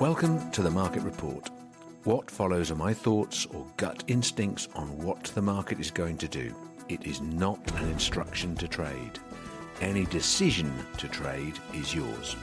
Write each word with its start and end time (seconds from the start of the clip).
Welcome 0.00 0.50
to 0.52 0.62
the 0.62 0.70
Market 0.70 1.02
Report. 1.02 1.50
What 2.04 2.30
follows 2.30 2.70
are 2.70 2.74
my 2.74 2.94
thoughts 2.94 3.44
or 3.44 3.66
gut 3.76 4.02
instincts 4.06 4.66
on 4.74 4.96
what 4.96 5.24
the 5.24 5.42
market 5.42 5.78
is 5.78 5.90
going 5.90 6.16
to 6.16 6.26
do. 6.26 6.54
It 6.88 7.06
is 7.06 7.20
not 7.20 7.70
an 7.72 7.86
instruction 7.90 8.54
to 8.56 8.66
trade. 8.66 9.18
Any 9.82 10.06
decision 10.06 10.72
to 10.96 11.06
trade 11.06 11.58
is 11.74 11.94
yours. 11.94 12.34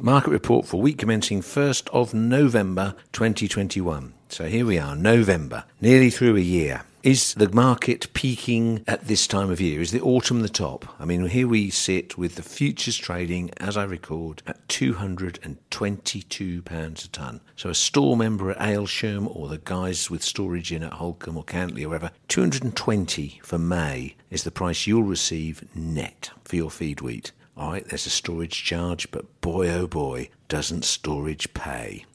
Market 0.00 0.30
report 0.30 0.66
for 0.66 0.80
week 0.80 0.98
commencing 0.98 1.40
1st 1.40 1.88
of 1.92 2.14
November 2.14 2.96
2021. 3.12 4.12
So 4.28 4.46
here 4.46 4.66
we 4.66 4.76
are, 4.76 4.96
November, 4.96 5.62
nearly 5.80 6.10
through 6.10 6.36
a 6.36 6.40
year. 6.40 6.82
Is 7.04 7.34
the 7.34 7.50
market 7.50 8.10
peaking 8.14 8.82
at 8.86 9.08
this 9.08 9.26
time 9.26 9.50
of 9.50 9.60
year? 9.60 9.82
Is 9.82 9.90
the 9.90 10.00
autumn 10.00 10.40
the 10.40 10.48
top? 10.48 10.86
I 10.98 11.04
mean, 11.04 11.26
here 11.26 11.46
we 11.46 11.68
sit 11.68 12.16
with 12.16 12.36
the 12.36 12.42
futures 12.42 12.96
trading, 12.96 13.50
as 13.58 13.76
I 13.76 13.84
record, 13.84 14.42
at 14.46 14.66
£222 14.68 17.04
a 17.04 17.08
tonne. 17.08 17.42
So 17.56 17.68
a 17.68 17.74
store 17.74 18.16
member 18.16 18.52
at 18.52 18.58
Aylsham 18.58 19.30
or 19.36 19.48
the 19.48 19.58
guys 19.58 20.10
with 20.10 20.22
storage 20.22 20.72
in 20.72 20.82
at 20.82 20.94
Holcombe 20.94 21.36
or 21.36 21.44
Cantley 21.44 21.84
or 21.84 21.90
wherever, 21.90 22.10
220 22.28 23.38
for 23.44 23.58
May 23.58 24.16
is 24.30 24.44
the 24.44 24.50
price 24.50 24.86
you'll 24.86 25.02
receive 25.02 25.62
net 25.76 26.30
for 26.42 26.56
your 26.56 26.70
feed 26.70 27.02
wheat. 27.02 27.32
All 27.54 27.72
right, 27.72 27.86
there's 27.86 28.06
a 28.06 28.10
storage 28.10 28.64
charge, 28.64 29.10
but 29.10 29.42
boy 29.42 29.68
oh 29.68 29.86
boy, 29.86 30.30
doesn't 30.48 30.86
storage 30.86 31.52
pay. 31.52 32.06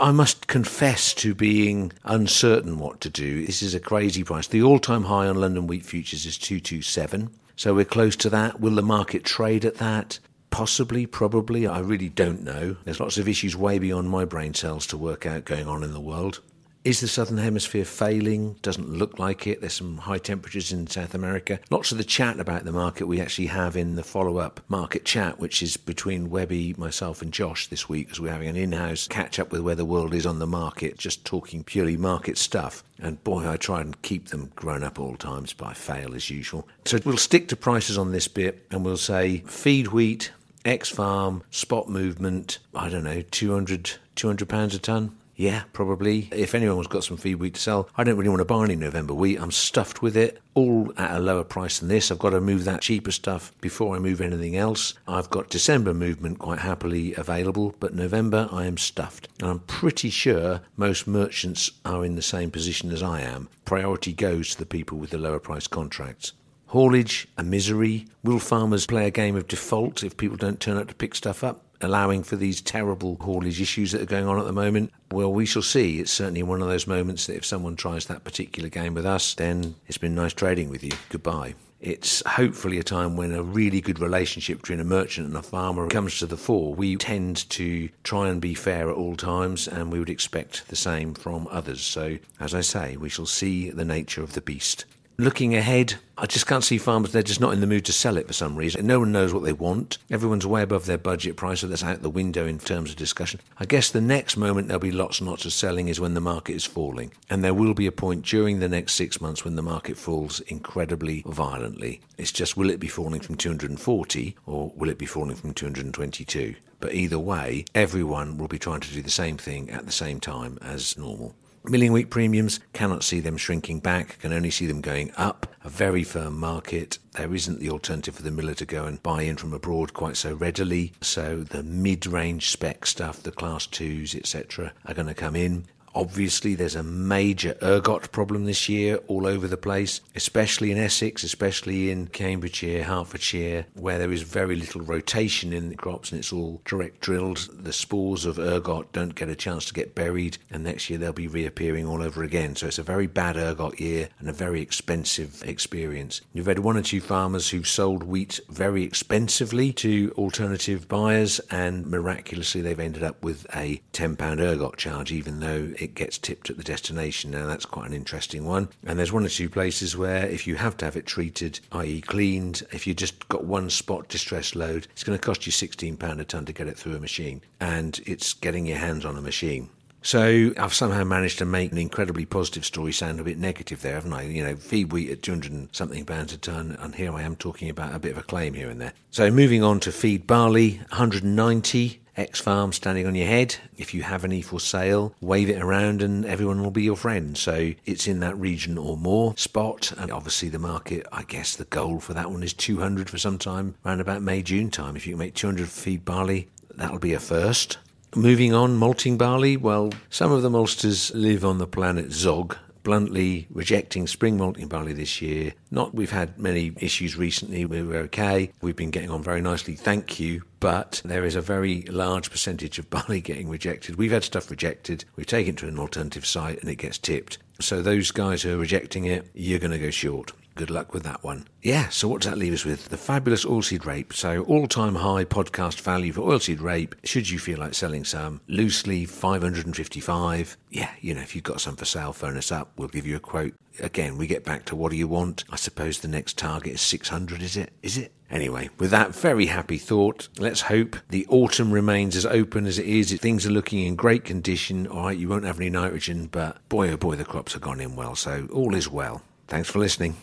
I 0.00 0.12
must 0.12 0.46
confess 0.46 1.12
to 1.14 1.34
being 1.34 1.92
uncertain 2.04 2.78
what 2.78 3.00
to 3.00 3.10
do. 3.10 3.44
This 3.44 3.62
is 3.62 3.74
a 3.74 3.80
crazy 3.80 4.22
price. 4.22 4.46
The 4.46 4.62
all 4.62 4.78
time 4.78 5.04
high 5.04 5.26
on 5.26 5.40
London 5.40 5.66
wheat 5.66 5.84
futures 5.84 6.24
is 6.24 6.38
227. 6.38 7.30
So 7.56 7.74
we're 7.74 7.84
close 7.84 8.14
to 8.16 8.30
that. 8.30 8.60
Will 8.60 8.76
the 8.76 8.82
market 8.82 9.24
trade 9.24 9.64
at 9.64 9.78
that? 9.78 10.20
Possibly, 10.50 11.04
probably. 11.04 11.66
I 11.66 11.80
really 11.80 12.08
don't 12.08 12.44
know. 12.44 12.76
There's 12.84 13.00
lots 13.00 13.18
of 13.18 13.28
issues 13.28 13.56
way 13.56 13.80
beyond 13.80 14.08
my 14.08 14.24
brain 14.24 14.54
cells 14.54 14.86
to 14.86 14.96
work 14.96 15.26
out 15.26 15.44
going 15.44 15.66
on 15.66 15.82
in 15.82 15.92
the 15.92 16.00
world. 16.00 16.40
Is 16.88 17.00
the 17.00 17.06
southern 17.06 17.36
hemisphere 17.36 17.84
failing? 17.84 18.54
Doesn't 18.62 18.88
look 18.88 19.18
like 19.18 19.46
it. 19.46 19.60
There's 19.60 19.74
some 19.74 19.98
high 19.98 20.16
temperatures 20.16 20.72
in 20.72 20.86
South 20.86 21.12
America. 21.12 21.60
Lots 21.68 21.92
of 21.92 21.98
the 21.98 22.02
chat 22.02 22.40
about 22.40 22.64
the 22.64 22.72
market 22.72 23.06
we 23.06 23.20
actually 23.20 23.48
have 23.48 23.76
in 23.76 23.96
the 23.96 24.02
follow 24.02 24.38
up 24.38 24.62
market 24.68 25.04
chat, 25.04 25.38
which 25.38 25.62
is 25.62 25.76
between 25.76 26.30
Webby, 26.30 26.74
myself, 26.78 27.20
and 27.20 27.30
Josh 27.30 27.66
this 27.66 27.90
week, 27.90 28.08
as 28.10 28.20
we're 28.20 28.32
having 28.32 28.48
an 28.48 28.56
in 28.56 28.72
house 28.72 29.06
catch 29.06 29.38
up 29.38 29.52
with 29.52 29.60
where 29.60 29.74
the 29.74 29.84
world 29.84 30.14
is 30.14 30.24
on 30.24 30.38
the 30.38 30.46
market, 30.46 30.96
just 30.96 31.26
talking 31.26 31.62
purely 31.62 31.98
market 31.98 32.38
stuff. 32.38 32.82
And 32.98 33.22
boy, 33.22 33.46
I 33.46 33.58
try 33.58 33.82
and 33.82 34.00
keep 34.00 34.28
them 34.28 34.50
grown 34.56 34.82
up 34.82 34.98
all 34.98 35.16
times, 35.16 35.52
but 35.52 35.66
I 35.66 35.74
fail 35.74 36.14
as 36.14 36.30
usual. 36.30 36.66
So 36.86 36.98
we'll 37.04 37.18
stick 37.18 37.48
to 37.48 37.56
prices 37.56 37.98
on 37.98 38.12
this 38.12 38.28
bit 38.28 38.64
and 38.70 38.82
we'll 38.82 38.96
say 38.96 39.42
feed 39.46 39.88
wheat, 39.88 40.32
X 40.64 40.88
farm, 40.88 41.42
spot 41.50 41.90
movement, 41.90 42.60
I 42.74 42.88
don't 42.88 43.04
know, 43.04 43.20
200, 43.20 43.96
200 44.14 44.48
pounds 44.48 44.74
a 44.74 44.78
tonne. 44.78 45.17
Yeah, 45.38 45.62
probably. 45.72 46.28
If 46.32 46.52
anyone's 46.52 46.88
got 46.88 47.04
some 47.04 47.16
feed 47.16 47.36
wheat 47.36 47.54
to 47.54 47.60
sell, 47.60 47.88
I 47.96 48.02
don't 48.02 48.16
really 48.16 48.28
want 48.28 48.40
to 48.40 48.44
buy 48.44 48.64
any 48.64 48.74
November 48.74 49.14
wheat. 49.14 49.40
I'm 49.40 49.52
stuffed 49.52 50.02
with 50.02 50.16
it, 50.16 50.42
all 50.54 50.92
at 50.96 51.16
a 51.16 51.20
lower 51.20 51.44
price 51.44 51.78
than 51.78 51.88
this. 51.88 52.10
I've 52.10 52.18
got 52.18 52.30
to 52.30 52.40
move 52.40 52.64
that 52.64 52.80
cheaper 52.80 53.12
stuff 53.12 53.52
before 53.60 53.94
I 53.94 54.00
move 54.00 54.20
anything 54.20 54.56
else. 54.56 54.94
I've 55.06 55.30
got 55.30 55.48
December 55.48 55.94
movement 55.94 56.40
quite 56.40 56.58
happily 56.58 57.14
available, 57.14 57.76
but 57.78 57.94
November 57.94 58.48
I 58.50 58.66
am 58.66 58.76
stuffed. 58.76 59.28
And 59.38 59.48
I'm 59.48 59.60
pretty 59.60 60.10
sure 60.10 60.62
most 60.76 61.06
merchants 61.06 61.70
are 61.84 62.04
in 62.04 62.16
the 62.16 62.20
same 62.20 62.50
position 62.50 62.90
as 62.90 63.00
I 63.00 63.20
am. 63.20 63.48
Priority 63.64 64.14
goes 64.14 64.50
to 64.50 64.58
the 64.58 64.66
people 64.66 64.98
with 64.98 65.10
the 65.10 65.18
lower 65.18 65.38
price 65.38 65.68
contracts. 65.68 66.32
Haulage, 66.66 67.28
a 67.38 67.44
misery. 67.44 68.08
Will 68.24 68.40
farmers 68.40 68.86
play 68.86 69.06
a 69.06 69.12
game 69.12 69.36
of 69.36 69.46
default 69.46 70.02
if 70.02 70.16
people 70.16 70.36
don't 70.36 70.58
turn 70.58 70.76
up 70.76 70.88
to 70.88 70.96
pick 70.96 71.14
stuff 71.14 71.44
up? 71.44 71.62
Allowing 71.80 72.22
for 72.22 72.36
these 72.36 72.60
terrible 72.60 73.16
haulage 73.20 73.60
issues 73.60 73.92
that 73.92 74.02
are 74.02 74.06
going 74.06 74.26
on 74.26 74.38
at 74.38 74.44
the 74.44 74.52
moment? 74.52 74.92
Well, 75.10 75.32
we 75.32 75.46
shall 75.46 75.62
see. 75.62 76.00
It's 76.00 76.12
certainly 76.12 76.42
one 76.42 76.62
of 76.62 76.68
those 76.68 76.86
moments 76.86 77.26
that 77.26 77.36
if 77.36 77.44
someone 77.44 77.76
tries 77.76 78.06
that 78.06 78.24
particular 78.24 78.68
game 78.68 78.94
with 78.94 79.06
us, 79.06 79.34
then 79.34 79.74
it's 79.86 79.98
been 79.98 80.14
nice 80.14 80.32
trading 80.32 80.70
with 80.70 80.84
you. 80.84 80.92
Goodbye. 81.08 81.54
It's 81.80 82.24
hopefully 82.26 82.78
a 82.78 82.82
time 82.82 83.16
when 83.16 83.32
a 83.32 83.42
really 83.42 83.80
good 83.80 84.00
relationship 84.00 84.58
between 84.58 84.80
a 84.80 84.84
merchant 84.84 85.28
and 85.28 85.36
a 85.36 85.42
farmer 85.42 85.86
comes 85.86 86.18
to 86.18 86.26
the 86.26 86.36
fore. 86.36 86.74
We 86.74 86.96
tend 86.96 87.48
to 87.50 87.88
try 88.02 88.28
and 88.28 88.40
be 88.40 88.54
fair 88.54 88.90
at 88.90 88.96
all 88.96 89.14
times, 89.14 89.68
and 89.68 89.92
we 89.92 90.00
would 90.00 90.10
expect 90.10 90.66
the 90.68 90.76
same 90.76 91.14
from 91.14 91.46
others. 91.52 91.80
So, 91.80 92.18
as 92.40 92.52
I 92.52 92.62
say, 92.62 92.96
we 92.96 93.08
shall 93.08 93.26
see 93.26 93.70
the 93.70 93.84
nature 93.84 94.24
of 94.24 94.32
the 94.32 94.40
beast. 94.40 94.86
Looking 95.20 95.56
ahead, 95.56 95.94
I 96.16 96.26
just 96.26 96.46
can't 96.46 96.62
see 96.62 96.78
farmers, 96.78 97.10
they're 97.10 97.24
just 97.24 97.40
not 97.40 97.52
in 97.52 97.60
the 97.60 97.66
mood 97.66 97.84
to 97.86 97.92
sell 97.92 98.16
it 98.16 98.28
for 98.28 98.32
some 98.32 98.54
reason. 98.54 98.86
No 98.86 99.00
one 99.00 99.10
knows 99.10 99.34
what 99.34 99.42
they 99.42 99.52
want. 99.52 99.98
Everyone's 100.12 100.46
way 100.46 100.62
above 100.62 100.86
their 100.86 100.96
budget 100.96 101.34
price, 101.34 101.58
so 101.58 101.66
that's 101.66 101.82
out 101.82 102.02
the 102.02 102.08
window 102.08 102.46
in 102.46 102.60
terms 102.60 102.90
of 102.90 102.96
discussion. 102.96 103.40
I 103.58 103.64
guess 103.64 103.90
the 103.90 104.00
next 104.00 104.36
moment 104.36 104.68
there'll 104.68 104.78
be 104.78 104.92
lots 104.92 105.18
and 105.18 105.28
lots 105.28 105.44
of 105.44 105.52
selling 105.52 105.88
is 105.88 105.98
when 105.98 106.14
the 106.14 106.20
market 106.20 106.54
is 106.54 106.64
falling. 106.64 107.10
And 107.28 107.42
there 107.42 107.52
will 107.52 107.74
be 107.74 107.88
a 107.88 107.90
point 107.90 108.24
during 108.24 108.60
the 108.60 108.68
next 108.68 108.94
six 108.94 109.20
months 109.20 109.44
when 109.44 109.56
the 109.56 109.60
market 109.60 109.98
falls 109.98 110.38
incredibly 110.38 111.24
violently. 111.26 112.00
It's 112.16 112.30
just 112.30 112.56
will 112.56 112.70
it 112.70 112.78
be 112.78 112.86
falling 112.86 113.20
from 113.20 113.34
240 113.34 114.36
or 114.46 114.70
will 114.76 114.88
it 114.88 114.98
be 114.98 115.06
falling 115.06 115.34
from 115.34 115.52
222? 115.52 116.54
But 116.78 116.94
either 116.94 117.18
way, 117.18 117.64
everyone 117.74 118.38
will 118.38 118.46
be 118.46 118.60
trying 118.60 118.82
to 118.82 118.94
do 118.94 119.02
the 119.02 119.10
same 119.10 119.36
thing 119.36 119.68
at 119.68 119.84
the 119.84 119.90
same 119.90 120.20
time 120.20 120.60
as 120.62 120.96
normal. 120.96 121.34
Milling 121.68 121.92
week 121.92 122.08
premiums 122.08 122.60
cannot 122.72 123.04
see 123.04 123.20
them 123.20 123.36
shrinking 123.36 123.80
back, 123.80 124.18
can 124.20 124.32
only 124.32 124.50
see 124.50 124.64
them 124.64 124.80
going 124.80 125.12
up. 125.18 125.46
A 125.64 125.68
very 125.68 126.02
firm 126.02 126.38
market. 126.38 126.98
There 127.12 127.34
isn't 127.34 127.60
the 127.60 127.68
alternative 127.68 128.14
for 128.14 128.22
the 128.22 128.30
miller 128.30 128.54
to 128.54 128.64
go 128.64 128.86
and 128.86 129.02
buy 129.02 129.22
in 129.22 129.36
from 129.36 129.52
abroad 129.52 129.92
quite 129.92 130.16
so 130.16 130.32
readily. 130.32 130.92
So 131.02 131.42
the 131.42 131.62
mid 131.62 132.06
range 132.06 132.48
spec 132.48 132.86
stuff, 132.86 133.22
the 133.22 133.32
class 133.32 133.66
twos, 133.66 134.14
etc., 134.14 134.72
are 134.86 134.94
going 134.94 135.08
to 135.08 135.14
come 135.14 135.36
in. 135.36 135.66
Obviously, 135.98 136.54
there's 136.54 136.76
a 136.76 136.82
major 136.84 137.56
ergot 137.60 138.12
problem 138.12 138.44
this 138.44 138.68
year 138.68 139.00
all 139.08 139.26
over 139.26 139.48
the 139.48 139.56
place, 139.56 140.00
especially 140.14 140.70
in 140.70 140.78
Essex, 140.78 141.24
especially 141.24 141.90
in 141.90 142.06
Cambridgeshire, 142.06 142.84
Hertfordshire, 142.84 143.66
where 143.74 143.98
there 143.98 144.12
is 144.12 144.22
very 144.22 144.54
little 144.54 144.80
rotation 144.80 145.52
in 145.52 145.70
the 145.70 145.74
crops 145.74 146.12
and 146.12 146.20
it's 146.20 146.32
all 146.32 146.62
direct 146.64 147.00
drilled. 147.00 147.48
The 147.52 147.72
spores 147.72 148.26
of 148.26 148.38
ergot 148.38 148.92
don't 148.92 149.16
get 149.16 149.28
a 149.28 149.34
chance 149.34 149.64
to 149.64 149.74
get 149.74 149.96
buried, 149.96 150.38
and 150.52 150.62
next 150.62 150.88
year 150.88 151.00
they'll 151.00 151.12
be 151.12 151.26
reappearing 151.26 151.84
all 151.84 152.00
over 152.00 152.22
again. 152.22 152.54
So 152.54 152.68
it's 152.68 152.78
a 152.78 152.84
very 152.84 153.08
bad 153.08 153.36
ergot 153.36 153.80
year 153.80 154.08
and 154.20 154.28
a 154.28 154.32
very 154.32 154.62
expensive 154.62 155.42
experience. 155.44 156.20
You've 156.32 156.46
had 156.46 156.60
one 156.60 156.76
or 156.76 156.82
two 156.82 157.00
farmers 157.00 157.50
who've 157.50 157.66
sold 157.66 158.04
wheat 158.04 158.38
very 158.48 158.84
expensively 158.84 159.72
to 159.72 160.14
alternative 160.16 160.86
buyers, 160.86 161.40
and 161.50 161.88
miraculously 161.88 162.60
they've 162.60 162.78
ended 162.78 163.02
up 163.02 163.24
with 163.24 163.46
a 163.52 163.82
£10 163.92 164.38
ergot 164.38 164.76
charge, 164.76 165.10
even 165.10 165.40
though 165.40 165.72
it 165.76 165.87
gets 165.94 166.18
tipped 166.18 166.50
at 166.50 166.56
the 166.56 166.64
destination. 166.64 167.30
Now, 167.30 167.46
that's 167.46 167.66
quite 167.66 167.88
an 167.88 167.94
interesting 167.94 168.44
one. 168.44 168.68
And 168.84 168.98
there's 168.98 169.12
one 169.12 169.24
or 169.24 169.28
two 169.28 169.48
places 169.48 169.96
where 169.96 170.26
if 170.26 170.46
you 170.46 170.56
have 170.56 170.76
to 170.78 170.84
have 170.84 170.96
it 170.96 171.06
treated, 171.06 171.60
i.e., 171.72 172.00
cleaned, 172.00 172.62
if 172.72 172.86
you 172.86 172.94
just 172.94 173.28
got 173.28 173.44
one 173.44 173.70
spot 173.70 174.08
distress 174.08 174.54
load, 174.54 174.86
it's 174.92 175.04
going 175.04 175.18
to 175.18 175.24
cost 175.24 175.46
you 175.46 175.52
£16 175.52 176.20
a 176.20 176.24
tonne 176.24 176.44
to 176.44 176.52
get 176.52 176.68
it 176.68 176.78
through 176.78 176.96
a 176.96 177.00
machine. 177.00 177.40
And 177.60 178.00
it's 178.06 178.34
getting 178.34 178.66
your 178.66 178.78
hands 178.78 179.04
on 179.04 179.16
a 179.16 179.22
machine. 179.22 179.70
So 180.02 180.52
I've 180.56 180.74
somehow 180.74 181.04
managed 181.04 181.38
to 181.38 181.44
make 181.44 181.72
an 181.72 181.78
incredibly 181.78 182.24
positive 182.24 182.64
story 182.64 182.92
sound 182.92 183.18
a 183.18 183.24
bit 183.24 183.36
negative 183.36 183.82
there, 183.82 183.94
haven't 183.94 184.12
I? 184.12 184.22
You 184.22 184.44
know, 184.44 184.56
feed 184.56 184.92
wheat 184.92 185.10
at 185.10 185.22
200 185.22 185.52
and 185.52 185.68
something 185.72 186.04
pounds 186.04 186.32
a 186.32 186.38
tonne, 186.38 186.76
and 186.80 186.94
here 186.94 187.12
I 187.12 187.22
am 187.22 187.34
talking 187.36 187.68
about 187.68 187.94
a 187.94 187.98
bit 187.98 188.12
of 188.12 188.18
a 188.18 188.22
claim 188.22 188.54
here 188.54 188.70
and 188.70 188.80
there. 188.80 188.92
So 189.10 189.30
moving 189.30 189.62
on 189.62 189.80
to 189.80 189.92
feed 189.92 190.26
barley, 190.26 190.78
190 190.90 192.00
X 192.18 192.40
farm 192.40 192.72
standing 192.72 193.06
on 193.06 193.14
your 193.14 193.28
head. 193.28 193.56
If 193.76 193.94
you 193.94 194.02
have 194.02 194.24
any 194.24 194.42
for 194.42 194.58
sale, 194.58 195.14
wave 195.20 195.48
it 195.48 195.62
around 195.62 196.02
and 196.02 196.26
everyone 196.26 196.62
will 196.62 196.72
be 196.72 196.82
your 196.82 196.96
friend. 196.96 197.38
So 197.38 197.72
it's 197.86 198.08
in 198.08 198.20
that 198.20 198.36
region 198.36 198.76
or 198.76 198.96
more 198.96 199.34
spot. 199.36 199.92
And 199.96 200.10
obviously, 200.10 200.48
the 200.48 200.58
market, 200.58 201.06
I 201.12 201.22
guess 201.22 201.54
the 201.54 201.64
goal 201.64 202.00
for 202.00 202.14
that 202.14 202.30
one 202.30 202.42
is 202.42 202.52
200 202.52 203.08
for 203.08 203.18
some 203.18 203.38
time, 203.38 203.76
around 203.86 204.00
about 204.00 204.22
May, 204.22 204.42
June 204.42 204.70
time. 204.70 204.96
If 204.96 205.06
you 205.06 205.12
can 205.12 205.20
make 205.20 205.34
200 205.34 205.68
feed 205.68 206.04
barley, 206.04 206.48
that'll 206.74 206.98
be 206.98 207.14
a 207.14 207.20
first. 207.20 207.78
Moving 208.16 208.52
on, 208.52 208.76
malting 208.76 209.16
barley. 209.16 209.56
Well, 209.56 209.92
some 210.10 210.32
of 210.32 210.42
the 210.42 210.50
maltsters 210.50 211.14
live 211.14 211.44
on 211.44 211.58
the 211.58 211.66
planet 211.66 212.10
Zog, 212.10 212.56
bluntly 212.82 213.46
rejecting 213.50 214.06
spring 214.06 214.38
malting 214.38 214.66
barley 214.66 214.94
this 214.94 215.22
year. 215.22 215.52
Not 215.70 215.94
we've 215.94 216.10
had 216.10 216.38
many 216.38 216.72
issues 216.80 217.16
recently. 217.16 217.64
We 217.64 217.82
were 217.82 217.96
okay. 217.96 218.50
We've 218.60 218.74
been 218.74 218.90
getting 218.90 219.10
on 219.10 219.22
very 219.22 219.40
nicely. 219.40 219.76
Thank 219.76 220.18
you. 220.18 220.42
But 220.60 221.02
there 221.04 221.24
is 221.24 221.36
a 221.36 221.40
very 221.40 221.82
large 221.82 222.30
percentage 222.30 222.78
of 222.78 222.90
barley 222.90 223.20
getting 223.22 223.48
rejected. 223.48 223.96
We've 223.96 224.12
had 224.12 224.24
stuff 224.24 224.50
rejected. 224.50 225.04
We've 225.16 225.26
taken 225.26 225.54
it 225.54 225.58
to 225.58 225.68
an 225.68 225.78
alternative 225.78 226.26
site 226.26 226.60
and 226.60 226.68
it 226.68 226.76
gets 226.76 226.98
tipped. 226.98 227.38
So 227.60 227.82
those 227.82 228.10
guys 228.10 228.42
who 228.42 228.54
are 228.54 228.58
rejecting 228.58 229.04
it, 229.04 229.28
you're 229.34 229.58
going 229.58 229.72
to 229.72 229.78
go 229.78 229.90
short. 229.90 230.32
Good 230.58 230.70
luck 230.70 230.92
with 230.92 231.04
that 231.04 231.22
one. 231.22 231.46
Yeah, 231.62 231.88
so 231.88 232.08
what 232.08 232.22
does 232.22 232.32
that 232.32 232.36
leave 232.36 232.52
us 232.52 232.64
with? 232.64 232.88
The 232.88 232.96
fabulous 232.96 233.44
oilseed 233.44 233.86
rape. 233.86 234.12
So 234.12 234.42
all 234.42 234.66
time 234.66 234.96
high 234.96 235.24
podcast 235.24 235.80
value 235.80 236.12
for 236.12 236.22
oilseed 236.22 236.60
rape. 236.60 236.96
Should 237.04 237.30
you 237.30 237.38
feel 237.38 237.60
like 237.60 237.74
selling 237.74 238.02
some, 238.04 238.40
loosely 238.48 239.04
555. 239.04 240.56
Yeah, 240.70 240.90
you 241.00 241.14
know, 241.14 241.20
if 241.20 241.36
you've 241.36 241.44
got 241.44 241.60
some 241.60 241.76
for 241.76 241.84
sale, 241.84 242.12
phone 242.12 242.36
us 242.36 242.50
up. 242.50 242.72
We'll 242.76 242.88
give 242.88 243.06
you 243.06 243.14
a 243.14 243.20
quote. 243.20 243.54
Again, 243.78 244.18
we 244.18 244.26
get 244.26 244.44
back 244.44 244.64
to 244.64 244.74
what 244.74 244.90
do 244.90 244.96
you 244.96 245.06
want? 245.06 245.44
I 245.48 245.54
suppose 245.54 246.00
the 246.00 246.08
next 246.08 246.36
target 246.36 246.72
is 246.72 246.80
600, 246.80 247.40
is 247.40 247.56
it? 247.56 247.72
Is 247.84 247.96
it? 247.96 248.12
Anyway, 248.28 248.68
with 248.78 248.90
that 248.90 249.14
very 249.14 249.46
happy 249.46 249.78
thought, 249.78 250.28
let's 250.38 250.62
hope 250.62 250.96
the 251.08 251.24
autumn 251.28 251.70
remains 251.70 252.16
as 252.16 252.26
open 252.26 252.66
as 252.66 252.80
it 252.80 252.86
is. 252.86 253.12
Things 253.12 253.46
are 253.46 253.50
looking 253.50 253.86
in 253.86 253.94
great 253.94 254.24
condition. 254.24 254.88
All 254.88 255.04
right, 255.04 255.16
you 255.16 255.28
won't 255.28 255.44
have 255.44 255.60
any 255.60 255.70
nitrogen, 255.70 256.26
but 256.26 256.68
boy, 256.68 256.90
oh 256.90 256.96
boy, 256.96 257.14
the 257.14 257.24
crops 257.24 257.52
have 257.52 257.62
gone 257.62 257.80
in 257.80 257.94
well. 257.94 258.16
So 258.16 258.48
all 258.52 258.74
is 258.74 258.88
well. 258.88 259.22
Thanks 259.46 259.70
for 259.70 259.78
listening. 259.78 260.16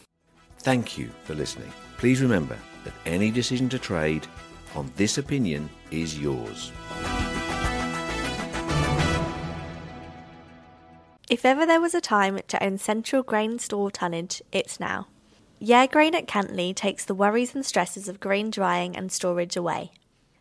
Thank 0.66 0.98
you 0.98 1.12
for 1.26 1.36
listening. 1.36 1.72
Please 1.98 2.24
remember 2.24 2.58
that 2.86 2.94
any 3.06 3.30
decision 3.30 3.70
to 3.70 3.78
trade 3.78 4.26
on 4.74 4.92
this 4.96 5.20
opinion 5.20 5.70
is 5.92 6.18
yours. 6.18 6.72
If 11.30 11.46
ever 11.46 11.68
there 11.68 11.80
was 11.80 11.94
a 11.94 12.02
time 12.02 12.40
to 12.48 12.64
own 12.64 12.80
central 12.80 13.22
grain 13.22 13.60
store 13.60 13.92
tonnage, 13.92 14.42
it's 14.52 14.80
now. 14.80 15.06
Yare 15.60 15.86
Grain 15.86 16.16
at 16.16 16.28
Cantley 16.28 16.74
takes 16.74 17.06
the 17.06 17.14
worries 17.14 17.54
and 17.54 17.64
stresses 17.64 18.08
of 18.08 18.20
grain 18.20 18.50
drying 18.50 18.98
and 18.98 19.12
storage 19.12 19.56
away. 19.56 19.92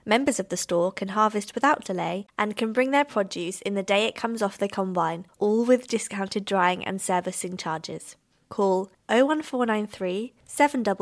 Members 0.07 0.41
of 0.41 0.49
the 0.49 0.57
store 0.57 0.91
can 0.91 1.09
harvest 1.09 1.55
without 1.55 1.85
delay 1.85 2.27
and 2.39 2.57
can 2.57 2.73
bring 2.73 2.93
their 2.93 3.05
produce 3.05 3.61
in 3.61 3.75
the 3.75 3.83
day 3.83 4.07
it 4.07 4.15
comes 4.15 4.41
off 4.41 4.57
the 4.57 4.69
combine, 4.69 5.27
all 5.39 5.67
with 5.67 5.87
discounted 5.87 6.47
drying 6.47 6.83
and 6.83 6.99
servicing 6.99 7.59
charges 7.59 8.17
call 8.49 8.91
01493 9.09 10.35
700 10.47 10.97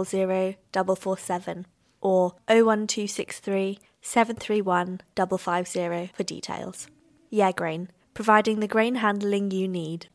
447 0.73 1.67
or 2.01 2.35
01263 2.49 3.79
731 4.01 5.01
550 5.17 6.13
for 6.15 6.23
details. 6.23 6.89
Yare 7.31 7.53
Grain, 7.53 7.89
providing 8.15 8.61
the 8.61 8.69
grain 8.69 8.97
handling 8.97 9.51
you 9.51 9.69
need. 9.69 10.09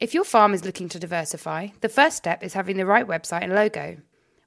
If 0.00 0.14
your 0.14 0.24
farm 0.24 0.54
is 0.54 0.64
looking 0.64 0.88
to 0.88 0.98
diversify, 0.98 1.68
the 1.80 1.88
first 1.88 2.16
step 2.16 2.42
is 2.42 2.54
having 2.54 2.76
the 2.76 2.86
right 2.86 3.06
website 3.06 3.42
and 3.42 3.54
logo. 3.54 3.98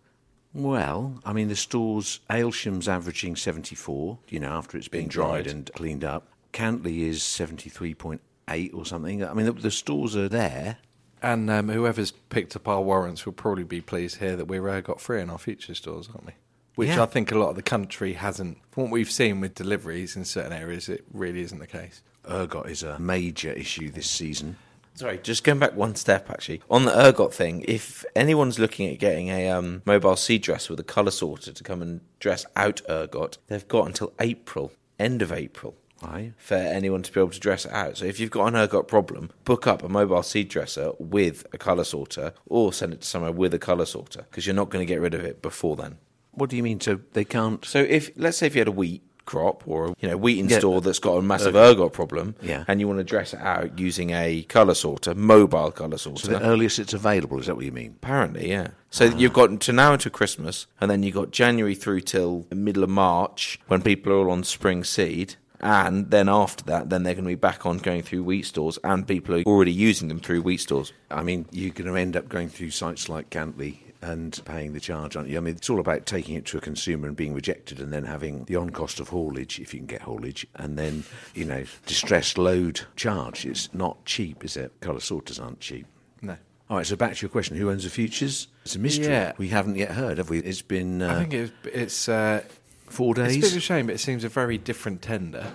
Well, 0.54 1.20
I 1.24 1.32
mean, 1.34 1.48
the 1.48 1.56
store's 1.56 2.20
Aylsham's 2.30 2.88
averaging 2.88 3.36
74, 3.36 4.18
you 4.30 4.40
know, 4.40 4.50
after 4.50 4.78
it's 4.78 4.88
been 4.88 5.02
Being 5.02 5.10
dried 5.10 5.44
dried. 5.44 5.48
and 5.56 5.72
cleaned 5.74 6.04
up. 6.04 6.28
Cantley 6.54 7.02
is 7.02 7.22
73.8 7.22 8.74
or 8.74 8.86
something. 8.86 9.24
I 9.24 9.34
mean, 9.34 9.46
the, 9.46 9.52
the 9.54 9.72
stores 9.72 10.16
are 10.16 10.28
there. 10.28 10.78
And 11.22 11.50
um, 11.50 11.70
whoever's 11.70 12.12
picked 12.12 12.56
up 12.56 12.68
our 12.68 12.82
warrants 12.82 13.26
will 13.26 13.34
probably 13.34 13.64
be 13.64 13.82
pleased 13.82 14.18
here 14.18 14.36
that 14.36 14.46
we're 14.46 14.68
uh, 14.70 14.82
got 14.82 15.02
free 15.02 15.22
in 15.22 15.30
our 15.30 15.38
future 15.38 15.76
stores, 15.76 16.08
aren't 16.08 16.28
we? 16.28 16.34
Which 16.76 16.90
Yeah. 16.90 17.04
I 17.04 17.08
think 17.08 17.32
a 17.32 17.38
lot 17.38 17.50
of 17.50 17.56
the 17.56 17.62
country 17.62 18.14
hasn't. 18.14 18.58
From 18.72 18.84
what 18.84 18.92
we've 18.94 19.12
seen 19.12 19.42
with 19.42 19.56
deliveries 19.56 20.16
in 20.16 20.24
certain 20.24 20.54
areas, 20.54 20.88
it 20.88 21.04
really 21.14 21.42
isn't 21.42 21.60
the 21.60 21.68
case. 21.68 22.02
Ergot 22.30 22.70
is 22.70 22.84
a 22.84 22.98
major 23.00 23.52
issue 23.52 23.90
this 23.90 24.10
season. 24.10 24.58
Sorry, 24.94 25.18
just 25.18 25.44
going 25.44 25.60
back 25.60 25.76
one 25.76 25.96
step 25.96 26.30
actually. 26.30 26.62
On 26.70 26.84
the 26.84 27.08
ergot 27.08 27.34
thing, 27.34 27.64
if 27.68 28.04
anyone's 28.16 28.60
looking 28.60 28.90
at 28.92 29.00
getting 29.00 29.30
a 29.30 29.50
um, 29.50 29.82
mobile 29.86 30.18
seed 30.18 30.42
dresser 30.42 30.74
with 30.74 30.80
a 30.80 30.84
colour 30.84 31.12
sorter 31.12 31.54
to 31.54 31.64
come 31.64 31.82
and 31.82 32.02
dress 32.20 32.46
out 32.56 32.82
ergot, 32.90 33.38
they've 33.48 33.68
got 33.68 33.88
until 33.88 34.12
April, 34.20 34.74
end 35.00 35.22
of 35.22 35.32
April, 35.32 35.76
Aye. 36.04 36.34
for 36.38 36.56
anyone 36.56 37.04
to 37.04 37.12
be 37.12 37.20
able 37.20 37.30
to 37.32 37.40
dress 37.40 37.66
it 37.66 37.72
out. 37.72 37.98
So 37.98 38.06
if 38.06 38.20
you've 38.20 38.32
got 38.32 38.48
an 38.48 38.56
ergot 38.56 38.88
problem, 38.88 39.32
book 39.46 39.68
up 39.68 39.84
a 39.84 39.90
mobile 39.90 40.24
seed 40.24 40.50
dresser 40.50 40.92
with 41.00 41.46
a 41.54 41.58
colour 41.58 41.84
sorter 41.84 42.34
or 42.46 42.72
send 42.74 42.94
it 42.94 43.02
to 43.02 43.08
somewhere 43.08 43.32
with 43.32 43.54
a 43.54 43.60
colour 43.60 43.86
sorter 43.86 44.26
because 44.30 44.46
you're 44.46 44.56
not 44.56 44.70
going 44.70 44.86
to 44.86 44.92
get 44.92 45.02
rid 45.02 45.14
of 45.14 45.22
it 45.26 45.42
before 45.42 45.76
then. 45.76 45.98
What 46.32 46.50
do 46.50 46.56
you 46.58 46.64
mean? 46.64 46.80
So 46.80 47.00
they 47.14 47.26
can't. 47.26 47.64
So 47.66 47.80
if 47.80 48.12
let's 48.16 48.38
say 48.38 48.48
if 48.48 48.56
you 48.56 48.60
had 48.62 48.68
a 48.70 48.72
wheat 48.72 49.04
crop 49.26 49.62
or 49.68 49.94
you 50.00 50.08
know 50.10 50.18
wheat 50.18 50.40
in 50.40 50.50
Yeah. 50.50 50.58
store 50.58 50.82
that's 50.82 50.98
got 50.98 51.12
a 51.18 51.22
massive 51.22 51.56
ergot 51.56 51.94
problem, 51.94 52.34
Yeah. 52.42 52.64
and 52.68 52.80
you 52.80 52.88
want 52.88 52.98
to 53.00 53.04
dress 53.04 53.34
it 53.34 53.40
out 53.42 53.78
using 53.78 54.10
a 54.12 54.44
colour 54.50 54.74
sorter, 54.74 55.14
mobile 55.14 55.70
colour 55.72 55.98
sorter. 55.98 56.26
So 56.28 56.32
the 56.32 56.42
earliest 56.42 56.80
it's 56.80 56.94
available, 56.94 57.40
is 57.40 57.46
that 57.48 57.56
what 57.56 57.66
you 57.66 57.72
mean? 57.72 57.96
Apparently, 58.02 58.50
yeah. 58.50 58.70
So 58.90 59.06
you've 59.06 59.34
got 59.34 59.60
to 59.62 59.72
now 59.74 59.94
until 59.94 60.12
Christmas, 60.12 60.66
and 60.82 60.90
then 60.90 61.04
you've 61.04 61.14
got 61.14 61.30
January 61.30 61.76
through 61.76 62.02
till 62.02 62.48
the 62.50 62.56
middle 62.56 62.84
of 62.84 62.90
March 62.90 63.60
when 63.68 63.84
people 63.84 64.12
are 64.14 64.16
all 64.18 64.32
on 64.32 64.44
spring 64.44 64.84
seed. 64.84 65.36
And 65.62 66.10
then 66.10 66.30
after 66.30 66.64
that, 66.66 66.90
then 66.90 67.04
they're 67.04 67.14
going 67.14 67.26
to 67.26 67.30
be 67.30 67.36
back 67.36 67.66
on 67.66 67.78
going 67.78 68.02
through 68.02 68.24
wheat 68.24 68.46
stores, 68.46 68.80
and 68.84 69.08
people 69.08 69.36
are 69.36 69.44
already 69.44 69.74
using 69.74 70.08
them 70.08 70.20
through 70.20 70.42
wheat 70.42 70.62
stores. 70.62 70.94
I 71.12 71.22
mean, 71.24 71.46
you're 71.52 71.74
going 71.74 71.88
to 71.88 71.96
end 71.96 72.16
up 72.16 72.30
going 72.30 72.50
through 72.50 72.72
sites 72.72 73.10
like 73.10 73.30
Cantley 73.30 73.80
and 74.02 74.40
paying 74.46 74.74
the 74.74 74.80
charge, 74.80 75.16
aren't 75.16 75.30
you? 75.30 75.38
I 75.38 75.42
mean, 75.42 75.56
it's 75.56 75.70
all 75.70 75.80
about 75.80 76.06
taking 76.06 76.36
it 76.36 76.46
to 76.46 76.58
a 76.58 76.62
consumer 76.62 77.08
and 77.08 77.18
being 77.18 77.34
rejected 77.34 77.82
and 77.82 77.92
then 77.92 78.06
having 78.06 78.46
the 78.46 78.56
on 78.56 78.70
cost 78.70 79.00
of 79.00 79.10
haulage, 79.10 79.60
if 79.60 79.74
you 79.74 79.80
can 79.82 79.88
get 79.88 80.02
haulage, 80.04 80.48
and 80.56 80.78
then, 80.78 81.04
you 81.34 81.44
know, 81.44 81.66
distress 81.86 82.38
load 82.38 82.82
charge. 82.96 83.46
It's 83.46 83.74
not 83.74 84.06
cheap, 84.06 84.46
is 84.46 84.56
it? 84.56 84.72
Colour 84.80 85.02
sorters 85.02 85.40
aren't 85.40 85.60
cheap. 85.60 85.86
No. 86.22 86.38
All 86.70 86.78
right, 86.78 86.86
so 86.86 86.96
back 86.96 87.16
to 87.16 87.22
your 87.24 87.30
question 87.30 87.58
who 87.58 87.72
owns 87.72 87.84
the 87.84 87.90
futures? 87.90 88.48
It's 88.64 88.76
a 88.76 88.80
mystery. 88.80 89.08
Yeah. 89.08 89.34
We 89.38 89.48
haven't 89.48 89.76
yet 89.76 89.92
heard, 89.92 90.20
have 90.20 90.30
we? 90.30 90.40
It's 90.40 90.62
been 90.62 91.02
I 91.02 91.16
uh, 91.16 91.20
think 91.20 91.34
it's 91.34 91.52
it's, 91.66 92.10
uh, 92.10 92.44
four 92.92 93.14
days. 93.14 93.28
it's 93.28 93.36
a 93.36 93.40
bit 93.40 93.42
days. 93.44 93.52
of 93.54 93.58
a 93.58 93.62
shame, 93.62 93.86
but 93.88 93.96
it 93.96 94.00
seems 94.00 94.24
a 94.24 94.30
very 94.30 94.58
different 94.58 95.02
tender. 95.02 95.52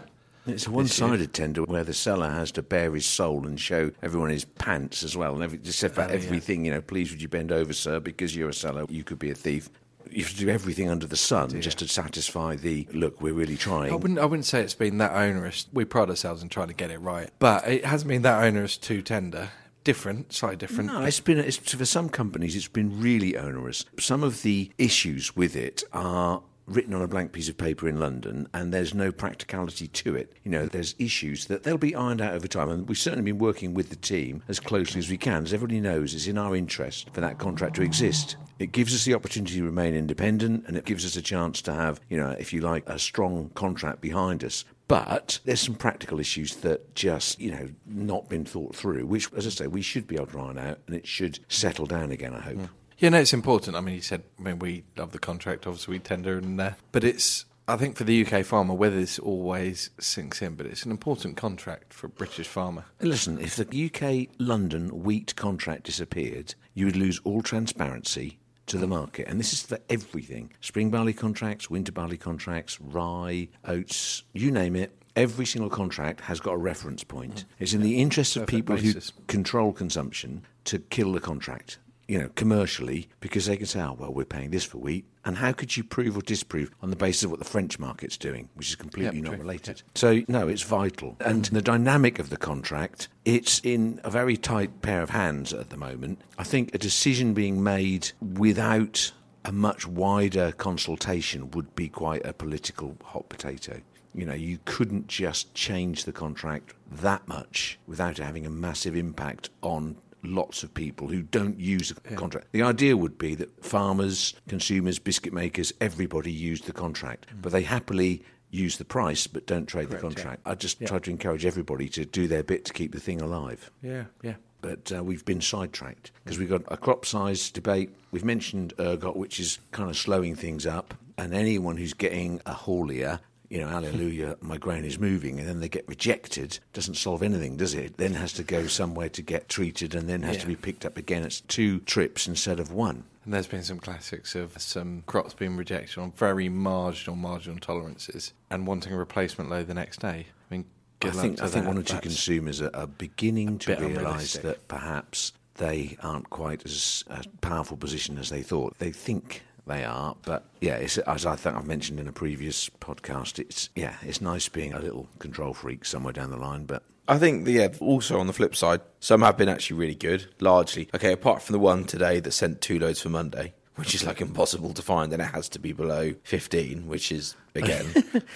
It's 0.47 0.67
a 0.67 0.71
one-sided 0.71 1.33
tender 1.33 1.63
where 1.63 1.85
the 1.85 1.95
seller 1.95 2.29
has 2.29 2.53
to 2.53 2.63
bare 2.63 2.95
his 2.95 3.07
soul 3.07 3.47
and 3.47 3.59
show 3.59 3.91
everyone 4.03 4.29
his 4.29 4.45
pants 4.45 5.03
as 5.03 5.17
well, 5.17 5.35
and 5.35 5.43
every, 5.43 5.57
just 5.59 5.83
about 5.83 6.11
Oh, 6.11 6.13
yeah. 6.15 6.19
everything. 6.21 6.67
You 6.67 6.73
know, 6.73 6.81
please 6.83 7.11
would 7.11 7.23
you 7.23 7.29
bend 7.29 7.51
over, 7.51 7.73
sir, 7.73 7.99
because 7.99 8.37
you're 8.37 8.51
a 8.51 8.55
seller. 8.55 8.85
You 8.91 9.05
could 9.05 9.19
be 9.19 9.31
a 9.31 9.35
thief. 9.35 9.71
You 10.11 10.23
have 10.23 10.33
to 10.33 10.39
do 10.39 10.51
everything 10.51 10.91
under 10.91 11.07
the 11.07 11.17
sun 11.17 11.59
just 11.63 11.79
to 11.79 11.89
satisfy 11.89 12.57
the 12.57 12.87
look. 12.93 13.23
We're 13.23 13.33
really 13.33 13.57
trying. 13.57 13.91
I 13.91 13.97
wouldn't 13.97 14.19
I 14.19 14.27
wouldn't 14.27 14.45
say 14.45 14.61
it's 14.61 14.75
been 14.75 14.99
that 14.99 15.13
onerous. 15.13 15.67
We 15.73 15.87
pride 15.87 16.11
ourselves 16.11 16.43
in 16.43 16.51
trying 16.51 16.69
to 16.69 16.75
get 16.75 16.91
it 16.91 16.99
right, 16.99 17.31
but 17.39 17.67
it 17.67 17.87
hasn't 17.87 18.11
been 18.11 18.21
that 18.23 18.45
onerous 18.45 18.77
to 18.77 19.01
tender. 19.01 19.49
Different, 19.83 20.33
slightly 20.33 20.57
different. 20.57 20.93
No, 20.93 21.03
it's 21.05 21.21
been 21.21 21.39
it's, 21.39 21.57
for 21.57 21.85
some 21.87 22.09
companies. 22.11 22.55
It's 22.55 22.69
been 22.69 23.01
really 23.01 23.37
onerous. 23.37 23.87
Some 23.99 24.23
of 24.23 24.43
the 24.43 24.71
issues 24.79 25.35
with 25.37 25.57
it 25.57 25.83
are 25.93 26.43
written 26.67 26.95
on 26.95 27.03
a 27.03 27.09
blank 27.09 27.33
piece 27.33 27.49
of 27.49 27.57
paper 27.57 27.89
in 27.89 28.01
London, 28.01 28.49
and 28.55 28.73
there's 28.73 28.95
no 28.95 29.13
practicality 29.13 29.89
to 29.89 30.17
it. 30.17 30.33
You 30.45 30.51
know, 30.51 30.67
there's 30.67 30.95
issues 30.99 31.47
that 31.47 31.63
they'll 31.63 31.77
be 31.77 31.95
ironed 31.95 32.21
out 32.21 32.35
over 32.35 32.49
time, 32.49 32.71
and 32.71 32.89
we've 32.89 32.99
certainly 32.99 33.31
been 33.31 33.39
working 33.39 33.75
with 33.75 33.91
the 33.91 33.97
team 33.97 34.43
as 34.49 34.61
closely 34.61 34.99
as 34.99 35.11
we 35.11 35.19
can. 35.19 35.43
As 35.45 35.53
everybody 35.53 35.81
knows, 35.81 36.15
it's 36.15 36.27
in 36.27 36.39
our 36.39 36.57
interest 36.57 37.11
for 37.13 37.21
that 37.21 37.39
contract 37.39 37.77
to 37.77 37.83
exist. 37.83 38.37
It 38.59 38.73
gives 38.73 38.95
us 38.95 39.05
the 39.05 39.15
opportunity 39.15 39.57
to 39.57 39.65
remain 39.65 39.95
independent, 39.95 40.65
and 40.67 40.77
it 40.77 40.85
gives 40.85 41.05
us 41.05 41.17
a 41.17 41.23
chance 41.23 41.61
to 41.63 41.73
have, 41.73 42.01
you 42.09 42.17
know, 42.17 42.31
if 42.31 42.53
you 42.53 42.61
like, 42.61 42.89
a 42.89 42.99
strong 42.99 43.51
contract 43.55 44.01
behind 44.01 44.45
us. 44.45 44.65
But 44.87 45.41
there's 45.45 45.61
some 45.61 45.75
practical 45.75 46.21
issues 46.21 46.57
that 46.57 46.95
just, 46.95 47.41
you 47.41 47.51
know, 47.51 47.69
not 47.87 48.29
been 48.29 48.45
thought 48.45 48.77
through, 48.77 49.07
which, 49.07 49.33
as 49.33 49.47
I 49.47 49.51
say, 49.51 49.67
we 49.67 49.81
should 49.81 50.07
be 50.07 50.17
able 50.17 50.27
to 50.27 50.41
iron 50.41 50.59
out 50.59 50.79
and 50.87 50.95
it 50.95 51.07
should 51.07 51.41
settle 51.49 51.87
down 51.87 52.13
again, 52.13 52.35
I 52.35 52.41
hope. 52.41 52.59
Yeah, 52.59 52.67
no, 53.09 53.19
it's 53.19 53.33
important. 53.33 53.77
I 53.77 53.81
mean, 53.81 53.95
he 53.95 54.01
said, 54.01 54.23
I 54.39 54.43
mean, 54.43 54.59
we 54.59 54.85
love 54.97 55.13
the 55.13 55.19
contract, 55.19 55.67
obviously, 55.67 55.93
we 55.93 55.99
tender, 55.99 56.39
and 56.39 56.61
uh, 56.61 56.73
but 56.93 57.05
it's, 57.05 57.45
I 57.67 57.77
think, 57.77 57.97
for 57.97 58.05
the 58.05 58.25
UK 58.27 58.45
farmer, 58.45 58.75
whether 58.75 58.97
this 58.97 59.19
always 59.19 59.91
sinks 59.99 60.43
in, 60.43 60.55
but 60.55 60.67
it's 60.67 60.85
an 60.85 60.91
important 60.91 61.37
contract 61.37 61.93
for 61.93 62.07
a 62.07 62.11
British 62.11 62.47
farmer. 62.49 62.85
Listen, 63.01 63.39
if 63.39 63.57
the 63.57 63.91
UK 63.93 64.35
London 64.39 65.03
wheat 65.03 65.35
contract 65.37 65.85
disappeared, 65.85 66.55
you 66.75 66.87
would 66.87 66.97
lose 66.97 67.21
all 67.25 67.43
transparency 67.43 68.39
to 68.67 68.79
the 68.79 68.87
market. 68.87 69.29
And 69.29 69.39
this 69.39 69.53
is 69.53 69.63
for 69.63 69.79
everything 69.91 70.53
spring 70.61 70.91
barley 70.91 71.13
contracts, 71.13 71.69
winter 71.69 71.93
barley 71.93 72.17
contracts, 72.17 72.81
rye, 72.81 73.49
oats, 73.65 74.23
you 74.33 74.51
name 74.51 74.77
it. 74.77 74.97
Every 75.17 75.47
single 75.47 75.71
contract 75.71 76.23
has 76.23 76.41
got 76.41 76.55
a 76.55 76.57
reference 76.57 77.05
point. 77.05 77.45
It's 77.61 77.73
in 77.73 77.83
the 77.83 78.01
interest 78.01 78.37
of 78.37 78.47
Perfect 78.47 78.51
people 78.51 78.77
basis. 78.77 79.13
who 79.17 79.25
control 79.27 79.73
consumption 79.73 80.43
to 80.65 80.81
kill 80.81 81.13
the 81.13 81.21
contract, 81.21 81.79
you 82.09 82.19
know, 82.19 82.29
commercially, 82.35 83.09
because 83.21 83.47
they 83.47 83.57
can 83.57 83.67
say, 83.67 83.81
oh, 83.81 83.97
well, 83.99 84.13
we're 84.13 84.25
paying 84.25 84.51
this 84.51 84.65
for 84.65 84.79
wheat. 84.79 85.07
And 85.25 85.39
how 85.39 85.53
could 85.53 85.77
you 85.77 85.83
prove 85.83 86.17
or 86.17 86.21
disprove 86.21 86.71
on 86.83 86.91
the 86.91 86.97
basis 86.97 87.25
of 87.25 87.31
what 87.31 87.39
the 87.39 87.47
French 87.47 87.79
market's 87.79 88.19
doing, 88.19 88.51
which 88.55 88.69
is 88.69 88.77
completely 88.77 89.21
Yep, 89.21 89.31
not 89.31 89.39
related? 89.39 89.83
So, 89.95 90.23
no, 90.29 90.49
it's 90.49 90.63
vital. 90.63 91.17
And 91.21 91.47
the 91.47 91.63
dynamic 91.63 92.19
of 92.19 92.29
the 92.29 92.37
contract, 92.37 93.09
it's 93.25 93.61
in 93.65 94.01
a 94.05 94.11
very 94.11 94.37
tight 94.37 94.83
pair 94.83 95.03
of 95.03 95.11
hands 95.11 95.55
at 95.55 95.71
the 95.71 95.79
moment. 95.79 96.21
I 96.39 96.45
think 96.45 96.75
a 96.75 96.79
decision 96.79 97.33
being 97.33 97.63
made 97.63 98.13
without 98.21 99.13
a 99.45 99.53
much 99.53 99.87
wider 99.87 100.53
consultation 100.53 101.51
would 101.53 101.75
be 101.75 101.89
quite 101.89 102.25
a 102.27 102.33
political 102.33 102.97
hot 103.03 103.29
potato. 103.29 103.81
You 104.15 104.27
know, 104.27 104.35
you 104.35 104.59
couldn't 104.65 105.09
just 105.09 105.55
change 105.55 106.05
the 106.05 106.13
contract 106.13 106.75
that 106.91 107.27
much 107.27 107.79
without 107.87 108.19
having 108.19 108.47
a 108.47 108.51
massive 108.51 108.95
impact 108.95 109.51
on 109.61 109.97
lots 110.25 110.63
of 110.63 110.73
people 110.75 111.09
who 111.09 111.23
don't 111.23 111.59
use 111.59 111.93
the 111.93 112.15
contract. 112.17 112.49
The 112.53 112.63
idea 112.63 112.97
would 112.97 113.19
be 113.19 113.35
that 113.37 113.65
farmers, 113.65 114.35
consumers, 114.49 114.99
biscuit 114.99 115.33
makers, 115.33 115.73
everybody 115.81 116.33
use 116.33 116.63
the 116.63 116.73
contract, 116.73 117.27
but 117.41 117.53
they 117.53 117.63
happily 117.63 118.23
use 118.51 118.77
the 118.79 118.85
price 118.85 119.27
but 119.27 119.47
don't 119.47 119.67
trade 119.67 119.91
the 119.91 119.99
contract. 119.99 120.41
I 120.47 120.55
just 120.55 120.85
try 120.87 120.99
to 120.99 121.11
encourage 121.11 121.45
everybody 121.45 121.89
to 121.91 122.05
do 122.05 122.29
their 122.29 122.43
bit 122.43 122.65
to 122.67 122.73
keep 122.73 122.93
the 122.93 123.01
thing 123.01 123.21
alive. 123.21 123.71
Yeah, 123.83 124.05
yeah. 124.23 124.35
But 124.61 124.93
uh, 124.97 125.05
we've 125.05 125.25
been 125.25 125.43
sidetracked 125.43 126.13
because 126.23 126.39
we've 126.39 126.49
got 126.49 126.63
a 126.69 126.77
crop 126.79 127.05
size 127.05 127.51
debate. 127.51 127.91
We've 128.13 128.25
mentioned 128.25 128.73
ergot, 128.79 129.17
which 129.17 129.39
is 129.39 129.59
kind 129.73 129.91
of 129.91 129.97
slowing 129.97 130.35
things 130.35 130.67
up. 130.67 130.95
And 131.19 131.35
anyone 131.35 131.77
who's 131.77 131.93
getting 131.93 132.41
a 132.47 132.55
haulier, 132.55 133.21
you 133.55 133.61
know, 133.61 133.69
hallelujah, 133.69 134.37
my 134.41 134.57
grain 134.57 134.85
is 134.85 134.99
moving, 134.99 135.39
and 135.39 135.49
then 135.49 135.61
they 135.61 135.69
get 135.69 135.87
rejected, 135.87 136.59
doesn't 136.73 136.97
solve 136.97 137.23
anything, 137.23 137.57
does 137.57 137.73
it? 137.73 137.99
Then 137.99 138.15
has 138.15 138.33
to 138.33 138.43
go 138.43 138.67
somewhere 138.67 139.09
to 139.11 139.23
get 139.23 139.49
treated 139.49 139.95
and 139.95 140.09
then 140.09 140.23
has 140.23 140.39
to 140.39 140.47
be 140.49 140.57
picked 140.57 140.85
up 140.85 140.97
again. 140.97 141.23
It's 141.23 141.41
two 141.41 141.79
trips 141.81 142.27
instead 142.27 142.59
of 142.59 142.73
one. 142.73 143.05
And 143.25 143.33
there's 143.33 143.47
been 143.47 143.63
some 143.63 143.79
classics 143.79 144.35
of 144.35 144.61
some 144.61 145.05
crops 145.07 145.35
being 145.35 145.57
rejected 145.57 146.01
on 146.01 146.11
very 146.11 146.49
marginal, 146.49 147.15
marginal 147.15 147.61
tolerances 147.61 148.33
and 148.51 148.67
wanting 148.67 148.93
a 148.93 148.97
replacement 148.97 149.51
load 149.51 149.69
the 149.69 149.75
next 149.75 150.01
day. 150.01 150.27
I 150.51 150.55
mean, 150.55 150.65
I 151.03 151.11
think, 151.11 151.41
I 151.41 151.47
think 151.47 151.65
one 151.65 151.79
or 151.79 151.85
two 151.85 152.01
consumers 152.01 152.61
are, 152.61 152.75
are 152.75 152.89
beginning 152.89 153.59
to 153.61 153.77
realise 153.77 154.33
that 154.39 154.67
perhaps 154.67 155.33
they 155.55 155.97
aren't 156.03 156.29
quite 156.31 156.67
as 156.67 157.05
a 157.07 157.23
powerful 157.41 157.77
position 157.77 158.19
as 158.19 158.31
they 158.31 158.43
thought. 158.43 158.77
They 158.81 158.91
think 158.91 159.43
they 159.67 159.85
are, 159.85 160.17
but 160.23 160.45
yeah, 160.61 160.75
as 160.75 161.27
I 161.27 161.37
think 161.37 161.57
I've 161.57 161.67
mentioned 161.67 162.01
in 162.01 162.09
a 162.09 162.13
previous 162.13 162.71
podcast, 162.81 163.39
it's 163.39 163.71
yeah, 163.75 163.97
it's 164.03 164.21
nice 164.21 164.49
being 164.49 164.73
a 164.73 164.81
little 164.81 165.09
control 165.19 165.55
freak 165.55 165.85
somewhere 165.85 166.13
down 166.13 166.31
the 166.31 166.37
line, 166.37 166.65
but 166.65 166.83
I 167.07 167.19
think, 167.19 167.47
yeah, 167.47 167.69
also 167.81 168.19
on 168.19 168.27
the 168.27 168.33
flip 168.33 168.57
side, 168.57 168.81
some 168.99 169.21
have 169.21 169.37
been 169.37 169.49
actually 169.49 169.79
really 169.79 169.95
good, 169.95 170.27
largely. 170.41 170.89
Okay, 170.95 171.13
apart 171.13 171.43
from 171.43 171.53
the 171.53 171.59
one 171.59 171.85
today 171.85 172.19
that 172.21 172.33
sent 172.33 172.63
two 172.63 172.79
loads 172.79 173.03
for 173.03 173.11
Monday, 173.11 173.53
which 173.77 173.95
is 173.95 174.05
like 174.05 174.21
impossible 174.21 174.73
to 174.73 174.83
find, 174.83 175.13
and 175.13 175.21
it 175.21 175.27
has 175.27 175.49
to 175.51 175.59
be 175.59 175.73
below 175.73 176.15
15, 176.23 176.87
which 176.87 177.11
is, 177.11 177.35
again, 177.55 177.87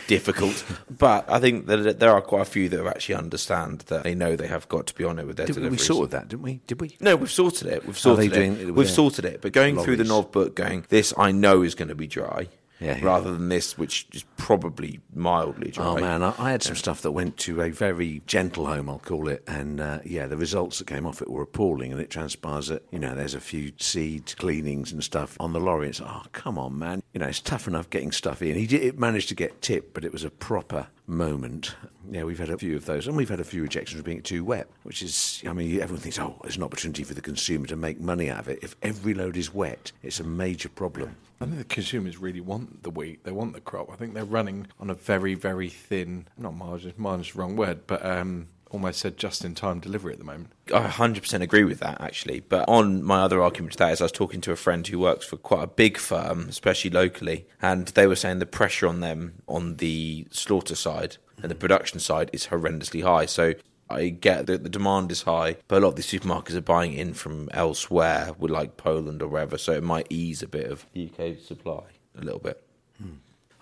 difficult. 0.06 0.64
But 0.90 1.30
I 1.30 1.38
think 1.38 1.66
that 1.66 2.00
there 2.00 2.10
are 2.10 2.20
quite 2.20 2.42
a 2.42 2.44
few 2.44 2.68
that 2.68 2.78
have 2.78 2.86
actually 2.88 3.14
understand 3.14 3.80
that 3.88 4.02
they 4.02 4.14
know 4.14 4.36
they 4.36 4.48
have 4.48 4.68
got 4.68 4.86
to 4.88 4.94
be 4.94 5.04
on 5.04 5.18
it 5.18 5.26
with 5.26 5.36
their 5.36 5.46
did, 5.46 5.70
we 5.70 5.78
sorted 5.78 6.10
that, 6.12 6.28
didn't 6.28 6.42
we? 6.42 6.60
Did 6.66 6.80
we? 6.80 6.96
No, 7.00 7.16
we've 7.16 7.30
sorted 7.30 7.68
it. 7.68 7.86
We've 7.86 7.98
sorted 7.98 8.32
doing 8.32 8.54
it. 8.54 8.68
it 8.68 8.70
We've 8.72 8.90
sorted 8.90 9.24
it. 9.24 9.40
But 9.40 9.52
going 9.52 9.78
through 9.78 9.96
the? 9.96 10.04
Nov 10.04 10.32
book, 10.32 10.56
going, 10.56 10.86
this 10.88 11.12
I 11.16 11.32
know 11.32 11.62
is 11.62 11.74
going 11.74 11.88
to 11.88 11.94
be 11.94 12.06
dry. 12.06 12.48
Yeah, 12.80 12.98
rather 13.02 13.32
than 13.32 13.48
this, 13.48 13.76
which 13.76 14.06
is 14.12 14.24
probably 14.36 15.00
mildly 15.12 15.72
dry. 15.72 15.84
Oh 15.84 15.96
man, 15.96 16.22
I, 16.22 16.32
I 16.38 16.50
had 16.50 16.62
some 16.62 16.76
stuff 16.76 17.02
that 17.02 17.10
went 17.10 17.36
to 17.38 17.60
a 17.60 17.70
very 17.70 18.22
gentle 18.26 18.66
home, 18.66 18.88
I'll 18.88 19.00
call 19.00 19.28
it, 19.28 19.42
and 19.48 19.80
uh, 19.80 19.98
yeah, 20.04 20.26
the 20.26 20.36
results 20.36 20.78
that 20.78 20.86
came 20.86 21.06
off 21.06 21.20
it 21.20 21.28
were 21.28 21.42
appalling. 21.42 21.92
And 21.92 22.00
it 22.00 22.10
transpires 22.10 22.68
that 22.68 22.84
you 22.92 22.98
know 22.98 23.14
there's 23.14 23.34
a 23.34 23.40
few 23.40 23.72
seed 23.78 24.32
cleanings 24.36 24.92
and 24.92 25.02
stuff 25.02 25.36
on 25.40 25.52
the 25.52 25.60
lorry. 25.60 25.88
It's 25.88 26.00
oh 26.00 26.22
come 26.32 26.58
on, 26.58 26.78
man, 26.78 27.02
you 27.12 27.20
know 27.20 27.26
it's 27.26 27.40
tough 27.40 27.66
enough 27.66 27.90
getting 27.90 28.12
stuff 28.12 28.42
in. 28.42 28.54
He 28.54 28.66
did, 28.66 28.82
it 28.82 28.98
managed 28.98 29.28
to 29.30 29.34
get 29.34 29.60
tipped, 29.60 29.94
but 29.94 30.04
it 30.04 30.12
was 30.12 30.24
a 30.24 30.30
proper 30.30 30.86
moment. 31.08 31.74
Yeah, 32.10 32.24
we've 32.24 32.38
had 32.38 32.50
a 32.50 32.58
few 32.58 32.76
of 32.76 32.84
those, 32.86 33.06
and 33.06 33.16
we've 33.16 33.28
had 33.28 33.40
a 33.40 33.44
few 33.44 33.62
rejections 33.62 34.00
for 34.00 34.04
being 34.04 34.22
too 34.22 34.44
wet, 34.44 34.68
which 34.84 35.02
is, 35.02 35.42
I 35.46 35.52
mean, 35.52 35.80
everyone 35.80 36.00
thinks, 36.00 36.18
oh, 36.18 36.40
it's 36.44 36.56
an 36.56 36.62
opportunity 36.62 37.02
for 37.02 37.14
the 37.14 37.20
consumer 37.20 37.66
to 37.66 37.76
make 37.76 38.00
money 38.00 38.30
out 38.30 38.40
of 38.40 38.48
it. 38.48 38.60
If 38.62 38.76
every 38.82 39.14
load 39.14 39.36
is 39.36 39.52
wet, 39.52 39.92
it's 40.02 40.20
a 40.20 40.24
major 40.24 40.68
problem. 40.68 41.16
I 41.40 41.44
think 41.44 41.58
the 41.58 41.64
consumers 41.64 42.18
really 42.18 42.40
want 42.40 42.82
the 42.82 42.90
wheat. 42.90 43.24
They 43.24 43.30
want 43.30 43.52
the 43.52 43.60
crop. 43.60 43.90
I 43.92 43.96
think 43.96 44.14
they're 44.14 44.24
running 44.24 44.66
on 44.80 44.90
a 44.90 44.94
very, 44.94 45.34
very 45.34 45.68
thin, 45.68 46.26
not 46.36 46.54
margin, 46.54 46.94
margin's 46.96 47.32
the 47.32 47.38
wrong 47.38 47.54
word, 47.54 47.86
but 47.86 48.04
um, 48.04 48.48
almost 48.70 49.00
said 49.00 49.16
just 49.16 49.44
in 49.44 49.54
time 49.54 49.80
delivery 49.80 50.12
at 50.12 50.18
the 50.18 50.24
moment. 50.24 50.50
I 50.74 50.88
100% 50.88 51.40
agree 51.40 51.64
with 51.64 51.80
that, 51.80 52.00
actually. 52.00 52.40
But 52.40 52.68
on 52.68 53.02
my 53.02 53.22
other 53.22 53.42
argument 53.42 53.72
to 53.72 53.78
that 53.78 53.92
is 53.92 54.00
I 54.00 54.04
was 54.04 54.12
talking 54.12 54.40
to 54.42 54.52
a 54.52 54.56
friend 54.56 54.86
who 54.86 54.98
works 54.98 55.26
for 55.26 55.36
quite 55.36 55.62
a 55.62 55.68
big 55.68 55.96
firm, 55.96 56.48
especially 56.48 56.90
locally, 56.90 57.46
and 57.62 57.88
they 57.88 58.06
were 58.06 58.16
saying 58.16 58.40
the 58.40 58.46
pressure 58.46 58.86
on 58.86 59.00
them 59.00 59.42
on 59.46 59.76
the 59.76 60.26
slaughter 60.30 60.74
side 60.74 61.16
and 61.40 61.50
the 61.50 61.54
production 61.54 62.00
side 62.00 62.30
is 62.32 62.48
horrendously 62.48 63.02
high. 63.02 63.26
So 63.26 63.54
I 63.90 64.08
get 64.10 64.46
that 64.46 64.62
the 64.62 64.68
demand 64.68 65.10
is 65.10 65.22
high, 65.22 65.56
but 65.66 65.78
a 65.78 65.80
lot 65.80 65.90
of 65.90 65.96
these 65.96 66.06
supermarkets 66.06 66.54
are 66.54 66.60
buying 66.60 66.92
in 66.92 67.14
from 67.14 67.48
elsewhere, 67.52 68.32
with 68.38 68.50
like 68.50 68.76
Poland 68.76 69.22
or 69.22 69.28
wherever, 69.28 69.56
so 69.56 69.72
it 69.72 69.82
might 69.82 70.06
ease 70.10 70.42
a 70.42 70.48
bit 70.48 70.70
of 70.70 70.86
UK 70.96 71.38
supply 71.42 71.84
a 72.16 72.22
little 72.24 72.40
bit. 72.40 72.62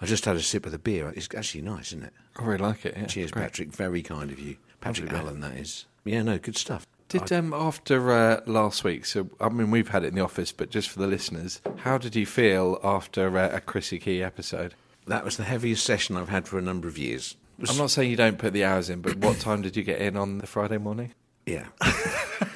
I 0.01 0.05
just 0.05 0.25
had 0.27 0.37
a 0.37 0.43
sip 0.43 0.67
of 0.67 0.73
the 0.73 0.79
beer. 0.79 1.13
It's 1.17 1.29
actually 1.35 1.63
nice, 1.63 1.89
isn't 1.89 2.05
it? 2.05 2.13
I 2.37 2.45
really 2.45 2.59
like 2.59 2.85
it. 2.85 2.95
Yeah, 2.97 3.07
Cheers, 3.07 3.31
great. 3.31 3.45
Patrick. 3.45 3.73
Very 3.73 4.03
kind 4.03 4.31
of 4.31 4.39
you. 4.39 4.57
Patrick 4.81 5.11
Lovely 5.11 5.29
Allen, 5.29 5.41
that 5.41 5.57
is. 5.57 5.87
Yeah, 6.05 6.23
no, 6.23 6.39
good 6.39 6.57
stuff. 6.57 6.87
Did 7.09 7.33
um, 7.33 7.55
after 7.55 8.11
uh, 8.11 8.41
last 8.47 8.85
week? 8.85 9.07
So 9.07 9.31
I 9.41 9.49
mean, 9.49 9.71
we've 9.71 9.89
had 9.89 10.05
it 10.05 10.09
in 10.09 10.17
the 10.17 10.25
office, 10.25 10.53
but 10.53 10.71
just 10.71 10.91
for 10.91 10.99
the 10.99 11.07
listeners, 11.07 11.63
how 11.79 11.99
did 11.99 12.15
you 12.17 12.27
feel 12.27 12.79
after 12.83 13.39
uh, 13.39 13.57
a 13.57 13.61
Chrissy 13.61 13.99
Key 13.99 14.23
episode? 14.23 14.75
That 15.07 15.25
was 15.25 15.37
the 15.37 15.45
heaviest 15.45 15.85
session 15.85 16.17
I've 16.17 16.29
had 16.29 16.49
for 16.49 16.59
a 16.59 16.63
number 16.63 16.89
of 16.89 16.99
years. 16.99 17.37
I'm 17.69 17.77
not 17.77 17.91
saying 17.91 18.11
you 18.11 18.17
don't 18.17 18.39
put 18.39 18.53
the 18.53 18.65
hours 18.65 18.91
in, 18.91 19.01
but 19.01 19.17
what 19.17 19.39
time 19.41 19.63
did 19.63 19.77
you 19.77 19.83
get 19.83 20.01
in 20.01 20.17
on 20.17 20.39
the 20.39 20.47
Friday 20.47 20.79
morning? 20.79 21.13
Yeah. 21.47 21.67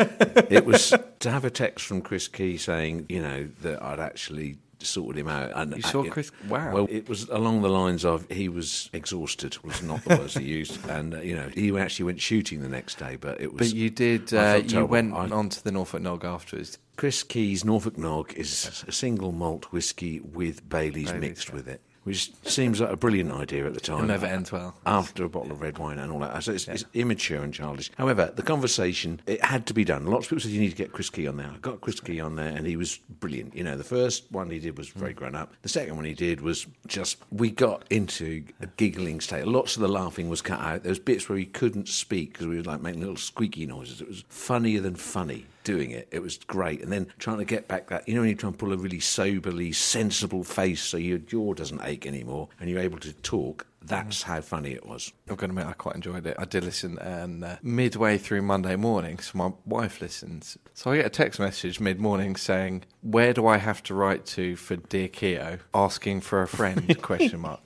it 0.50 0.66
was 0.66 0.92
to 1.20 1.30
have 1.30 1.44
a 1.44 1.50
text 1.50 1.86
from 1.86 2.02
Chris 2.02 2.28
Key 2.28 2.56
saying, 2.56 3.06
you 3.08 3.22
know, 3.22 3.48
that 3.62 3.82
I'd 3.82 4.00
actually 4.00 4.58
sorted 4.82 5.20
him 5.20 5.28
out. 5.28 5.52
And 5.54 5.76
You 5.76 5.82
saw 5.82 6.04
uh, 6.04 6.10
Chris- 6.10 6.32
wow. 6.48 6.72
Well, 6.72 6.86
it 6.90 7.08
was 7.08 7.28
along 7.28 7.62
the 7.62 7.68
lines 7.68 8.04
of 8.04 8.26
he 8.30 8.48
was 8.48 8.90
exhausted 8.92 9.56
was 9.62 9.82
not 9.82 10.04
the 10.04 10.16
words 10.16 10.34
he 10.34 10.44
used, 10.44 10.84
and 10.88 11.14
uh, 11.14 11.20
you 11.20 11.36
know 11.36 11.48
he 11.48 11.76
actually 11.78 12.06
went 12.06 12.20
shooting 12.20 12.60
the 12.62 12.68
next 12.68 12.98
day. 12.98 13.16
But 13.16 13.40
it 13.40 13.52
was. 13.52 13.70
But 13.70 13.76
you 13.76 13.90
did. 13.90 14.32
Uh, 14.32 14.62
you 14.64 14.84
went 14.84 15.14
I- 15.14 15.28
on 15.28 15.48
to 15.50 15.62
the 15.62 15.72
Norfolk 15.72 16.02
Nog 16.02 16.24
afterwards. 16.24 16.78
Chris 16.96 17.22
Key's 17.22 17.64
Norfolk 17.64 17.96
Nog 17.96 18.32
is 18.34 18.84
a 18.86 18.92
single 18.92 19.32
malt 19.32 19.66
whiskey 19.72 20.20
with 20.20 20.68
Bailey's, 20.68 21.06
Bailey's, 21.06 21.20
mixed 21.20 21.48
yeah. 21.48 21.54
with 21.54 21.68
it, 21.68 21.80
which 22.04 22.32
seems 22.44 22.80
like 22.80 22.90
a 22.90 22.96
brilliant 22.96 23.32
idea 23.32 23.66
at 23.66 23.74
the 23.74 23.80
time. 23.80 24.04
It 24.04 24.08
never 24.08 24.26
ends 24.26 24.50
well. 24.50 24.74
After 24.86 25.24
a 25.24 25.28
bottle 25.28 25.52
of 25.52 25.60
red 25.60 25.78
wine 25.78 25.98
and 25.98 26.10
all 26.10 26.20
that. 26.20 26.42
So 26.42 26.52
it's, 26.52 26.66
it's 26.68 26.84
immature 26.94 27.42
and 27.42 27.52
childish. 27.52 27.90
However, 27.98 28.32
the 28.34 28.42
conversation, 28.42 29.20
it 29.26 29.44
had 29.44 29.66
to 29.66 29.74
be 29.74 29.84
done. 29.84 30.06
Lots 30.06 30.26
of 30.26 30.30
people 30.30 30.42
said 30.42 30.52
you 30.52 30.60
need 30.60 30.70
to 30.70 30.76
get 30.76 30.92
Chris 30.92 31.10
Key 31.10 31.26
on 31.26 31.36
there. 31.36 31.50
I 31.54 31.58
got 31.58 31.80
Chris 31.80 32.00
Key 32.00 32.20
on 32.20 32.36
there 32.36 32.48
and 32.48 32.66
he 32.66 32.76
was 32.76 32.98
brilliant. 33.20 33.54
You 33.54 33.64
know, 33.64 33.76
the 33.76 33.84
first 33.84 34.24
one 34.30 34.50
he 34.50 34.58
did 34.58 34.78
was 34.78 34.88
very 34.88 35.12
grown 35.12 35.34
up. 35.34 35.54
The 35.62 35.68
second 35.68 35.96
one 35.96 36.04
he 36.04 36.14
did 36.14 36.40
was 36.40 36.66
just, 36.86 37.18
we 37.30 37.50
got 37.50 37.84
into 37.90 38.44
a 38.60 38.66
giggling 38.66 39.20
state. 39.20 39.46
Lots 39.46 39.76
of 39.76 39.82
the 39.82 39.88
laughing 39.88 40.28
was 40.28 40.40
cut 40.40 40.60
out. 40.60 40.82
There 40.82 40.90
was 40.90 40.98
bits 40.98 41.28
where 41.28 41.38
he 41.38 41.46
couldn't 41.46 41.88
speak 41.88 42.32
because 42.32 42.46
we 42.46 42.56
were 42.56 42.62
like 42.62 42.80
making 42.80 43.00
little 43.00 43.16
squeaky 43.16 43.66
noises. 43.66 44.00
It 44.00 44.08
was 44.08 44.24
funnier 44.28 44.80
than 44.80 44.94
funny 44.94 45.46
doing 45.70 45.90
it. 45.92 46.08
It 46.10 46.20
was 46.20 46.38
great. 46.38 46.82
And 46.82 46.90
then 46.90 47.06
trying 47.18 47.38
to 47.38 47.44
get 47.44 47.68
back 47.68 47.88
that, 47.88 48.08
you 48.08 48.14
know, 48.14 48.20
when 48.20 48.30
you 48.30 48.34
try 48.34 48.48
and 48.48 48.58
pull 48.58 48.72
a 48.72 48.76
really 48.76 49.00
soberly, 49.00 49.72
sensible 49.72 50.42
face 50.42 50.82
so 50.82 50.96
your 50.96 51.18
jaw 51.18 51.54
doesn't 51.54 51.80
ache 51.84 52.06
anymore 52.06 52.48
and 52.58 52.68
you're 52.68 52.80
able 52.80 52.98
to 52.98 53.12
talk, 53.12 53.66
that's 53.82 54.22
how 54.22 54.40
funny 54.40 54.72
it 54.72 54.86
was. 54.86 55.12
I'm 55.28 55.36
going 55.36 55.50
to 55.50 55.60
admit 55.60 55.66
I 55.66 55.72
quite 55.72 55.94
enjoyed 55.94 56.26
it. 56.26 56.36
I 56.38 56.44
did 56.44 56.64
listen, 56.64 56.98
and 56.98 57.44
uh, 57.44 57.56
midway 57.62 58.18
through 58.18 58.42
Monday 58.42 58.76
morning, 58.76 59.18
so 59.18 59.38
my 59.38 59.52
wife 59.64 60.00
listens. 60.00 60.58
So 60.74 60.90
I 60.90 60.96
get 60.96 61.06
a 61.06 61.10
text 61.10 61.40
message 61.40 61.80
mid 61.80 61.98
morning 61.98 62.36
saying, 62.36 62.84
"Where 63.00 63.32
do 63.32 63.46
I 63.46 63.56
have 63.56 63.82
to 63.84 63.94
write 63.94 64.26
to 64.26 64.56
for 64.56 64.76
Dear 64.76 65.08
Keogh? 65.08 65.60
Asking 65.72 66.20
for 66.20 66.42
a 66.42 66.48
friend?" 66.48 66.94
question 67.02 67.40
mark. 67.40 67.60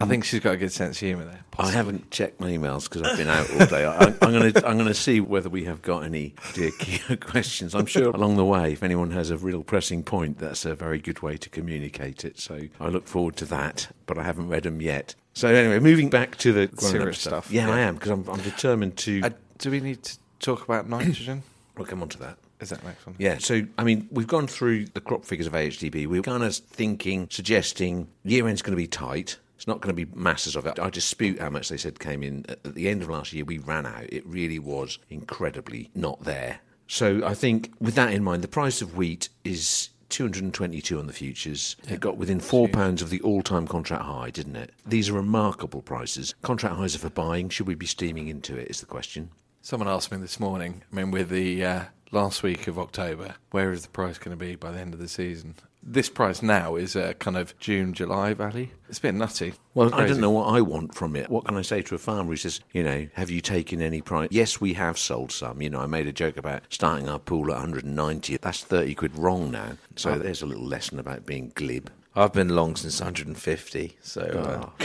I 0.00 0.06
think 0.06 0.24
she's 0.24 0.40
got 0.40 0.54
a 0.54 0.56
good 0.56 0.70
sense 0.70 0.96
of 1.02 1.06
humour 1.08 1.24
there. 1.24 1.40
I 1.58 1.72
haven't 1.72 2.10
checked 2.12 2.38
my 2.38 2.48
emails 2.50 2.84
because 2.88 3.02
I've 3.02 3.16
been 3.18 3.28
out 3.28 3.50
all 3.50 3.66
day. 3.66 3.84
I, 3.84 4.04
I'm 4.22 4.32
going 4.32 4.52
to 4.52 4.66
I'm 4.66 4.76
going 4.76 4.86
to 4.88 4.94
see 4.94 5.20
whether 5.20 5.48
we 5.48 5.64
have 5.64 5.82
got 5.82 6.04
any 6.04 6.34
dear 6.54 6.70
Kia 6.78 7.16
questions. 7.20 7.74
I'm 7.74 7.86
sure 7.86 8.10
along 8.10 8.36
the 8.36 8.44
way, 8.44 8.72
if 8.72 8.84
anyone 8.84 9.10
has 9.10 9.30
a 9.30 9.36
real 9.36 9.64
pressing 9.64 10.04
point, 10.04 10.38
that's 10.38 10.64
a 10.64 10.76
very 10.76 11.00
good 11.00 11.20
way 11.20 11.36
to 11.36 11.48
communicate 11.48 12.24
it. 12.24 12.38
So 12.38 12.68
I 12.78 12.88
look 12.88 13.08
forward 13.08 13.36
to 13.36 13.44
that, 13.46 13.88
but 14.06 14.18
I 14.18 14.22
haven't 14.22 14.48
read 14.48 14.62
them 14.62 14.80
yet. 14.80 15.16
So 15.34 15.48
anyway, 15.48 15.80
moving 15.80 16.10
back 16.10 16.36
to 16.38 16.52
the 16.52 16.70
Serious 16.78 17.20
stuff, 17.20 17.50
Yeah, 17.50 17.66
yeah. 17.66 17.74
I 17.74 17.78
am 17.80 17.94
because 17.94 18.10
I'm, 18.10 18.28
I'm 18.28 18.40
determined 18.40 18.96
to. 18.98 19.22
Uh, 19.24 19.30
do 19.58 19.72
we 19.72 19.80
need 19.80 20.02
to 20.04 20.18
talk 20.38 20.64
about 20.64 20.88
nitrogen? 20.88 21.42
we'll 21.76 21.86
come 21.86 22.02
on 22.02 22.08
to 22.10 22.18
that. 22.18 22.38
Is 22.60 22.70
that 22.70 22.84
next 22.84 23.06
one? 23.06 23.16
Yeah, 23.18 23.38
so 23.38 23.62
I 23.76 23.84
mean, 23.84 24.08
we've 24.12 24.26
gone 24.26 24.46
through 24.46 24.86
the 24.86 25.00
crop 25.00 25.24
figures 25.24 25.46
of 25.48 25.52
AHDB. 25.52 26.06
We're 26.06 26.22
kind 26.22 26.42
of 26.42 26.54
thinking, 26.54 27.28
suggesting 27.30 28.08
year 28.24 28.46
end's 28.48 28.62
going 28.62 28.72
to 28.72 28.76
be 28.76 28.86
tight. 28.88 29.38
It's 29.58 29.66
not 29.66 29.80
going 29.80 29.94
to 29.94 30.06
be 30.06 30.16
masses 30.16 30.54
of 30.54 30.66
it. 30.66 30.78
I 30.78 30.88
dispute 30.88 31.40
how 31.40 31.50
much 31.50 31.68
they 31.68 31.76
said 31.76 31.98
came 31.98 32.22
in 32.22 32.46
at 32.48 32.76
the 32.76 32.88
end 32.88 33.02
of 33.02 33.10
last 33.10 33.32
year. 33.32 33.44
We 33.44 33.58
ran 33.58 33.86
out. 33.86 34.04
It 34.04 34.24
really 34.24 34.60
was 34.60 35.00
incredibly 35.10 35.90
not 35.96 36.22
there. 36.22 36.60
So 36.86 37.26
I 37.26 37.34
think, 37.34 37.72
with 37.80 37.96
that 37.96 38.12
in 38.12 38.22
mind, 38.22 38.44
the 38.44 38.48
price 38.48 38.80
of 38.80 38.96
wheat 38.96 39.30
is 39.42 39.88
222 40.10 40.96
on 40.96 41.08
the 41.08 41.12
futures. 41.12 41.74
It 41.88 41.98
got 41.98 42.16
within 42.16 42.38
four 42.38 42.68
pounds 42.68 43.02
of 43.02 43.10
the 43.10 43.20
all-time 43.22 43.66
contract 43.66 44.04
high, 44.04 44.30
didn't 44.30 44.54
it? 44.54 44.70
These 44.86 45.08
are 45.08 45.14
remarkable 45.14 45.82
prices. 45.82 46.36
Contract 46.42 46.76
highs 46.76 46.94
are 46.94 47.00
for 47.00 47.10
buying. 47.10 47.48
Should 47.48 47.66
we 47.66 47.74
be 47.74 47.84
steaming 47.84 48.28
into 48.28 48.56
it? 48.56 48.70
Is 48.70 48.78
the 48.78 48.86
question. 48.86 49.30
Someone 49.60 49.88
asked 49.88 50.12
me 50.12 50.18
this 50.18 50.38
morning. 50.38 50.82
I 50.92 50.94
mean, 50.94 51.10
with 51.10 51.30
the 51.30 51.64
uh, 51.64 51.82
last 52.12 52.44
week 52.44 52.68
of 52.68 52.78
October, 52.78 53.34
where 53.50 53.72
is 53.72 53.82
the 53.82 53.88
price 53.88 54.18
going 54.18 54.38
to 54.38 54.42
be 54.42 54.54
by 54.54 54.70
the 54.70 54.78
end 54.78 54.94
of 54.94 55.00
the 55.00 55.08
season? 55.08 55.56
This 55.90 56.10
price 56.10 56.42
now 56.42 56.76
is 56.76 56.94
a 56.94 57.14
kind 57.14 57.38
of 57.38 57.58
June, 57.58 57.94
July 57.94 58.34
valley. 58.34 58.72
It's 58.90 58.98
a 58.98 59.02
bit 59.02 59.14
nutty. 59.14 59.54
Well, 59.72 59.94
I 59.94 60.06
don't 60.06 60.20
know 60.20 60.30
what 60.30 60.48
I 60.48 60.60
want 60.60 60.94
from 60.94 61.16
it. 61.16 61.30
What 61.30 61.46
can 61.46 61.56
I 61.56 61.62
say 61.62 61.80
to 61.80 61.94
a 61.94 61.98
farmer 61.98 62.28
who 62.28 62.36
says, 62.36 62.60
you 62.72 62.82
know, 62.82 63.08
have 63.14 63.30
you 63.30 63.40
taken 63.40 63.80
any 63.80 64.02
price? 64.02 64.28
Yes, 64.30 64.60
we 64.60 64.74
have 64.74 64.98
sold 64.98 65.32
some. 65.32 65.62
You 65.62 65.70
know, 65.70 65.80
I 65.80 65.86
made 65.86 66.06
a 66.06 66.12
joke 66.12 66.36
about 66.36 66.64
starting 66.68 67.08
our 67.08 67.18
pool 67.18 67.50
at 67.50 67.56
190. 67.56 68.36
That's 68.36 68.62
30 68.62 68.94
quid 68.96 69.16
wrong 69.16 69.50
now. 69.50 69.78
So 69.96 70.18
there's 70.18 70.42
a 70.42 70.46
little 70.46 70.66
lesson 70.66 70.98
about 70.98 71.24
being 71.24 71.52
glib. 71.54 71.90
I've 72.14 72.34
been 72.34 72.50
long 72.50 72.76
since 72.76 73.00
150, 73.00 73.96
so 74.02 74.20
uh, 74.20 74.84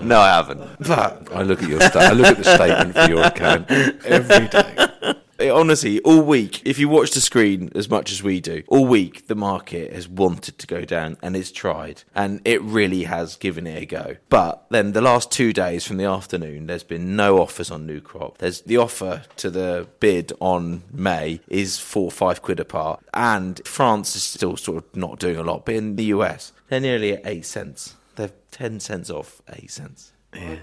no, 0.04 0.18
I 0.18 0.36
haven't. 0.36 0.60
But 0.80 1.28
I 1.32 1.42
look 1.42 1.62
at 1.62 1.68
your 1.68 1.80
sta- 1.80 2.00
I 2.00 2.12
look 2.12 2.26
at 2.26 2.38
the 2.38 2.44
statement 2.44 2.94
for 2.94 3.08
your 3.08 3.24
account 3.24 3.70
every 4.04 4.48
day. 4.48 5.50
Honestly, 5.50 6.00
all 6.00 6.22
week, 6.22 6.62
if 6.64 6.78
you 6.78 6.88
watch 6.88 7.10
the 7.10 7.20
screen 7.20 7.70
as 7.74 7.90
much 7.90 8.10
as 8.10 8.22
we 8.22 8.40
do, 8.40 8.62
all 8.68 8.86
week 8.86 9.26
the 9.26 9.34
market 9.34 9.92
has 9.92 10.08
wanted 10.08 10.58
to 10.58 10.66
go 10.66 10.86
down 10.86 11.18
and 11.22 11.36
it's 11.36 11.52
tried, 11.52 12.04
and 12.14 12.40
it 12.46 12.62
really 12.62 13.02
has 13.04 13.36
given 13.36 13.66
it 13.66 13.82
a 13.82 13.84
go. 13.84 14.16
But 14.30 14.64
then 14.70 14.92
the 14.92 15.02
last 15.02 15.30
two 15.30 15.52
days 15.52 15.86
from 15.86 15.98
the 15.98 16.06
afternoon, 16.06 16.66
there's 16.68 16.84
been 16.84 17.16
no 17.16 17.38
offers 17.38 17.70
on 17.70 17.86
new 17.86 18.00
crop. 18.00 18.38
There's 18.38 18.62
the 18.62 18.78
offer 18.78 19.24
to 19.36 19.50
the 19.50 19.86
bid 20.00 20.32
on 20.40 20.84
May 20.90 21.40
is 21.48 21.78
four 21.78 22.04
or 22.04 22.10
five 22.12 22.40
quid 22.40 22.58
apart, 22.58 23.04
and 23.12 23.60
France 23.66 24.16
is 24.16 24.22
still 24.22 24.56
sort 24.56 24.78
of 24.78 24.96
not 24.96 25.18
doing 25.18 25.36
a 25.36 25.42
lot. 25.42 25.66
But 25.66 25.74
in 25.74 25.96
the 25.96 26.04
US, 26.04 26.52
they're 26.70 26.80
nearly 26.80 27.12
at 27.12 27.26
eight 27.26 27.44
cents. 27.44 27.95
They're 28.16 28.32
ten 28.50 28.80
cents 28.80 29.10
off 29.10 29.40
eight 29.52 29.70
cents. 29.70 30.12
Yeah, 30.34 30.56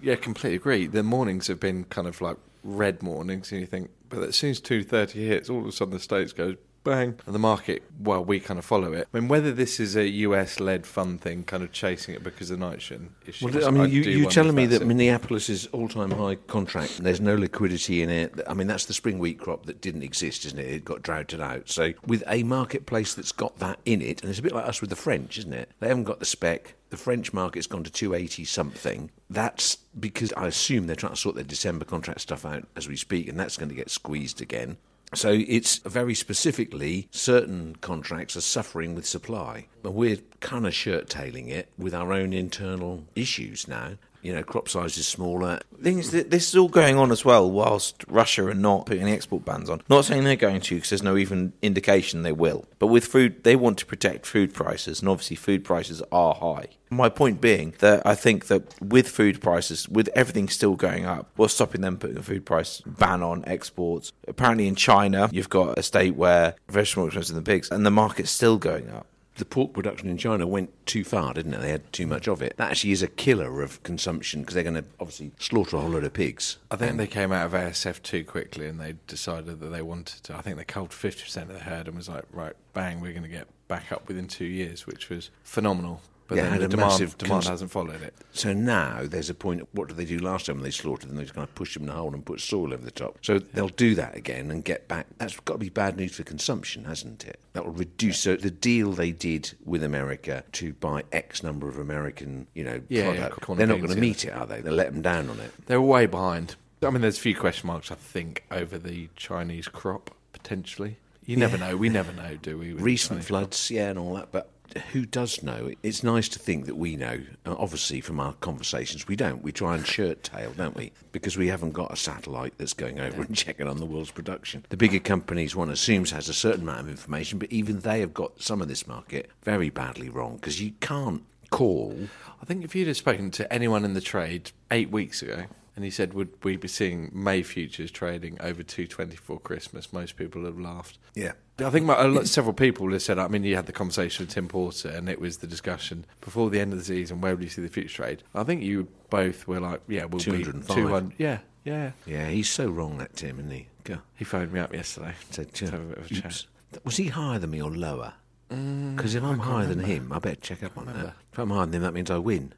Yeah, 0.00 0.14
completely 0.16 0.56
agree. 0.56 0.86
The 0.86 1.02
mornings 1.02 1.48
have 1.48 1.60
been 1.60 1.84
kind 1.84 2.06
of 2.06 2.20
like 2.20 2.36
red 2.62 3.02
mornings, 3.02 3.50
and 3.52 3.60
you 3.60 3.66
think, 3.66 3.90
but 4.08 4.22
as 4.22 4.36
soon 4.36 4.50
as 4.50 4.60
two 4.60 4.82
thirty 4.82 5.26
hits, 5.26 5.50
all 5.50 5.60
of 5.60 5.66
a 5.66 5.72
sudden 5.72 5.94
the 5.94 6.00
states 6.00 6.32
goes 6.32 6.56
bang, 6.88 7.14
and 7.26 7.34
the 7.34 7.38
market. 7.38 7.82
Well, 8.00 8.24
we 8.24 8.40
kind 8.40 8.58
of 8.58 8.64
follow 8.64 8.92
it. 8.92 9.08
I 9.12 9.18
mean, 9.20 9.28
whether 9.28 9.52
this 9.52 9.78
is 9.78 9.96
a 9.96 10.08
US-led 10.08 10.86
fun 10.86 11.18
thing, 11.18 11.44
kind 11.44 11.62
of 11.62 11.72
chasing 11.72 12.14
it 12.14 12.22
because 12.22 12.50
of 12.50 12.58
nitrogen 12.58 13.14
issues. 13.26 13.54
Well, 13.54 13.66
I 13.66 13.70
mean, 13.70 13.90
you, 13.90 14.02
you're 14.02 14.30
telling 14.30 14.54
me 14.54 14.66
that 14.66 14.82
it. 14.82 14.86
Minneapolis' 14.86 15.66
all-time 15.66 16.10
high 16.10 16.36
contract. 16.36 17.02
There's 17.02 17.20
no 17.20 17.34
liquidity 17.34 18.02
in 18.02 18.10
it. 18.10 18.40
I 18.46 18.54
mean, 18.54 18.66
that's 18.66 18.86
the 18.86 18.94
spring 18.94 19.18
wheat 19.18 19.38
crop 19.38 19.66
that 19.66 19.80
didn't 19.80 20.02
exist, 20.02 20.46
isn't 20.46 20.58
it? 20.58 20.66
It 20.66 20.84
got 20.84 21.02
droughted 21.02 21.40
out. 21.40 21.68
So 21.68 21.92
with 22.06 22.22
a 22.26 22.42
marketplace 22.42 23.14
that's 23.14 23.32
got 23.32 23.58
that 23.58 23.78
in 23.84 24.00
it, 24.00 24.22
and 24.22 24.30
it's 24.30 24.38
a 24.38 24.42
bit 24.42 24.52
like 24.52 24.66
us 24.66 24.80
with 24.80 24.90
the 24.90 24.96
French, 24.96 25.38
isn't 25.38 25.52
it? 25.52 25.70
They 25.80 25.88
haven't 25.88 26.04
got 26.04 26.20
the 26.20 26.26
spec. 26.26 26.74
The 26.90 26.96
French 26.96 27.32
market's 27.32 27.66
gone 27.66 27.84
to 27.84 27.90
280 27.90 28.44
something. 28.44 29.10
That's 29.28 29.76
because 29.98 30.32
I 30.34 30.46
assume 30.46 30.86
they're 30.86 30.96
trying 30.96 31.12
to 31.12 31.20
sort 31.20 31.34
their 31.34 31.44
December 31.44 31.84
contract 31.84 32.22
stuff 32.22 32.46
out 32.46 32.66
as 32.76 32.88
we 32.88 32.96
speak, 32.96 33.28
and 33.28 33.38
that's 33.38 33.56
going 33.56 33.68
to 33.68 33.74
get 33.74 33.90
squeezed 33.90 34.40
again. 34.40 34.78
So 35.14 35.30
it's 35.30 35.78
very 35.78 36.14
specifically 36.14 37.08
certain 37.10 37.76
contracts 37.80 38.36
are 38.36 38.42
suffering 38.42 38.94
with 38.94 39.06
supply. 39.06 39.66
And 39.82 39.94
we're 39.94 40.18
kind 40.40 40.66
of 40.66 40.74
shirt 40.74 41.08
tailing 41.08 41.48
it 41.48 41.70
with 41.78 41.94
our 41.94 42.12
own 42.12 42.32
internal 42.32 43.04
issues 43.14 43.66
now. 43.66 43.94
You 44.22 44.34
know, 44.34 44.42
crop 44.42 44.68
size 44.68 44.98
is 44.98 45.06
smaller. 45.06 45.60
The 45.76 45.84
thing 45.84 45.98
is 45.98 46.10
this 46.10 46.48
is 46.48 46.56
all 46.56 46.68
going 46.68 46.96
on 46.96 47.12
as 47.12 47.24
well 47.24 47.50
whilst 47.50 48.04
Russia 48.08 48.46
are 48.46 48.54
not 48.54 48.86
putting 48.86 49.02
any 49.02 49.12
export 49.12 49.44
bans 49.44 49.70
on. 49.70 49.80
Not 49.88 50.04
saying 50.04 50.24
they're 50.24 50.36
going 50.36 50.60
to 50.60 50.74
because 50.74 50.90
there's 50.90 51.02
no 51.02 51.16
even 51.16 51.52
indication 51.62 52.22
they 52.22 52.32
will. 52.32 52.66
But 52.78 52.88
with 52.88 53.04
food, 53.04 53.44
they 53.44 53.56
want 53.56 53.78
to 53.78 53.86
protect 53.86 54.26
food 54.26 54.52
prices, 54.52 55.00
and 55.00 55.08
obviously 55.08 55.36
food 55.36 55.64
prices 55.64 56.02
are 56.10 56.34
high. 56.34 56.66
My 56.90 57.08
point 57.08 57.40
being 57.40 57.74
that 57.80 58.06
I 58.06 58.14
think 58.14 58.46
that 58.46 58.80
with 58.80 59.08
food 59.08 59.40
prices, 59.40 59.88
with 59.88 60.08
everything 60.14 60.48
still 60.48 60.74
going 60.74 61.04
up, 61.04 61.30
what's 61.36 61.54
stopping 61.54 61.82
them 61.82 61.98
putting 61.98 62.16
a 62.16 62.22
food 62.22 62.46
price 62.46 62.80
ban 62.86 63.22
on 63.22 63.44
exports? 63.46 64.12
Apparently 64.26 64.66
in 64.66 64.74
China, 64.74 65.28
you've 65.32 65.50
got 65.50 65.78
a 65.78 65.82
state 65.82 66.16
where 66.16 66.54
vegetables 66.68 67.06
are 67.06 67.08
expensive 67.08 67.34
than 67.34 67.44
pigs, 67.44 67.70
and 67.70 67.84
the 67.84 67.90
market's 67.90 68.30
still 68.30 68.56
going 68.56 68.90
up. 68.90 69.06
The 69.38 69.44
pork 69.44 69.72
production 69.72 70.08
in 70.08 70.18
China 70.18 70.46
went 70.46 70.70
too 70.84 71.04
far, 71.04 71.32
didn't 71.32 71.54
it? 71.54 71.60
They 71.60 71.70
had 71.70 71.92
too 71.92 72.06
much 72.08 72.26
of 72.26 72.42
it. 72.42 72.54
That 72.56 72.72
actually 72.72 72.90
is 72.90 73.02
a 73.02 73.08
killer 73.08 73.62
of 73.62 73.80
consumption 73.84 74.40
because 74.40 74.54
they're 74.54 74.64
going 74.64 74.74
to 74.74 74.84
obviously 74.98 75.30
slaughter 75.38 75.76
a 75.76 75.80
whole 75.80 75.90
lot 75.90 76.02
of 76.02 76.12
pigs. 76.12 76.58
I 76.72 76.76
think 76.76 76.96
they 76.96 77.06
came 77.06 77.30
out 77.30 77.46
of 77.46 77.52
ASF 77.52 78.02
too 78.02 78.24
quickly 78.24 78.66
and 78.66 78.80
they 78.80 78.96
decided 79.06 79.60
that 79.60 79.68
they 79.68 79.80
wanted 79.80 80.24
to. 80.24 80.36
I 80.36 80.42
think 80.42 80.56
they 80.56 80.64
culled 80.64 80.90
50% 80.90 81.42
of 81.42 81.48
the 81.48 81.60
herd 81.60 81.86
and 81.86 81.96
was 81.96 82.08
like, 82.08 82.24
right, 82.32 82.54
bang, 82.74 83.00
we're 83.00 83.12
going 83.12 83.22
to 83.22 83.28
get 83.28 83.46
back 83.68 83.92
up 83.92 84.08
within 84.08 84.26
two 84.26 84.44
years, 84.44 84.86
which 84.86 85.08
was 85.08 85.30
phenomenal. 85.44 86.02
But 86.28 86.36
Yeah, 86.36 86.42
then 86.42 86.52
had 86.52 86.60
the 86.60 86.64
a 86.66 86.68
demand, 86.68 86.88
massive 86.90 87.18
demand 87.18 87.32
cons- 87.32 87.48
hasn't 87.48 87.70
followed 87.70 88.02
it. 88.02 88.14
So 88.32 88.52
now 88.52 89.00
there's 89.04 89.30
a 89.30 89.34
point. 89.34 89.66
What 89.72 89.88
did 89.88 89.96
they 89.96 90.04
do 90.04 90.18
last 90.18 90.44
time 90.46 90.56
when 90.56 90.62
they 90.64 90.70
slaughtered 90.70 91.08
them? 91.08 91.16
They 91.16 91.22
just 91.22 91.34
kind 91.34 91.48
of 91.48 91.54
push 91.54 91.72
them 91.74 91.84
in 91.84 91.88
a 91.88 91.92
hole 91.94 92.12
and 92.12 92.24
put 92.24 92.40
soil 92.40 92.74
over 92.74 92.84
the 92.84 92.90
top. 92.90 93.16
So 93.22 93.38
they'll 93.38 93.68
do 93.70 93.94
that 93.94 94.14
again 94.14 94.50
and 94.50 94.62
get 94.62 94.86
back. 94.88 95.06
That's 95.16 95.40
got 95.40 95.54
to 95.54 95.58
be 95.58 95.70
bad 95.70 95.96
news 95.96 96.14
for 96.14 96.24
consumption, 96.24 96.84
hasn't 96.84 97.24
it? 97.26 97.40
That 97.54 97.64
will 97.64 97.72
reduce. 97.72 98.20
So 98.20 98.36
the 98.36 98.50
deal 98.50 98.92
they 98.92 99.10
did 99.10 99.54
with 99.64 99.82
America 99.82 100.44
to 100.52 100.74
buy 100.74 101.04
X 101.12 101.42
number 101.42 101.66
of 101.66 101.78
American, 101.78 102.46
you 102.52 102.62
know, 102.62 102.82
Yeah, 102.88 103.04
yeah, 103.12 103.18
product, 103.20 103.40
corn 103.40 103.58
they're 103.58 103.66
not 103.66 103.78
going 103.78 103.88
to 103.88 103.94
yeah. 103.94 104.00
meet 104.00 104.24
it, 104.26 104.30
are 104.34 104.46
they? 104.46 104.60
They'll 104.60 104.74
let 104.74 104.92
them 104.92 105.00
down 105.00 105.30
on 105.30 105.40
it. 105.40 105.50
They're 105.66 105.80
way 105.80 106.04
behind. 106.04 106.56
I 106.82 106.90
mean, 106.90 107.00
there's 107.00 107.16
a 107.16 107.20
few 107.22 107.34
question 107.34 107.66
marks, 107.68 107.90
I 107.90 107.94
think, 107.94 108.44
over 108.50 108.76
the 108.78 109.08
Chinese 109.16 109.66
crop, 109.66 110.10
potentially. 110.34 110.98
You 111.24 111.36
never 111.36 111.58
know. 111.58 111.76
We 111.76 111.88
never 111.88 112.12
know, 112.12 112.36
do 112.40 112.56
we? 112.58 112.72
Recent 112.72 113.24
floods, 113.24 113.70
yeah, 113.70 113.88
and 113.90 113.98
all 113.98 114.14
that, 114.14 114.30
but. 114.30 114.50
Who 114.92 115.06
does 115.06 115.42
know? 115.42 115.70
It's 115.82 116.02
nice 116.02 116.28
to 116.30 116.38
think 116.38 116.66
that 116.66 116.76
we 116.76 116.96
know. 116.96 117.20
Uh, 117.46 117.54
Obviously, 117.58 118.00
from 118.00 118.20
our 118.20 118.34
conversations, 118.34 119.08
we 119.08 119.16
don't. 119.16 119.42
We 119.42 119.52
try 119.52 119.74
and 119.74 119.86
shirt 119.86 120.22
tail, 120.22 120.52
don't 120.56 120.76
we? 120.76 120.92
Because 121.12 121.36
we 121.36 121.48
haven't 121.48 121.72
got 121.72 121.92
a 121.92 121.96
satellite 121.96 122.54
that's 122.58 122.74
going 122.74 123.00
over 123.00 123.22
and 123.22 123.34
checking 123.34 123.66
on 123.66 123.78
the 123.78 123.86
world's 123.86 124.10
production. 124.10 124.64
The 124.68 124.76
bigger 124.76 124.98
companies, 124.98 125.56
one 125.56 125.70
assumes, 125.70 126.10
has 126.10 126.28
a 126.28 126.34
certain 126.34 126.62
amount 126.62 126.80
of 126.80 126.88
information, 126.88 127.38
but 127.38 127.50
even 127.50 127.80
they 127.80 128.00
have 128.00 128.14
got 128.14 128.40
some 128.40 128.60
of 128.60 128.68
this 128.68 128.86
market 128.86 129.30
very 129.42 129.70
badly 129.70 130.08
wrong 130.08 130.36
because 130.36 130.60
you 130.60 130.72
can't 130.80 131.22
call. 131.50 131.96
I 132.40 132.44
think 132.44 132.64
if 132.64 132.74
you'd 132.74 132.88
have 132.88 132.96
spoken 132.96 133.30
to 133.32 133.52
anyone 133.52 133.84
in 133.84 133.94
the 133.94 134.00
trade 134.00 134.52
eight 134.70 134.90
weeks 134.90 135.22
ago 135.22 135.44
and 135.78 135.84
he 135.84 135.92
said, 135.92 136.12
would 136.12 136.30
we 136.42 136.56
be 136.56 136.66
seeing 136.66 137.08
May 137.14 137.40
futures 137.40 137.92
trading 137.92 138.36
over 138.40 138.64
220 138.64 139.14
for 139.14 139.38
Christmas, 139.38 139.92
most 139.92 140.16
people 140.16 140.44
have 140.44 140.58
laughed. 140.58 140.98
Yeah. 141.14 141.34
I 141.60 141.70
think 141.70 141.86
my, 141.86 142.02
a 142.02 142.08
lot, 142.08 142.26
several 142.26 142.52
people 142.52 142.90
have 142.90 143.00
said, 143.00 143.16
I 143.16 143.28
mean, 143.28 143.44
you 143.44 143.54
had 143.54 143.66
the 143.66 143.72
conversation 143.72 144.26
with 144.26 144.34
Tim 144.34 144.48
Porter 144.48 144.88
and 144.88 145.08
it 145.08 145.20
was 145.20 145.38
the 145.38 145.46
discussion 145.46 146.04
before 146.20 146.50
the 146.50 146.58
end 146.58 146.72
of 146.72 146.80
the 146.80 146.84
season, 146.84 147.20
where 147.20 147.36
would 147.36 147.44
you 147.44 147.48
see 147.48 147.62
the 147.62 147.68
future 147.68 147.94
trade? 147.94 148.24
I 148.34 148.42
think 148.42 148.64
you 148.64 148.88
both 149.08 149.46
were 149.46 149.60
like, 149.60 149.80
yeah, 149.86 150.06
we'll 150.06 150.18
be 150.18 150.42
205. 150.42 151.12
Yeah, 151.16 151.38
yeah. 151.62 151.92
Yeah, 152.06 152.28
he's 152.28 152.50
so 152.50 152.68
wrong, 152.68 152.98
that 152.98 153.14
Tim, 153.14 153.38
isn't 153.38 153.52
he? 153.52 153.68
Go. 153.84 153.98
He 154.16 154.24
phoned 154.24 154.52
me 154.52 154.58
up 154.58 154.74
yesterday. 154.74 155.14
Said, 155.30 155.54
to 155.54 155.70
have 155.70 155.74
a 155.80 155.84
bit 155.84 155.98
of 155.98 156.10
a 156.10 156.14
chat. 156.14 156.44
Was 156.82 156.96
he 156.96 157.06
higher 157.06 157.38
than 157.38 157.50
me 157.50 157.62
or 157.62 157.70
lower? 157.70 158.14
Mm, 158.50 158.96
because 158.96 159.14
if 159.14 159.22
I'm 159.22 159.38
higher 159.38 159.66
than 159.66 159.78
him, 159.78 160.12
I 160.12 160.18
better 160.18 160.40
check 160.40 160.64
up 160.64 160.76
on 160.76 160.86
that. 160.86 161.14
If 161.32 161.38
I'm 161.38 161.50
higher 161.50 161.66
than 161.66 161.74
him, 161.74 161.82
that 161.82 161.94
means 161.94 162.10
I 162.10 162.18
win. 162.18 162.52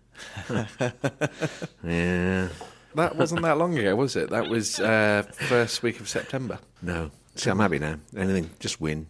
yeah. 1.85 2.49
That 2.95 3.17
wasn't 3.17 3.43
that 3.43 3.59
long 3.59 3.79
ago, 3.79 3.95
was 3.97 4.17
it? 4.17 4.31
That 4.31 4.49
was 4.49 4.81
uh, 4.81 5.23
first 5.33 5.83
week 5.83 6.01
of 6.01 6.09
September. 6.09 6.59
No. 6.83 7.11
See, 7.37 7.51
I'm 7.51 7.59
happy 7.61 7.79
now. 7.79 7.97
Anything, 8.17 8.51
just 8.59 8.81
win. 8.81 9.07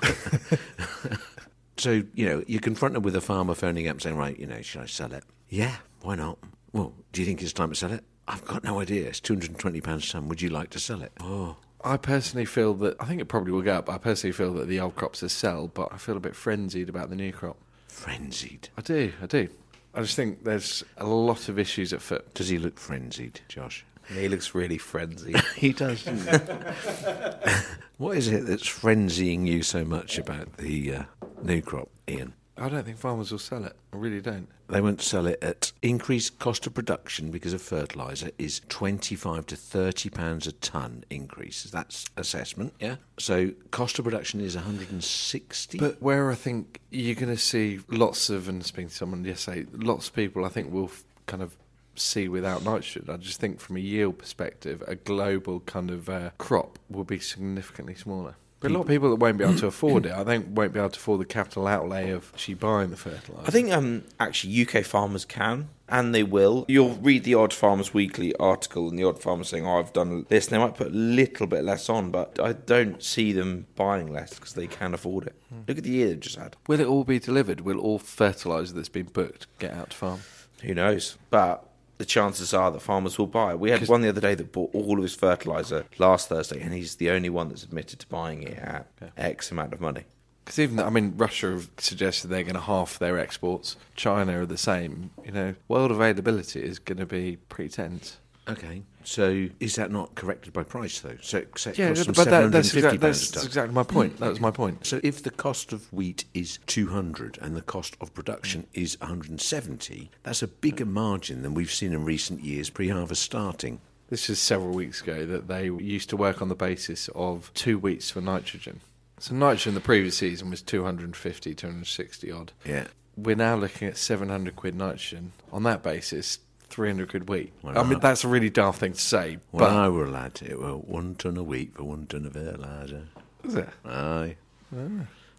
so, 1.76 2.02
you 2.14 2.26
know, 2.28 2.44
you 2.46 2.60
confront 2.60 2.94
them 2.94 3.02
with 3.02 3.16
a 3.16 3.20
farmer 3.20 3.54
phoning 3.54 3.88
up 3.88 4.00
saying, 4.00 4.16
right, 4.16 4.38
you 4.38 4.46
know, 4.46 4.62
should 4.62 4.82
I 4.82 4.86
sell 4.86 5.12
it? 5.12 5.24
Yeah, 5.48 5.76
why 6.02 6.14
not? 6.14 6.38
Well, 6.72 6.92
do 7.12 7.20
you 7.20 7.26
think 7.26 7.42
it's 7.42 7.52
time 7.52 7.70
to 7.70 7.74
sell 7.74 7.92
it? 7.92 8.04
I've 8.26 8.44
got 8.44 8.64
no 8.64 8.80
idea. 8.80 9.08
It's 9.08 9.20
£220 9.20 9.76
a 9.76 10.12
tonne. 10.12 10.28
Would 10.28 10.40
you 10.40 10.48
like 10.48 10.70
to 10.70 10.78
sell 10.78 11.02
it? 11.02 11.12
Oh, 11.20 11.56
I 11.84 11.96
personally 11.98 12.46
feel 12.46 12.72
that 12.74 12.96
I 13.00 13.04
think 13.04 13.20
it 13.20 13.26
probably 13.26 13.52
will 13.52 13.62
go 13.62 13.74
up. 13.74 13.90
I 13.90 13.98
personally 13.98 14.32
feel 14.32 14.54
that 14.54 14.68
the 14.68 14.80
old 14.80 14.94
crops 14.94 15.22
are 15.22 15.28
sell, 15.28 15.68
but 15.68 15.88
I 15.92 15.98
feel 15.98 16.16
a 16.16 16.20
bit 16.20 16.34
frenzied 16.34 16.88
about 16.88 17.10
the 17.10 17.16
new 17.16 17.32
crop. 17.32 17.56
frenzied. 17.88 18.70
I 18.78 18.80
do, 18.80 19.12
I 19.22 19.26
do. 19.26 19.48
I 19.94 20.02
just 20.02 20.16
think 20.16 20.44
there's 20.44 20.82
a 20.98 21.06
lot 21.06 21.48
of 21.48 21.58
issues 21.58 21.92
at 21.92 22.02
foot. 22.02 22.34
Does 22.34 22.48
he 22.48 22.58
look 22.58 22.78
frenzied, 22.78 23.40
Josh? 23.48 23.84
He 24.08 24.28
looks 24.28 24.54
really 24.54 24.78
frenzied. 24.78 25.40
He 25.56 25.72
does. 25.72 26.04
what 27.96 28.16
is 28.16 28.28
it 28.28 28.46
that's 28.46 28.68
frenzying 28.68 29.46
you 29.46 29.62
so 29.62 29.84
much 29.84 30.18
about 30.18 30.56
the 30.56 30.94
uh, 30.94 31.02
new 31.42 31.62
crop, 31.62 31.88
Ian? 32.08 32.34
I 32.64 32.70
don't 32.70 32.84
think 32.84 32.96
farmers 32.96 33.30
will 33.30 33.38
sell 33.38 33.62
it. 33.64 33.76
I 33.92 33.96
really 33.98 34.22
don't. 34.22 34.48
They 34.68 34.80
won't 34.80 35.02
sell 35.02 35.26
it 35.26 35.38
at 35.44 35.72
increased 35.82 36.38
cost 36.38 36.66
of 36.66 36.72
production 36.72 37.30
because 37.30 37.52
of 37.52 37.60
fertiliser 37.60 38.30
is 38.38 38.62
twenty 38.70 39.16
five 39.16 39.44
to 39.46 39.56
thirty 39.56 40.08
pounds 40.08 40.46
a 40.46 40.52
ton 40.52 41.04
increase. 41.10 41.64
That's 41.64 42.06
assessment, 42.16 42.72
yeah. 42.80 42.96
So 43.18 43.50
cost 43.70 43.98
of 43.98 44.06
production 44.06 44.40
is 44.40 44.54
one 44.56 44.64
hundred 44.64 44.90
and 44.90 45.04
sixty. 45.04 45.76
But 45.76 46.00
where 46.00 46.30
I 46.30 46.34
think 46.34 46.80
you're 46.90 47.14
going 47.14 47.28
to 47.28 47.36
see 47.36 47.80
lots 47.88 48.30
of, 48.30 48.48
and 48.48 48.64
speaking 48.64 48.88
to 48.88 48.94
someone 48.94 49.26
yesterday, 49.26 49.66
lots 49.74 50.08
of 50.08 50.14
people 50.14 50.46
I 50.46 50.48
think 50.48 50.72
will 50.72 50.86
f- 50.86 51.04
kind 51.26 51.42
of 51.42 51.58
see 51.96 52.28
without 52.28 52.64
nitrogen. 52.64 53.12
I 53.12 53.18
just 53.18 53.40
think 53.40 53.60
from 53.60 53.76
a 53.76 53.80
yield 53.80 54.18
perspective, 54.18 54.82
a 54.88 54.94
global 54.94 55.60
kind 55.60 55.90
of 55.90 56.08
uh, 56.08 56.30
crop 56.38 56.78
will 56.88 57.04
be 57.04 57.18
significantly 57.18 57.94
smaller. 57.94 58.36
But 58.64 58.70
a 58.70 58.74
lot 58.74 58.80
of 58.80 58.88
people 58.88 59.10
that 59.10 59.16
won't 59.16 59.36
be 59.36 59.44
able 59.44 59.58
to 59.58 59.66
afford 59.66 60.06
it, 60.06 60.12
I 60.12 60.24
think, 60.24 60.46
won't 60.48 60.72
be 60.72 60.78
able 60.78 60.88
to 60.88 60.98
afford 60.98 61.20
the 61.20 61.26
capital 61.26 61.66
outlay 61.66 62.10
of 62.12 62.30
actually 62.32 62.54
buying 62.54 62.88
the 62.88 62.96
fertiliser. 62.96 63.46
I 63.46 63.50
think 63.50 63.70
um, 63.70 64.04
actually 64.18 64.66
UK 64.66 64.86
farmers 64.86 65.26
can 65.26 65.68
and 65.86 66.14
they 66.14 66.22
will. 66.22 66.64
You'll 66.66 66.94
read 66.94 67.24
the 67.24 67.34
Odd 67.34 67.52
Farmers 67.52 67.92
Weekly 67.92 68.34
article 68.36 68.88
and 68.88 68.98
the 68.98 69.04
Odd 69.04 69.20
Farmers 69.20 69.50
saying, 69.50 69.66
"Oh, 69.66 69.78
I've 69.78 69.92
done 69.92 70.24
this." 70.30 70.46
And 70.46 70.54
they 70.54 70.58
might 70.58 70.76
put 70.76 70.86
a 70.86 70.90
little 70.94 71.46
bit 71.46 71.62
less 71.62 71.90
on, 71.90 72.10
but 72.10 72.38
I 72.42 72.54
don't 72.54 73.02
see 73.02 73.32
them 73.32 73.66
buying 73.76 74.10
less 74.10 74.32
because 74.32 74.54
they 74.54 74.66
can 74.66 74.94
afford 74.94 75.26
it. 75.26 75.34
Look 75.68 75.76
at 75.76 75.84
the 75.84 75.90
year 75.90 76.08
they've 76.08 76.20
just 76.20 76.36
had. 76.36 76.56
Will 76.66 76.80
it 76.80 76.86
all 76.86 77.04
be 77.04 77.18
delivered? 77.18 77.60
Will 77.60 77.78
all 77.78 77.98
fertiliser 77.98 78.74
that's 78.74 78.88
been 78.88 79.06
booked 79.06 79.46
get 79.58 79.74
out 79.74 79.90
to 79.90 79.96
farm? 79.96 80.20
Who 80.62 80.72
knows? 80.72 81.18
But 81.28 81.68
the 81.98 82.04
chances 82.04 82.52
are 82.52 82.70
that 82.70 82.80
farmers 82.80 83.18
will 83.18 83.26
buy. 83.26 83.54
We 83.54 83.70
had 83.70 83.88
one 83.88 84.00
the 84.00 84.08
other 84.08 84.20
day 84.20 84.34
that 84.34 84.52
bought 84.52 84.74
all 84.74 84.96
of 84.96 85.02
his 85.02 85.14
fertilizer 85.14 85.84
last 85.98 86.28
Thursday, 86.28 86.60
and 86.60 86.72
he's 86.72 86.96
the 86.96 87.10
only 87.10 87.30
one 87.30 87.48
that's 87.48 87.62
admitted 87.62 88.00
to 88.00 88.08
buying 88.08 88.42
it 88.42 88.58
at 88.58 88.88
X 89.16 89.50
amount 89.50 89.72
of 89.72 89.80
money. 89.80 90.04
Because 90.44 90.58
even, 90.58 90.78
I 90.80 90.90
mean, 90.90 91.14
Russia 91.16 91.52
have 91.52 91.70
suggested 91.78 92.28
they're 92.28 92.42
going 92.42 92.54
to 92.54 92.60
half 92.60 92.98
their 92.98 93.18
exports. 93.18 93.76
China 93.96 94.42
are 94.42 94.46
the 94.46 94.58
same. 94.58 95.10
You 95.24 95.32
know, 95.32 95.54
world 95.68 95.90
availability 95.90 96.62
is 96.62 96.78
going 96.78 96.98
to 96.98 97.06
be 97.06 97.36
pretty 97.48 97.70
tense. 97.70 98.18
Okay, 98.48 98.82
so 99.04 99.48
is 99.60 99.76
that 99.76 99.90
not 99.90 100.14
corrected 100.14 100.52
by 100.52 100.62
price 100.62 101.00
though? 101.00 101.16
So, 101.20 101.44
so 101.56 101.70
it 101.70 101.78
Yeah, 101.78 101.92
them 101.92 102.12
but 102.14 102.24
that, 102.28 102.52
that's, 102.52 102.72
£750 102.72 102.76
exact, 102.76 103.00
that's 103.00 103.44
exactly 103.44 103.74
my 103.74 103.82
point. 103.82 104.18
That 104.18 104.30
was 104.30 104.40
my 104.40 104.50
point. 104.50 104.86
So 104.86 105.00
if 105.02 105.22
the 105.22 105.30
cost 105.30 105.72
of 105.72 105.92
wheat 105.92 106.24
is 106.34 106.58
200 106.66 107.38
and 107.40 107.56
the 107.56 107.62
cost 107.62 107.96
of 108.00 108.14
production 108.14 108.66
is 108.72 108.98
170, 109.00 110.10
that's 110.22 110.42
a 110.42 110.48
bigger 110.48 110.86
margin 110.86 111.42
than 111.42 111.54
we've 111.54 111.72
seen 111.72 111.92
in 111.92 112.04
recent 112.04 112.42
years 112.42 112.70
pre-harvest 112.70 113.22
starting. 113.22 113.80
This 114.10 114.28
is 114.28 114.38
several 114.38 114.72
weeks 114.72 115.00
ago 115.00 115.24
that 115.26 115.48
they 115.48 115.64
used 115.64 116.10
to 116.10 116.16
work 116.16 116.42
on 116.42 116.48
the 116.48 116.54
basis 116.54 117.08
of 117.14 117.50
two 117.54 117.78
wheats 117.78 118.10
for 118.10 118.20
nitrogen. 118.20 118.80
So 119.18 119.34
nitrogen 119.34 119.74
the 119.74 119.80
previous 119.80 120.18
season 120.18 120.50
was 120.50 120.60
250, 120.60 121.54
260 121.54 122.32
odd. 122.32 122.52
Yeah. 122.64 122.88
We're 123.16 123.36
now 123.36 123.54
looking 123.56 123.88
at 123.88 123.96
700 123.96 124.56
quid 124.56 124.74
nitrogen. 124.74 125.32
On 125.52 125.62
that 125.62 125.82
basis, 125.82 126.40
300 126.74 127.08
quid 127.08 127.28
wheat. 127.28 127.52
Well, 127.62 127.78
I 127.78 127.82
mean, 127.84 127.96
I- 127.96 128.00
that's 128.00 128.24
a 128.24 128.28
really 128.28 128.50
daft 128.50 128.80
thing 128.80 128.92
to 128.92 129.00
say, 129.00 129.38
When 129.50 129.62
but 129.64 129.70
I 129.70 129.88
were 129.88 130.04
a 130.04 130.10
lad, 130.10 130.40
it 130.44 130.58
were 130.58 130.76
one 130.76 131.14
ton 131.14 131.36
a 131.36 131.42
week 131.42 131.76
for 131.76 131.84
one 131.84 132.06
ton 132.06 132.26
of 132.26 132.32
fertiliser. 132.34 133.04
is 133.44 133.54
it? 133.54 133.68
Aye. 133.84 134.36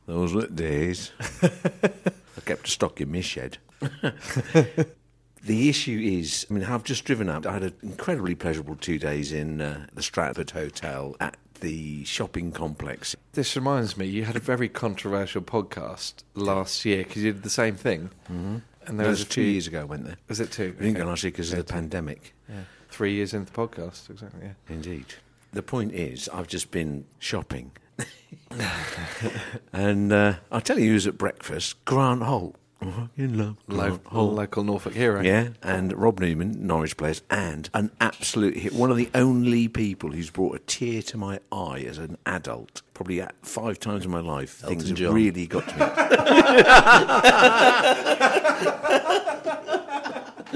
Those 0.07 0.33
were 0.33 0.41
the 0.41 0.47
days. 0.47 1.11
I 1.43 2.41
kept 2.45 2.67
a 2.67 2.71
stock 2.71 3.01
in 3.01 3.11
my 3.11 3.21
shed. 3.21 3.57
the 5.43 5.69
issue 5.69 5.99
is, 6.03 6.45
I 6.49 6.53
mean, 6.53 6.63
I've 6.63 6.83
just 6.83 7.03
driven 7.05 7.29
up. 7.29 7.45
I 7.45 7.53
had 7.53 7.63
an 7.63 7.73
incredibly 7.83 8.35
pleasurable 8.35 8.75
two 8.75 8.97
days 8.97 9.31
in 9.31 9.61
uh, 9.61 9.87
the 9.93 10.01
Stratford 10.03 10.51
Hotel 10.51 11.15
at 11.19 11.37
the 11.61 12.03
shopping 12.05 12.51
complex. 12.51 13.15
This 13.33 13.55
reminds 13.55 13.97
me, 13.97 14.05
you 14.05 14.25
had 14.25 14.35
a 14.35 14.39
very 14.39 14.69
controversial 14.69 15.41
podcast 15.41 16.15
last 16.33 16.83
year 16.85 17.03
because 17.03 17.23
you 17.23 17.33
did 17.33 17.43
the 17.43 17.49
same 17.49 17.75
thing. 17.75 18.09
Mm-hmm. 18.25 18.57
And 18.87 18.99
there 18.99 19.07
was 19.07 19.19
was 19.19 19.27
two 19.27 19.41
years 19.41 19.67
ago, 19.67 19.81
I 19.81 19.83
went 19.83 20.05
there. 20.05 20.17
Was 20.27 20.39
it 20.39 20.51
two? 20.51 20.75
We 20.79 20.85
didn't 20.85 20.97
go 20.97 21.05
last 21.05 21.23
year 21.23 21.31
because 21.31 21.51
of 21.51 21.57
the 21.59 21.63
pandemic. 21.73 22.33
Yeah. 22.47 22.61
Three 22.89 23.13
years 23.13 23.33
into 23.33 23.51
the 23.51 23.57
podcast, 23.57 24.09
exactly. 24.09 24.41
Yeah. 24.43 24.53
Indeed. 24.73 25.05
The 25.53 25.63
point 25.63 25.93
is, 25.93 26.29
I've 26.29 26.47
just 26.47 26.71
been 26.71 27.05
shopping. 27.19 27.71
and 29.73 30.11
uh, 30.11 30.35
I'll 30.51 30.61
tell 30.61 30.79
you 30.79 30.91
who's 30.91 31.07
at 31.07 31.17
breakfast 31.17 31.83
Grant 31.85 32.23
Holt. 32.23 32.55
In 33.17 33.37
love. 33.37 33.57
Local, 33.67 33.99
Holt. 34.11 34.33
local 34.33 34.63
Norfolk 34.63 34.93
hero. 34.93 35.21
Yeah, 35.21 35.49
and 35.63 35.91
Rob 35.93 36.19
Newman, 36.19 36.67
Norwich 36.67 36.97
players, 36.97 37.21
and 37.31 37.69
an 37.73 37.89
absolute 37.99 38.57
hit. 38.57 38.73
One 38.73 38.91
of 38.91 38.97
the 38.97 39.09
only 39.15 39.67
people 39.67 40.11
who's 40.11 40.29
brought 40.29 40.55
a 40.55 40.59
tear 40.59 41.01
to 41.03 41.17
my 41.17 41.39
eye 41.51 41.83
as 41.87 41.97
an 41.97 42.17
adult, 42.25 42.81
probably 42.93 43.23
five 43.41 43.79
times 43.79 44.05
in 44.05 44.11
my 44.11 44.19
life. 44.19 44.51
Things 44.57 44.89
have 44.89 44.99
really 45.13 45.47
got 45.47 45.67
to 45.69 45.73
me. 45.73 45.85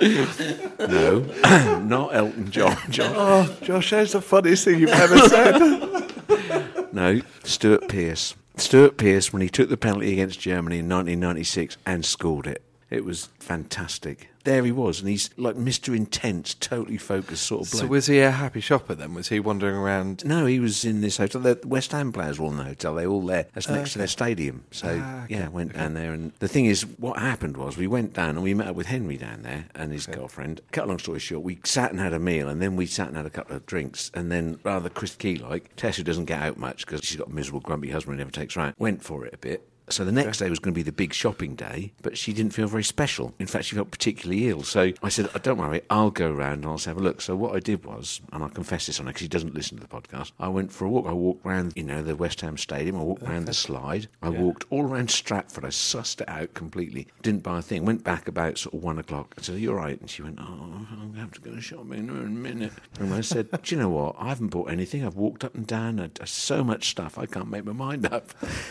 no, 0.00 1.20
not 1.84 2.14
Elton 2.14 2.50
John. 2.50 2.76
John. 2.90 3.12
Oh, 3.16 3.56
Josh, 3.62 3.90
that's 3.90 4.12
the 4.12 4.20
funniest 4.20 4.64
thing 4.64 4.80
you've 4.80 4.90
ever 4.90 5.18
said. 5.28 6.92
No, 6.92 7.20
Stuart 7.44 7.88
Pearce. 7.88 8.34
Stuart 8.60 8.98
Pearce 8.98 9.32
when 9.32 9.42
he 9.42 9.48
took 9.48 9.68
the 9.68 9.76
penalty 9.76 10.12
against 10.12 10.38
Germany 10.38 10.78
in 10.78 10.88
1996 10.88 11.78
and 11.86 12.04
scored 12.04 12.46
it. 12.46 12.62
It 12.90 13.04
was 13.04 13.28
fantastic. 13.38 14.28
There 14.44 14.64
he 14.64 14.72
was, 14.72 15.00
and 15.00 15.08
he's 15.08 15.28
like 15.36 15.54
Mr. 15.56 15.94
Intense, 15.94 16.54
totally 16.54 16.96
focused 16.96 17.44
sort 17.44 17.66
of 17.66 17.70
bloke. 17.70 17.80
so 17.82 17.86
was 17.86 18.06
he 18.06 18.20
a 18.20 18.30
happy 18.30 18.60
shopper 18.60 18.94
then? 18.94 19.12
Was 19.12 19.28
he 19.28 19.38
wandering 19.38 19.76
around? 19.76 20.24
No, 20.24 20.46
he 20.46 20.58
was 20.58 20.82
in 20.82 21.02
this 21.02 21.18
hotel. 21.18 21.42
The 21.42 21.60
West 21.66 21.92
Ham 21.92 22.10
players 22.10 22.38
were 22.38 22.46
all 22.46 22.50
in 22.52 22.56
the 22.56 22.64
hotel. 22.64 22.94
They 22.94 23.06
were 23.06 23.12
all 23.12 23.26
there. 23.26 23.46
That's 23.52 23.68
next 23.68 23.92
to 23.92 23.98
their 23.98 24.06
stadium. 24.06 24.64
So 24.70 24.98
Ah, 25.02 25.24
okay, 25.24 25.34
yeah, 25.34 25.48
went 25.48 25.74
down 25.74 25.92
there. 25.92 26.14
And 26.14 26.32
the 26.38 26.48
thing 26.48 26.64
is, 26.64 26.82
what 26.98 27.18
happened 27.18 27.58
was 27.58 27.76
we 27.76 27.86
went 27.86 28.14
down 28.14 28.30
and 28.30 28.42
we 28.42 28.54
met 28.54 28.68
up 28.68 28.76
with 28.76 28.86
Henry 28.86 29.18
down 29.18 29.42
there 29.42 29.66
and 29.74 29.92
his 29.92 30.06
girlfriend. 30.06 30.62
Cut 30.72 30.84
a 30.84 30.88
long 30.88 30.98
story 30.98 31.18
short, 31.18 31.44
we 31.44 31.58
sat 31.64 31.90
and 31.90 32.00
had 32.00 32.14
a 32.14 32.18
meal, 32.18 32.48
and 32.48 32.62
then 32.62 32.76
we 32.76 32.86
sat 32.86 33.08
and 33.08 33.18
had 33.18 33.26
a 33.26 33.30
couple 33.30 33.54
of 33.54 33.66
drinks, 33.66 34.10
and 34.14 34.32
then 34.32 34.58
rather 34.64 34.88
Chris 34.88 35.14
Key 35.16 35.36
like 35.36 35.76
Tess, 35.76 35.98
who 35.98 36.02
doesn't 36.02 36.24
get 36.24 36.40
out 36.40 36.56
much 36.56 36.86
because 36.86 37.02
she's 37.04 37.18
got 37.18 37.28
a 37.28 37.32
miserable, 37.32 37.60
grumpy 37.60 37.90
husband 37.90 38.14
who 38.16 38.18
never 38.18 38.30
takes 38.30 38.54
her 38.54 38.62
out, 38.62 38.74
went 38.78 39.02
for 39.04 39.26
it 39.26 39.34
a 39.34 39.38
bit. 39.38 39.66
So 39.92 40.04
the 40.04 40.12
next 40.12 40.38
day 40.38 40.48
was 40.48 40.58
going 40.58 40.72
to 40.74 40.78
be 40.78 40.82
the 40.82 40.92
big 40.92 41.12
shopping 41.12 41.54
day, 41.54 41.92
but 42.02 42.16
she 42.16 42.32
didn't 42.32 42.52
feel 42.52 42.66
very 42.68 42.84
special. 42.84 43.34
In 43.38 43.46
fact, 43.46 43.64
she 43.66 43.76
felt 43.76 43.90
particularly 43.90 44.48
ill. 44.48 44.62
So 44.62 44.92
I 45.02 45.08
said, 45.08 45.28
oh, 45.34 45.38
"Don't 45.38 45.58
worry, 45.58 45.82
I'll 45.90 46.10
go 46.10 46.30
round 46.30 46.64
and 46.64 46.66
I'll 46.66 46.78
have 46.78 46.96
a 46.96 47.00
look." 47.00 47.20
So 47.20 47.34
what 47.36 47.54
I 47.54 47.60
did 47.60 47.84
was, 47.84 48.20
and 48.32 48.44
I 48.44 48.48
confess 48.48 48.86
this 48.86 49.00
on 49.00 49.06
her 49.06 49.10
because 49.10 49.22
she 49.22 49.28
doesn't 49.28 49.54
listen 49.54 49.78
to 49.78 49.82
the 49.82 49.88
podcast. 49.88 50.32
I 50.38 50.48
went 50.48 50.72
for 50.72 50.84
a 50.84 50.88
walk. 50.88 51.06
I 51.06 51.12
walked 51.12 51.44
round, 51.44 51.72
you 51.76 51.82
know, 51.82 52.02
the 52.02 52.16
West 52.16 52.40
Ham 52.40 52.56
Stadium. 52.56 52.96
I 52.96 53.02
walked 53.02 53.22
round 53.22 53.46
the 53.46 53.54
slide. 53.66 54.08
I 54.22 54.28
walked 54.28 54.64
all 54.70 54.82
around 54.84 55.10
Stratford. 55.10 55.64
I 55.64 55.68
sussed 55.68 56.20
it 56.20 56.28
out 56.28 56.54
completely. 56.54 57.06
Didn't 57.22 57.42
buy 57.42 57.58
a 57.58 57.62
thing. 57.62 57.84
Went 57.84 58.04
back 58.04 58.28
about 58.28 58.58
sort 58.58 58.74
of 58.74 58.82
one 58.82 58.98
o'clock. 58.98 59.34
I 59.38 59.42
said, 59.42 59.58
You're 59.58 59.76
right. 59.76 60.00
And 60.00 60.08
she 60.08 60.22
went, 60.22 60.38
"Oh, 60.40 60.44
I'm 60.44 60.86
going 60.98 61.14
to 61.14 61.20
have 61.20 61.32
to 61.32 61.40
go 61.40 61.58
shopping 61.58 61.92
in 61.92 62.10
a 62.10 62.12
minute." 62.12 62.72
And 62.98 63.12
I 63.12 63.20
said, 63.20 63.50
"Do 63.50 63.74
you 63.74 63.80
know 63.80 63.90
what? 63.90 64.16
I 64.18 64.28
haven't 64.28 64.48
bought 64.48 64.70
anything. 64.70 65.04
I've 65.04 65.16
walked 65.16 65.44
up 65.44 65.54
and 65.54 65.66
down. 65.66 66.00
I, 66.00 66.10
so 66.24 66.62
much 66.62 66.90
stuff. 66.90 67.18
I 67.18 67.26
can't 67.26 67.50
make 67.50 67.64
my 67.64 67.72
mind 67.72 68.06
up." 68.06 68.28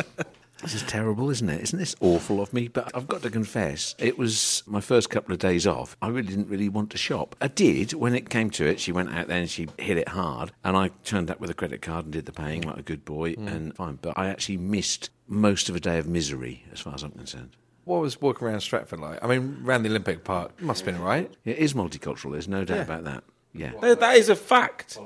This 0.61 0.73
is 0.73 0.83
terrible, 0.83 1.29
isn't 1.29 1.47
it? 1.47 1.61
Isn't 1.61 1.77
this 1.77 1.95
awful 1.99 2.41
of 2.41 2.51
me? 2.51 2.69
But 2.69 2.89
I've 2.95 3.07
got 3.07 3.21
to 3.21 3.29
confess, 3.29 3.93
it 3.99 4.17
was 4.17 4.63
my 4.65 4.81
first 4.81 5.11
couple 5.11 5.31
of 5.31 5.37
days 5.37 5.67
off. 5.67 5.95
I 6.01 6.07
really 6.07 6.29
didn't 6.29 6.47
really 6.47 6.69
want 6.69 6.89
to 6.91 6.97
shop. 6.97 7.35
I 7.39 7.49
did 7.49 7.93
when 7.93 8.15
it 8.15 8.29
came 8.31 8.49
to 8.51 8.65
it. 8.65 8.79
She 8.79 8.91
went 8.91 9.13
out 9.13 9.27
there 9.27 9.37
and 9.37 9.49
she 9.49 9.67
hit 9.77 9.97
it 9.97 10.07
hard, 10.07 10.53
and 10.63 10.75
I 10.75 10.89
turned 11.03 11.29
up 11.29 11.39
with 11.39 11.51
a 11.51 11.53
credit 11.53 11.83
card 11.83 12.05
and 12.05 12.13
did 12.13 12.25
the 12.25 12.31
paying 12.31 12.61
like 12.61 12.77
a 12.77 12.81
good 12.81 13.05
boy, 13.05 13.33
mm. 13.33 13.45
and 13.47 13.75
fine. 13.75 13.99
But 14.01 14.17
I 14.17 14.29
actually 14.29 14.57
missed 14.57 15.11
most 15.27 15.69
of 15.69 15.75
a 15.75 15.79
day 15.79 15.99
of 15.99 16.07
misery, 16.07 16.63
as 16.73 16.79
far 16.79 16.95
as 16.95 17.03
I'm 17.03 17.11
concerned. 17.11 17.51
What 17.83 18.01
was 18.01 18.19
walking 18.19 18.47
around 18.47 18.61
Stratford 18.61 18.99
like? 18.99 19.23
I 19.23 19.27
mean, 19.27 19.61
around 19.63 19.83
the 19.83 19.89
Olympic 19.89 20.23
Park 20.23 20.59
must 20.61 20.83
have 20.83 20.85
been 20.95 21.01
all 21.01 21.07
right. 21.07 21.31
It 21.43 21.59
is 21.59 21.75
multicultural. 21.75 22.31
There's 22.31 22.47
no 22.47 22.65
doubt 22.65 22.77
Yeah. 22.77 22.83
about 22.83 23.03
that. 23.03 23.23
Yeah. 23.53 23.71
No, 23.81 23.93
that 23.93 24.17
is 24.17 24.29
a 24.29 24.35
fact. 24.35 24.97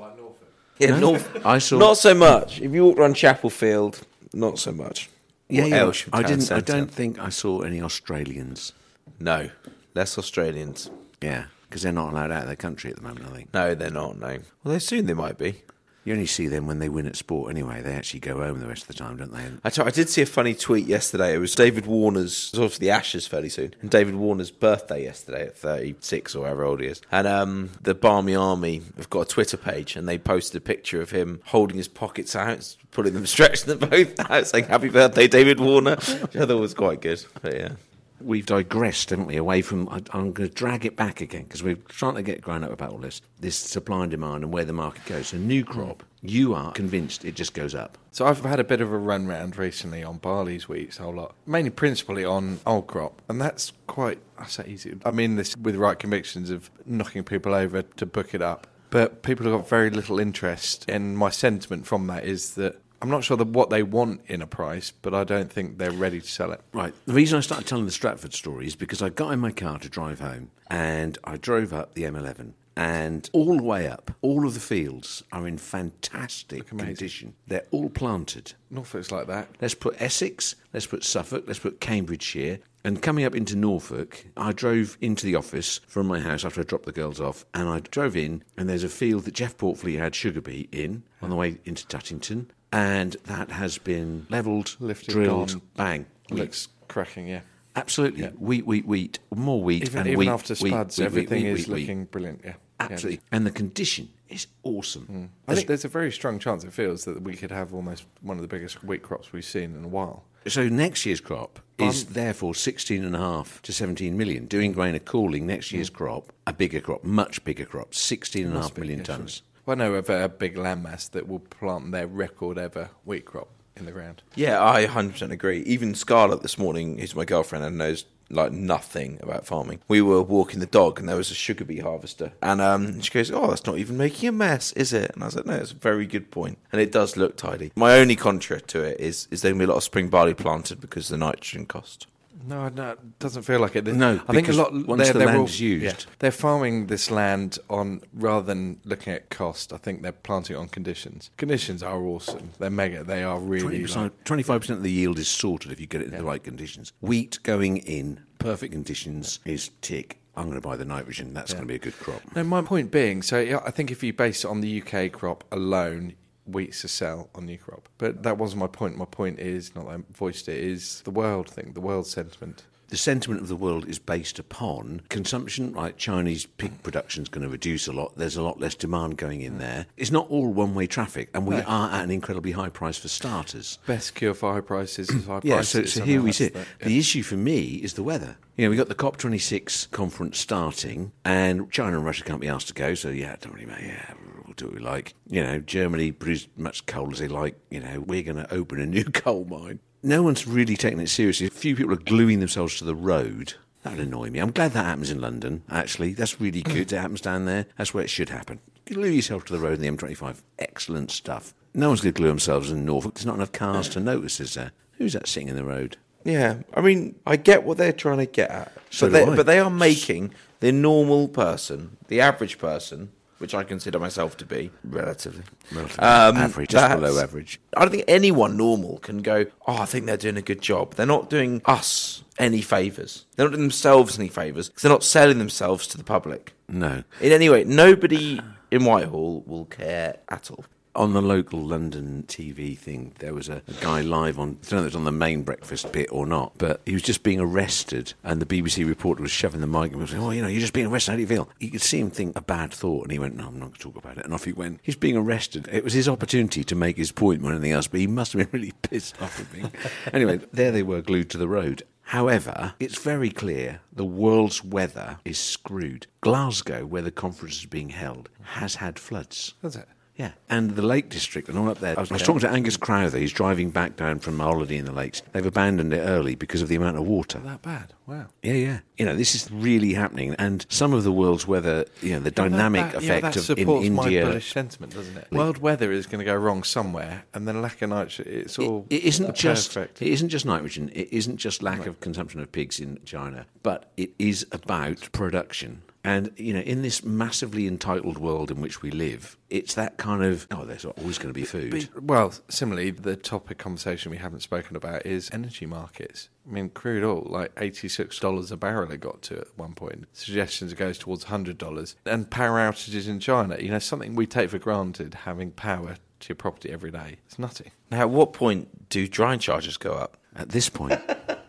Yeah, 0.78 0.90
No, 0.92 0.98
North, 1.00 1.44
I 1.44 1.58
saw- 1.58 1.78
not 1.78 1.98
so 1.98 2.14
much. 2.14 2.62
If 2.62 2.72
you 2.72 2.84
walk 2.84 2.96
around 2.96 3.14
Chapel 3.14 3.50
Field, 3.50 4.00
not 4.32 4.58
so 4.58 4.72
much. 4.72 5.10
Yeah, 5.48 5.64
Or 5.64 5.68
yeah. 5.68 5.78
Aylsham 5.84 6.08
I 6.12 6.22
didn't. 6.22 6.52
I 6.52 6.60
don't 6.60 6.90
think 6.90 7.18
I 7.18 7.28
saw 7.28 7.60
any 7.62 7.82
Australians. 7.82 8.72
No, 9.18 9.50
less 9.94 10.16
Australians. 10.18 10.90
Yeah, 11.20 11.46
because 11.68 11.82
they're 11.82 11.92
not 11.92 12.12
allowed 12.12 12.30
out 12.30 12.42
of 12.42 12.46
their 12.46 12.56
country 12.56 12.90
at 12.90 12.96
the 12.96 13.02
moment. 13.02 13.26
I 13.26 13.34
think 13.34 13.54
No, 13.54 13.74
they're 13.74 13.90
not. 13.90 14.18
No. 14.18 14.38
Well, 14.62 14.72
they 14.74 14.78
soon 14.78 15.06
they 15.06 15.14
might 15.14 15.38
be. 15.38 15.62
You 16.04 16.12
only 16.14 16.26
see 16.26 16.46
them 16.46 16.66
when 16.66 16.78
they 16.78 16.88
win 16.88 17.06
at 17.06 17.16
sport. 17.16 17.50
Anyway, 17.50 17.82
they 17.82 17.92
actually 17.92 18.20
go 18.20 18.38
home 18.38 18.60
the 18.60 18.66
rest 18.66 18.82
of 18.82 18.88
the 18.88 18.94
time, 18.94 19.16
don't 19.18 19.32
they? 19.32 19.44
I, 19.64 19.70
t- 19.70 19.82
I 19.82 19.90
did 19.90 20.08
see 20.08 20.22
a 20.22 20.26
funny 20.26 20.54
tweet 20.54 20.86
yesterday. 20.86 21.34
It 21.34 21.38
was 21.38 21.54
David 21.54 21.86
Warner's, 21.86 22.50
it's 22.50 22.54
obviously 22.54 22.86
the 22.86 22.90
Ashes 22.90 23.26
fairly 23.26 23.50
soon, 23.50 23.74
and 23.82 23.90
David 23.90 24.14
Warner's 24.14 24.50
birthday 24.50 25.04
yesterday 25.04 25.46
at 25.46 25.56
36 25.56 26.34
or 26.34 26.46
however 26.46 26.64
old 26.64 26.80
he 26.80 26.86
is. 26.86 27.02
And 27.12 27.26
um, 27.26 27.70
the 27.82 27.94
Barmy 27.94 28.34
Army 28.34 28.82
have 28.96 29.10
got 29.10 29.20
a 29.20 29.26
Twitter 29.26 29.56
page 29.56 29.94
and 29.96 30.08
they 30.08 30.16
posted 30.16 30.56
a 30.56 30.64
picture 30.64 31.02
of 31.02 31.10
him 31.10 31.40
holding 31.46 31.76
his 31.76 31.88
pockets 31.88 32.34
out, 32.34 32.76
putting 32.92 33.12
them, 33.12 33.26
stretching 33.26 33.78
them 33.78 33.90
both 33.90 34.18
out, 34.30 34.46
saying 34.46 34.64
happy 34.64 34.88
birthday, 34.88 35.28
David 35.28 35.60
Warner, 35.60 35.96
which 35.96 36.36
I 36.36 36.46
thought 36.46 36.60
was 36.60 36.74
quite 36.74 37.02
good. 37.02 37.24
But 37.42 37.54
yeah. 37.54 37.72
We've 38.20 38.46
digressed, 38.46 39.10
haven't 39.10 39.26
we, 39.26 39.36
away 39.36 39.62
from. 39.62 39.88
I, 39.88 40.02
I'm 40.12 40.32
going 40.32 40.48
to 40.48 40.54
drag 40.54 40.84
it 40.84 40.96
back 40.96 41.20
again 41.20 41.44
because 41.44 41.62
we're 41.62 41.76
trying 41.88 42.14
to 42.14 42.22
get 42.22 42.40
grown 42.40 42.64
up 42.64 42.72
about 42.72 42.92
all 42.92 42.98
this, 42.98 43.22
this 43.38 43.56
supply 43.56 44.02
and 44.02 44.10
demand 44.10 44.44
and 44.44 44.52
where 44.52 44.64
the 44.64 44.72
market 44.72 45.04
goes. 45.06 45.28
So, 45.28 45.38
new 45.38 45.64
crop, 45.64 46.02
you 46.22 46.54
are 46.54 46.72
convinced 46.72 47.24
it 47.24 47.34
just 47.34 47.54
goes 47.54 47.74
up. 47.74 47.96
So 48.10 48.26
I've 48.26 48.44
had 48.44 48.60
a 48.60 48.64
bit 48.64 48.80
of 48.80 48.92
a 48.92 48.98
run 48.98 49.26
round 49.26 49.56
recently 49.56 50.02
on 50.02 50.18
barley's 50.18 50.68
wheats, 50.68 50.98
a 50.98 51.02
whole 51.02 51.14
lot, 51.14 51.34
mainly 51.46 51.70
principally 51.70 52.24
on 52.24 52.60
old 52.66 52.86
crop, 52.86 53.22
and 53.28 53.40
that's 53.40 53.72
quite. 53.86 54.18
I 54.38 54.46
say 54.46 54.64
easy. 54.66 54.98
I 55.04 55.10
mean 55.10 55.36
this 55.36 55.56
with 55.56 55.76
right 55.76 55.98
convictions 55.98 56.50
of 56.50 56.70
knocking 56.84 57.24
people 57.24 57.54
over 57.54 57.82
to 57.82 58.06
book 58.06 58.34
it 58.34 58.42
up, 58.42 58.66
but 58.90 59.22
people 59.22 59.46
have 59.46 59.60
got 59.60 59.68
very 59.68 59.90
little 59.90 60.18
interest. 60.18 60.84
And 60.88 61.16
my 61.16 61.30
sentiment 61.30 61.86
from 61.86 62.06
that 62.08 62.24
is 62.24 62.54
that 62.54 62.80
I'm 63.02 63.08
not 63.08 63.24
sure 63.24 63.36
that 63.36 63.48
what 63.48 63.70
they 63.70 63.82
want 63.82 64.20
in 64.26 64.42
a 64.42 64.46
price, 64.46 64.90
but 64.90 65.14
I 65.14 65.24
don't 65.24 65.50
think 65.50 65.78
they're 65.78 65.90
ready 65.90 66.20
to 66.20 66.28
sell 66.28 66.52
it. 66.52 66.60
Right. 66.72 66.92
The 67.06 67.14
reason 67.14 67.38
I 67.38 67.40
started 67.40 67.66
telling 67.66 67.86
the 67.86 67.90
Stratford 67.90 68.34
story 68.34 68.66
is 68.66 68.76
because 68.76 69.00
I 69.00 69.08
got 69.08 69.32
in 69.32 69.40
my 69.40 69.52
car 69.52 69.78
to 69.78 69.88
drive 69.88 70.20
home 70.20 70.50
and 70.68 71.16
I 71.24 71.36
drove 71.36 71.72
up 71.72 71.94
the 71.94 72.02
M11. 72.02 72.52
And 72.76 73.28
all 73.32 73.56
the 73.56 73.62
way 73.62 73.88
up, 73.88 74.10
all 74.22 74.46
of 74.46 74.54
the 74.54 74.60
fields 74.60 75.22
are 75.32 75.46
in 75.46 75.58
fantastic 75.58 76.66
condition. 76.68 77.34
They're 77.46 77.66
all 77.72 77.90
planted. 77.90 78.54
Norfolk's 78.70 79.10
like 79.10 79.26
that. 79.26 79.48
Let's 79.60 79.74
put 79.74 80.00
Essex, 80.00 80.54
let's 80.72 80.86
put 80.86 81.04
Suffolk, 81.04 81.44
let's 81.46 81.58
put 81.58 81.80
Cambridgeshire. 81.80 82.60
And 82.82 83.02
coming 83.02 83.26
up 83.26 83.34
into 83.34 83.56
Norfolk, 83.56 84.24
I 84.36 84.52
drove 84.52 84.96
into 85.02 85.26
the 85.26 85.36
office 85.36 85.80
from 85.86 86.06
my 86.06 86.20
house 86.20 86.44
after 86.44 86.62
I 86.62 86.64
dropped 86.64 86.86
the 86.86 86.92
girls 86.92 87.20
off, 87.20 87.44
and 87.52 87.68
I 87.68 87.80
drove 87.80 88.16
in, 88.16 88.42
and 88.56 88.66
there's 88.66 88.84
a 88.84 88.88
field 88.88 89.24
that 89.24 89.34
Jeff 89.34 89.58
Portfleet 89.58 89.98
had 89.98 90.14
sugar 90.14 90.40
beet 90.40 90.72
in 90.72 91.02
on 91.20 91.28
the 91.28 91.36
way 91.36 91.58
into 91.66 91.86
Tuttington, 91.86 92.50
and 92.72 93.16
that 93.24 93.50
has 93.50 93.78
been 93.78 94.26
levelled, 94.30 94.76
Lifted, 94.80 95.12
drilled, 95.12 95.50
gone. 95.52 95.62
bang. 95.76 96.06
Looks 96.30 96.68
cracking, 96.88 97.26
yeah. 97.28 97.40
Absolutely. 97.76 98.22
Yeah. 98.22 98.30
Wheat, 98.30 98.66
wheat, 98.66 98.86
wheat. 98.86 99.18
More 99.34 99.62
wheat 99.62 99.82
Even, 99.84 99.98
and 100.00 100.06
even 100.08 100.18
wheat. 100.18 100.28
after 100.28 100.54
spuds, 100.54 100.98
wheat, 100.98 101.02
wheat, 101.02 101.06
everything 101.06 101.44
wheat, 101.44 101.50
is 101.50 101.68
wheat, 101.68 101.74
wheat. 101.74 101.80
looking 101.82 102.04
brilliant. 102.06 102.40
Yeah, 102.44 102.54
Absolutely. 102.80 103.20
And 103.32 103.46
the 103.46 103.50
condition 103.52 104.08
is 104.28 104.46
awesome. 104.64 105.06
Yeah. 105.10 105.52
I 105.52 105.54
think 105.54 105.66
there's 105.68 105.84
a 105.84 105.88
very 105.88 106.10
strong 106.12 106.38
chance 106.38 106.64
it 106.64 106.72
feels 106.72 107.04
that 107.04 107.22
we 107.22 107.34
could 107.34 107.50
have 107.50 107.72
almost 107.74 108.06
one 108.22 108.36
of 108.38 108.42
the 108.42 108.48
biggest 108.48 108.82
wheat 108.84 109.02
crops 109.02 109.32
we've 109.32 109.44
seen 109.44 109.74
in 109.76 109.84
a 109.84 109.88
while. 109.88 110.24
So 110.48 110.68
next 110.68 111.04
year's 111.04 111.20
crop 111.20 111.60
is 111.78 112.04
Um, 112.06 112.12
therefore 112.14 112.54
16.5 112.54 113.60
to 113.62 113.72
17 113.72 114.16
million. 114.16 114.46
Dewing 114.46 114.72
Grain 114.72 114.94
are 114.94 114.98
cooling, 115.00 115.46
next 115.46 115.70
year's 115.72 115.90
crop 115.90 116.32
a 116.46 116.52
bigger 116.52 116.80
crop, 116.80 117.04
much 117.04 117.44
bigger 117.44 117.64
crop, 117.66 117.92
16.5 117.92 118.52
Must 118.52 118.74
be, 118.74 118.80
million 118.80 119.00
tonnes. 119.02 119.42
Well, 119.66 119.76
know 119.76 119.94
of 119.94 120.10
a 120.10 120.28
big 120.28 120.56
landmass 120.56 121.10
that 121.10 121.28
will 121.28 121.38
plant 121.38 121.92
their 121.92 122.06
record 122.06 122.58
ever 122.58 122.90
wheat 123.04 123.24
crop 123.24 123.48
in 123.76 123.84
the 123.86 123.92
ground. 123.92 124.22
Yeah, 124.34 124.62
I 124.62 124.86
100% 124.86 125.30
agree. 125.30 125.60
Even 125.62 125.94
Scarlett 125.94 126.42
this 126.42 126.58
morning, 126.58 126.98
who's 126.98 127.14
my 127.14 127.24
girlfriend 127.24 127.64
and 127.64 127.78
knows 127.78 128.04
like 128.30 128.52
nothing 128.52 129.18
about 129.22 129.44
farming. 129.44 129.80
We 129.88 130.00
were 130.00 130.22
walking 130.22 130.60
the 130.60 130.66
dog 130.66 131.00
and 131.00 131.08
there 131.08 131.16
was 131.16 131.30
a 131.30 131.34
sugar 131.34 131.64
beet 131.64 131.82
harvester. 131.82 132.32
And 132.40 132.60
um, 132.60 133.00
she 133.00 133.10
goes, 133.10 133.30
Oh, 133.30 133.48
that's 133.48 133.66
not 133.66 133.78
even 133.78 133.96
making 133.96 134.28
a 134.28 134.32
mess, 134.32 134.72
is 134.72 134.92
it? 134.92 135.10
And 135.14 135.22
I 135.22 135.26
was 135.26 135.36
like, 135.36 135.46
No, 135.46 135.56
it's 135.56 135.72
a 135.72 135.76
very 135.76 136.06
good 136.06 136.30
point. 136.30 136.58
And 136.72 136.80
it 136.80 136.92
does 136.92 137.16
look 137.16 137.36
tidy. 137.36 137.72
My 137.74 137.98
only 137.98 138.16
contra 138.16 138.60
to 138.60 138.82
it 138.82 139.00
is, 139.00 139.26
is 139.30 139.42
there 139.42 139.50
going 139.50 139.58
to 139.60 139.66
be 139.66 139.70
a 139.70 139.72
lot 139.72 139.78
of 139.78 139.84
spring 139.84 140.08
barley 140.08 140.34
planted 140.34 140.80
because 140.80 141.10
of 141.10 141.18
the 141.18 141.24
nitrogen 141.24 141.66
cost? 141.66 142.06
No, 142.46 142.68
no, 142.68 142.90
it 142.92 143.18
doesn't 143.18 143.42
feel 143.42 143.60
like 143.60 143.76
it. 143.76 143.86
No, 143.86 144.20
I 144.28 144.32
think 144.32 144.48
a 144.48 144.52
lot. 144.52 144.72
once 144.72 145.02
they're, 145.04 145.12
the 145.12 145.18
they're 145.20 145.26
land 145.26 145.38
all- 145.40 145.44
is 145.44 145.60
used- 145.60 145.84
yeah, 145.84 146.14
they're 146.20 146.30
farming 146.30 146.86
this 146.86 147.10
land 147.10 147.58
on 147.68 148.00
rather 148.12 148.46
than 148.46 148.80
looking 148.84 149.12
at 149.12 149.30
cost. 149.30 149.72
I 149.72 149.76
think 149.76 150.02
they're 150.02 150.12
planting 150.12 150.56
on 150.56 150.68
conditions. 150.68 151.30
Conditions 151.36 151.82
are 151.82 152.00
awesome. 152.02 152.50
They're 152.58 152.70
mega. 152.70 153.04
They 153.04 153.22
are 153.22 153.38
really. 153.38 153.80
20%, 153.84 153.96
Like, 153.96 154.24
25% 154.24 154.70
of 154.70 154.82
the 154.82 154.90
yield 154.90 155.18
is 155.18 155.28
sorted 155.28 155.70
if 155.72 155.80
you 155.80 155.86
get 155.86 156.00
it 156.02 156.08
in 156.12 156.16
the 156.16 156.24
right 156.24 156.42
conditions. 156.42 156.92
Wheat 157.00 157.38
going 157.42 157.78
in 157.78 158.20
perfect 158.38 158.72
conditions 158.72 159.38
is 159.44 159.70
tick. 159.80 160.16
I'm 160.36 160.44
going 160.48 160.60
to 160.60 160.66
buy 160.66 160.76
the 160.76 160.84
nitrogen. 160.84 161.34
That's 161.34 161.52
going 161.52 161.64
to 161.64 161.68
be 161.68 161.74
a 161.74 161.78
good 161.78 161.98
crop. 161.98 162.22
no, 162.34 162.42
my 162.44 162.62
point 162.62 162.90
being, 162.90 163.20
so 163.20 163.60
I 163.66 163.70
think 163.70 163.90
if 163.90 164.02
you 164.02 164.12
base 164.12 164.44
it 164.44 164.48
on 164.48 164.60
the 164.62 164.80
UK 164.82 165.12
crop 165.12 165.44
alone, 165.52 166.14
wheat's 166.52 166.80
to 166.82 166.88
sell 166.88 167.30
on 167.34 167.46
new 167.46 167.58
crop. 167.58 167.88
But 167.98 168.22
that 168.22 168.38
wasn't 168.38 168.60
my 168.60 168.66
point. 168.66 168.96
My 168.96 169.04
point 169.04 169.38
is 169.38 169.74
not 169.74 169.86
that 169.86 169.92
I 169.92 170.02
voiced 170.12 170.48
it. 170.48 170.58
Is 170.58 171.00
the 171.02 171.10
world 171.10 171.48
thing, 171.48 171.72
the 171.74 171.80
world 171.80 172.06
sentiment. 172.06 172.64
the 172.88 172.96
sentiment 172.96 173.40
of 173.40 173.46
the 173.46 173.54
world 173.54 173.88
is 173.88 174.00
based 174.00 174.38
upon 174.40 175.00
consumption. 175.08 175.72
right? 175.72 175.96
Chinese 175.96 176.46
pig 176.46 176.82
production 176.82 177.22
is 177.22 177.28
going 177.28 177.44
to 177.44 177.48
reduce 177.48 177.86
a 177.86 177.92
lot. 177.92 178.12
There's 178.16 178.36
a 178.36 178.42
lot 178.42 178.58
less 178.60 178.74
demand 178.74 179.16
going 179.16 179.42
in 179.42 179.52
hmm. 179.54 179.58
there. 179.58 179.86
It's 179.96 180.10
not 180.10 180.28
all 180.28 180.52
one-way 180.52 180.88
traffic, 180.88 181.30
and 181.32 181.46
we 181.46 181.54
are 181.56 181.90
at 181.92 182.02
an 182.02 182.10
incredibly 182.10 182.50
high 182.52 182.68
price 182.68 182.98
for 182.98 183.06
starters. 183.08 183.78
Best 183.86 184.16
cure 184.16 184.34
for 184.34 184.52
high 184.52 184.60
prices 184.60 185.08
is 185.08 185.24
high 185.26 185.40
Yeah, 185.44 185.56
prices. 185.56 185.92
so, 185.92 186.00
so 186.00 186.04
here 186.04 186.20
we 186.20 186.32
sit. 186.32 186.52
the- 186.54 186.66
The 186.86 186.98
issue 186.98 187.22
for 187.22 187.36
me 187.36 187.74
is 187.76 187.94
the 187.94 188.02
weather. 188.02 188.36
You 188.56 188.66
know, 188.66 188.70
we've 188.70 188.78
got 188.78 188.88
the 188.88 188.94
COP26 188.96 189.90
conference 189.92 190.38
starting, 190.38 191.12
and 191.24 191.70
China 191.70 191.96
and 191.96 192.04
Russia 192.04 192.24
can't 192.24 192.40
be 192.40 192.48
asked 192.48 192.68
to 192.68 192.74
go, 192.74 192.94
so 192.94 193.08
yeah, 193.10 193.36
don't 193.40 193.54
really 193.54 193.66
matter. 193.66 193.86
Yeah, 193.86 194.14
do 194.60 194.66
what 194.66 194.74
we 194.74 194.80
like. 194.80 195.14
You 195.28 195.42
know, 195.42 195.58
Germany 195.60 196.12
produce 196.12 196.48
much 196.56 196.86
coal 196.86 197.10
as 197.12 197.18
they 197.18 197.28
like. 197.28 197.56
You 197.70 197.80
know, 197.80 198.00
we're 198.00 198.22
going 198.22 198.36
to 198.36 198.52
open 198.54 198.80
a 198.80 198.86
new 198.86 199.04
coal 199.12 199.44
mine. 199.44 199.80
No 200.02 200.22
one's 200.22 200.46
really 200.46 200.76
taking 200.76 201.00
it 201.00 201.08
seriously. 201.08 201.46
A 201.46 201.50
few 201.50 201.76
people 201.76 201.92
are 201.92 201.96
gluing 201.96 202.40
themselves 202.40 202.78
to 202.78 202.84
the 202.84 202.94
road. 202.94 203.54
That 203.82 203.96
would 203.96 204.06
annoy 204.06 204.30
me. 204.30 204.38
I'm 204.38 204.50
glad 204.52 204.72
that 204.72 204.84
happens 204.84 205.10
in 205.10 205.20
London, 205.20 205.62
actually. 205.70 206.12
That's 206.12 206.40
really 206.40 206.62
good. 206.62 206.92
it 206.92 206.96
happens 206.96 207.20
down 207.20 207.46
there. 207.46 207.66
That's 207.78 207.94
where 207.94 208.04
it 208.04 208.10
should 208.10 208.28
happen. 208.28 208.60
Glue 208.86 209.08
yourself 209.08 209.44
to 209.46 209.52
the 209.52 209.58
road 209.58 209.80
in 209.80 209.82
the 209.82 209.90
M25. 210.04 210.42
Excellent 210.58 211.10
stuff. 211.10 211.54
No 211.74 211.88
one's 211.88 212.00
going 212.00 212.12
to 212.14 212.18
glue 212.18 212.28
themselves 212.28 212.70
in 212.70 212.84
Norfolk. 212.84 213.14
There's 213.14 213.26
not 213.26 213.36
enough 213.36 213.52
cars 213.52 213.88
to 213.90 214.00
notice, 214.00 214.40
is 214.40 214.54
there? 214.54 214.72
Who's 214.94 215.12
that 215.14 215.28
sitting 215.28 215.48
in 215.48 215.56
the 215.56 215.64
road? 215.64 215.96
Yeah, 216.24 216.56
I 216.74 216.80
mean, 216.82 217.14
I 217.26 217.36
get 217.36 217.62
what 217.62 217.78
they're 217.78 217.92
trying 217.92 218.18
to 218.18 218.26
get 218.26 218.50
at, 218.50 218.72
So 218.90 219.06
but, 219.10 219.18
do 219.20 219.24
they, 219.26 219.32
I. 219.32 219.36
but 219.36 219.46
they 219.46 219.58
are 219.58 219.70
making 219.70 220.34
the 220.60 220.72
normal 220.72 221.28
person, 221.28 221.96
the 222.08 222.20
average 222.20 222.58
person, 222.58 223.10
which 223.40 223.54
I 223.54 223.64
consider 223.64 223.98
myself 223.98 224.36
to 224.36 224.44
be 224.44 224.70
relatively, 224.84 225.42
Relatively 225.72 226.04
um, 226.04 226.36
average, 226.36 226.68
just 226.68 226.94
below 227.00 227.18
average. 227.18 227.58
I 227.74 227.80
don't 227.80 227.90
think 227.90 228.04
anyone 228.06 228.58
normal 228.58 228.98
can 228.98 229.22
go. 229.22 229.46
Oh, 229.66 229.78
I 229.78 229.86
think 229.86 230.04
they're 230.04 230.18
doing 230.18 230.36
a 230.36 230.42
good 230.42 230.60
job. 230.60 230.94
They're 230.94 231.06
not 231.06 231.30
doing 231.30 231.62
us 231.64 232.22
any 232.38 232.60
favors. 232.60 233.24
They're 233.36 233.46
not 233.46 233.52
doing 233.52 233.62
themselves 233.62 234.18
any 234.18 234.28
favors 234.28 234.68
because 234.68 234.82
they're 234.82 234.92
not 234.92 235.02
selling 235.02 235.38
themselves 235.38 235.86
to 235.88 235.96
the 235.96 236.04
public 236.04 236.52
No. 236.68 237.02
in 237.18 237.32
any 237.32 237.48
way. 237.48 237.64
Nobody 237.64 238.40
in 238.70 238.84
Whitehall 238.84 239.42
will 239.46 239.64
care 239.64 240.18
at 240.28 240.50
all. 240.50 240.66
On 240.94 241.12
the 241.12 241.22
local 241.22 241.60
London 241.60 242.24
TV 242.26 242.76
thing, 242.76 243.14
there 243.20 243.32
was 243.32 243.48
a, 243.48 243.62
a 243.68 243.72
guy 243.80 244.00
live 244.00 244.38
on, 244.38 244.58
I 244.66 244.68
don't 244.68 244.72
know 244.72 244.78
if 244.78 244.82
it 244.82 244.84
was 244.86 244.96
on 244.96 245.04
the 245.04 245.12
main 245.12 245.42
breakfast 245.42 245.92
bit 245.92 246.08
or 246.10 246.26
not, 246.26 246.58
but 246.58 246.80
he 246.84 246.92
was 246.92 247.02
just 247.02 247.22
being 247.22 247.38
arrested, 247.38 248.14
and 248.24 248.42
the 248.42 248.46
BBC 248.46 248.86
reporter 248.86 249.22
was 249.22 249.30
shoving 249.30 249.60
the 249.60 249.66
mic 249.68 249.92
and 249.92 250.00
was 250.00 250.10
saying, 250.10 250.22
Oh, 250.22 250.30
you 250.30 250.42
know, 250.42 250.48
you're 250.48 250.60
just 250.60 250.72
being 250.72 250.88
arrested. 250.88 251.12
How 251.12 251.16
do 251.16 251.22
you 251.22 251.28
feel? 251.28 251.48
You 251.60 251.70
could 251.70 251.80
see 251.80 252.00
him 252.00 252.10
think 252.10 252.36
a 252.36 252.40
bad 252.40 252.72
thought, 252.72 253.04
and 253.04 253.12
he 253.12 253.18
went, 253.18 253.36
No, 253.36 253.46
I'm 253.46 253.54
not 253.58 253.66
going 253.66 253.72
to 253.74 253.78
talk 253.78 253.96
about 253.96 254.18
it. 254.18 254.24
And 254.24 254.34
off 254.34 254.44
he 254.44 254.52
went. 254.52 254.80
He's 254.82 254.96
being 254.96 255.16
arrested. 255.16 255.68
It 255.70 255.84
was 255.84 255.92
his 255.92 256.08
opportunity 256.08 256.64
to 256.64 256.74
make 256.74 256.96
his 256.96 257.12
point 257.12 257.40
more 257.40 257.52
than 257.52 257.60
anything 257.60 257.72
else, 257.76 257.86
but 257.86 258.00
he 258.00 258.06
must 258.06 258.32
have 258.32 258.50
been 258.50 258.60
really 258.60 258.72
pissed 258.82 259.20
off 259.22 259.40
at 259.40 259.52
me. 259.52 259.70
anyway, 260.12 260.40
there 260.52 260.72
they 260.72 260.82
were 260.82 261.02
glued 261.02 261.30
to 261.30 261.38
the 261.38 261.48
road. 261.48 261.84
However, 262.10 262.74
it's 262.80 263.00
very 263.00 263.30
clear 263.30 263.82
the 263.92 264.04
world's 264.04 264.64
weather 264.64 265.18
is 265.24 265.38
screwed. 265.38 266.08
Glasgow, 266.20 266.84
where 266.84 267.02
the 267.02 267.12
conference 267.12 267.58
is 267.58 267.66
being 267.66 267.90
held, 267.90 268.28
has 268.42 268.74
had 268.74 268.98
floods. 268.98 269.54
That's 269.62 269.76
it. 269.76 269.86
Yeah, 270.20 270.32
and 270.50 270.72
the 270.72 270.82
Lake 270.82 271.08
District 271.08 271.48
and 271.48 271.56
all 271.56 271.70
up 271.70 271.78
there. 271.78 271.96
I 271.96 272.00
was, 272.02 272.10
I 272.10 272.14
was 272.16 272.22
talking 272.22 272.40
to 272.40 272.50
Angus 272.50 272.76
Crowther. 272.76 273.16
He's 273.16 273.32
driving 273.32 273.70
back 273.70 273.96
down 273.96 274.18
from 274.18 274.38
a 274.38 274.44
holiday 274.44 274.76
in 274.76 274.84
the 274.84 274.92
lakes. 274.92 275.22
They've 275.32 275.46
abandoned 275.46 275.94
it 275.94 276.00
early 276.00 276.34
because 276.34 276.60
of 276.60 276.68
the 276.68 276.76
amount 276.76 276.98
of 276.98 277.06
water. 277.06 277.38
That 277.38 277.62
bad. 277.62 277.94
Wow. 278.06 278.26
Yeah, 278.42 278.52
yeah. 278.52 278.78
You 278.98 279.06
know, 279.06 279.16
this 279.16 279.34
is 279.34 279.50
really 279.50 279.94
happening, 279.94 280.34
and 280.38 280.66
some 280.68 280.92
of 280.92 281.04
the 281.04 281.12
world's 281.12 281.46
weather, 281.48 281.86
you 282.02 282.12
know, 282.12 282.20
the 282.20 282.30
dynamic 282.30 282.92
That- 282.92 283.02
yeah, 283.02 283.14
effect 283.14 283.34
that 283.34 283.36
of 283.50 283.58
in 283.58 283.64
supports 283.64 283.88
my 283.88 284.02
India. 284.04 284.26
bullish 284.26 284.52
sentiment, 284.52 284.92
doesn't 284.92 285.16
it? 285.16 285.28
World 285.32 285.56
weather 285.56 285.90
is 285.90 286.06
going 286.06 286.18
to 286.18 286.24
go 286.26 286.34
wrong 286.34 286.64
somewhere, 286.64 287.24
and 287.32 287.48
then 287.48 287.62
lack 287.62 287.80
of 287.80 287.88
nitrogen. 287.88 288.26
It's 288.30 288.58
all. 288.58 288.86
it 288.90 289.02
isn't 289.04 289.34
just 289.34 289.72
perfect. 289.72 290.02
it 290.02 290.08
isn't 290.08 290.28
just 290.28 290.44
nitrogen. 290.44 290.90
It 290.92 291.08
isn't 291.12 291.38
just 291.38 291.62
lack 291.62 291.86
of 291.86 291.98
consumption 292.00 292.40
of 292.40 292.52
pigs 292.52 292.78
in 292.78 292.98
China, 293.06 293.46
but 293.62 293.90
it 293.96 294.10
is 294.18 294.46
about 294.52 295.10
production. 295.12 295.80
And 296.02 296.30
you 296.36 296.54
know, 296.54 296.60
in 296.60 296.80
this 296.80 297.04
massively 297.04 297.66
entitled 297.66 298.16
world 298.16 298.50
in 298.50 298.60
which 298.62 298.80
we 298.80 298.90
live, 298.90 299.36
it's 299.50 299.74
that 299.74 299.98
kind 299.98 300.22
of 300.24 300.46
oh, 300.50 300.64
there's 300.64 300.84
always 300.86 301.18
going 301.18 301.28
to 301.28 301.38
be 301.38 301.44
food. 301.44 301.90
But- 301.92 302.02
Well, 302.02 302.32
similarly, 302.48 302.90
the 302.90 303.16
topic 303.16 303.58
conversation 303.58 304.10
we 304.10 304.16
haven't 304.16 304.40
spoken 304.40 304.76
about 304.76 305.04
is 305.04 305.28
energy 305.32 305.66
markets. 305.66 306.30
I 306.48 306.52
mean, 306.52 306.70
crude 306.70 307.04
oil, 307.04 307.26
like 307.28 307.54
$86 307.56 308.50
a 308.50 308.56
barrel 308.56 308.90
it 308.90 309.00
got 309.00 309.20
to 309.22 309.38
at 309.40 309.58
one 309.58 309.74
point. 309.74 310.06
Suggestions 310.14 310.72
it 310.72 310.76
goes 310.76 310.96
towards 310.98 311.26
$100. 311.26 311.94
And 312.06 312.30
power 312.30 312.58
outages 312.58 313.06
in 313.06 313.20
China, 313.20 313.58
you 313.60 313.68
know, 313.70 313.78
something 313.78 314.14
we 314.14 314.26
take 314.26 314.50
for 314.50 314.58
granted, 314.58 315.14
having 315.26 315.50
power 315.50 315.96
to 316.20 316.28
your 316.28 316.36
property 316.36 316.70
every 316.70 316.90
day. 316.90 317.18
It's 317.26 317.38
nutty. 317.38 317.72
Now, 317.90 318.00
at 318.00 318.10
what 318.10 318.32
point 318.32 318.88
do 318.88 319.06
drying 319.06 319.38
charges 319.38 319.76
go 319.76 319.92
up? 319.92 320.16
At 320.34 320.48
this 320.50 320.68
point, 320.68 320.98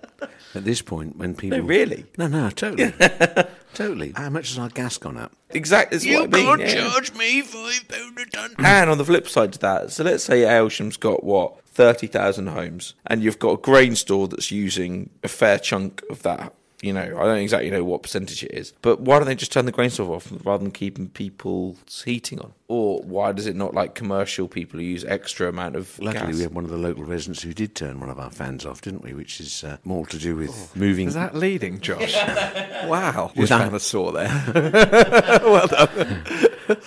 at 0.56 0.64
this 0.66 0.82
point, 0.82 1.18
when 1.18 1.36
people 1.36 1.58
No, 1.60 1.64
really? 1.64 2.06
no, 2.18 2.28
no, 2.28 2.50
totally, 2.50 2.94
totally. 3.74 4.14
How 4.16 4.30
much 4.30 4.50
has 4.50 4.60
our 4.60 4.70
gas 4.70 4.98
gone 4.98 5.18
up? 5.18 5.34
Exactly. 5.50 5.98
That's 5.98 6.32
what 6.32 6.34
I 6.34 6.56
mean, 6.58 6.60
yeah. 6.68 7.00
me 7.18 7.42
five 7.42 7.88
pound 7.88 8.20
a 8.20 8.26
ton. 8.26 8.56
And 8.60 8.90
on 8.90 8.98
the 8.98 9.06
flip 9.06 9.28
side 9.28 9.54
to 9.54 9.60
that, 9.60 9.92
so 9.92 10.04
let's 10.04 10.24
say 10.24 10.44
Aylsham's 10.46 10.98
got 10.98 11.24
what 11.24 11.64
thirty 11.68 12.08
thousand 12.08 12.48
homes, 12.48 12.94
and 13.08 13.22
you've 13.24 13.40
got 13.40 13.52
a 13.52 13.58
grain 13.58 13.96
store 13.96 14.28
that's 14.28 14.52
using 14.52 15.10
a 15.24 15.28
fair 15.28 15.60
chunk 15.60 16.04
of 16.10 16.24
that. 16.24 16.54
You 16.82 16.94
know, 16.94 17.02
I 17.20 17.26
don't 17.26 17.38
exactly 17.38 17.70
know 17.70 17.84
what 17.84 18.02
percentage 18.02 18.44
it 18.44 18.52
is, 18.54 18.74
but 18.82 19.00
why 19.02 19.17
don't 19.20 19.28
they 19.28 19.36
just 19.36 19.52
turn 19.52 19.65
the 19.65 19.72
grain 19.72 19.91
store 19.91 20.15
off 20.15 20.32
rather 20.44 20.63
than 20.63 20.72
keeping 20.72 21.10
people's 21.10 22.02
heating 22.04 22.39
on? 22.39 22.54
Or 22.67 23.02
why 23.04 23.34
does 23.34 23.46
it 23.46 23.56
not 23.56 23.76
like 23.76 23.94
commercial 23.94 24.48
people 24.48 24.80
who 24.80 24.86
use 24.86 25.04
extra 25.06 25.48
amount 25.48 25.76
of 25.76 26.00
Luckily, 26.00 26.28
gas? 26.28 26.36
we 26.38 26.41
had 26.41 26.54
one 26.56 26.63
of 26.63 26.72
the 26.72 26.78
local 26.78 27.04
residents 27.04 27.44
who 27.44 27.54
did 27.54 27.76
turn 27.76 28.00
one 28.00 28.10
of 28.10 28.17
our 28.17 28.32
fans 28.32 28.65
off, 28.65 28.82
didn't 28.82 29.04
we? 29.04 29.13
Which 29.13 29.39
is 29.39 29.63
uh, 29.63 29.78
more 29.84 30.08
to 30.08 30.17
do 30.17 30.36
with 30.36 30.76
moving. 30.76 31.08
Is 31.08 31.13
that 31.13 31.36
leading, 31.36 31.82
Josh? 31.82 32.15
wow. 32.86 33.28
Was 33.36 33.38
Was 33.41 33.50
that- 33.50 33.60
found 33.62 33.76
a 33.76 33.80
saw 33.80 34.12
there. 34.12 35.41
Well 35.44 35.67
done. 35.67 36.24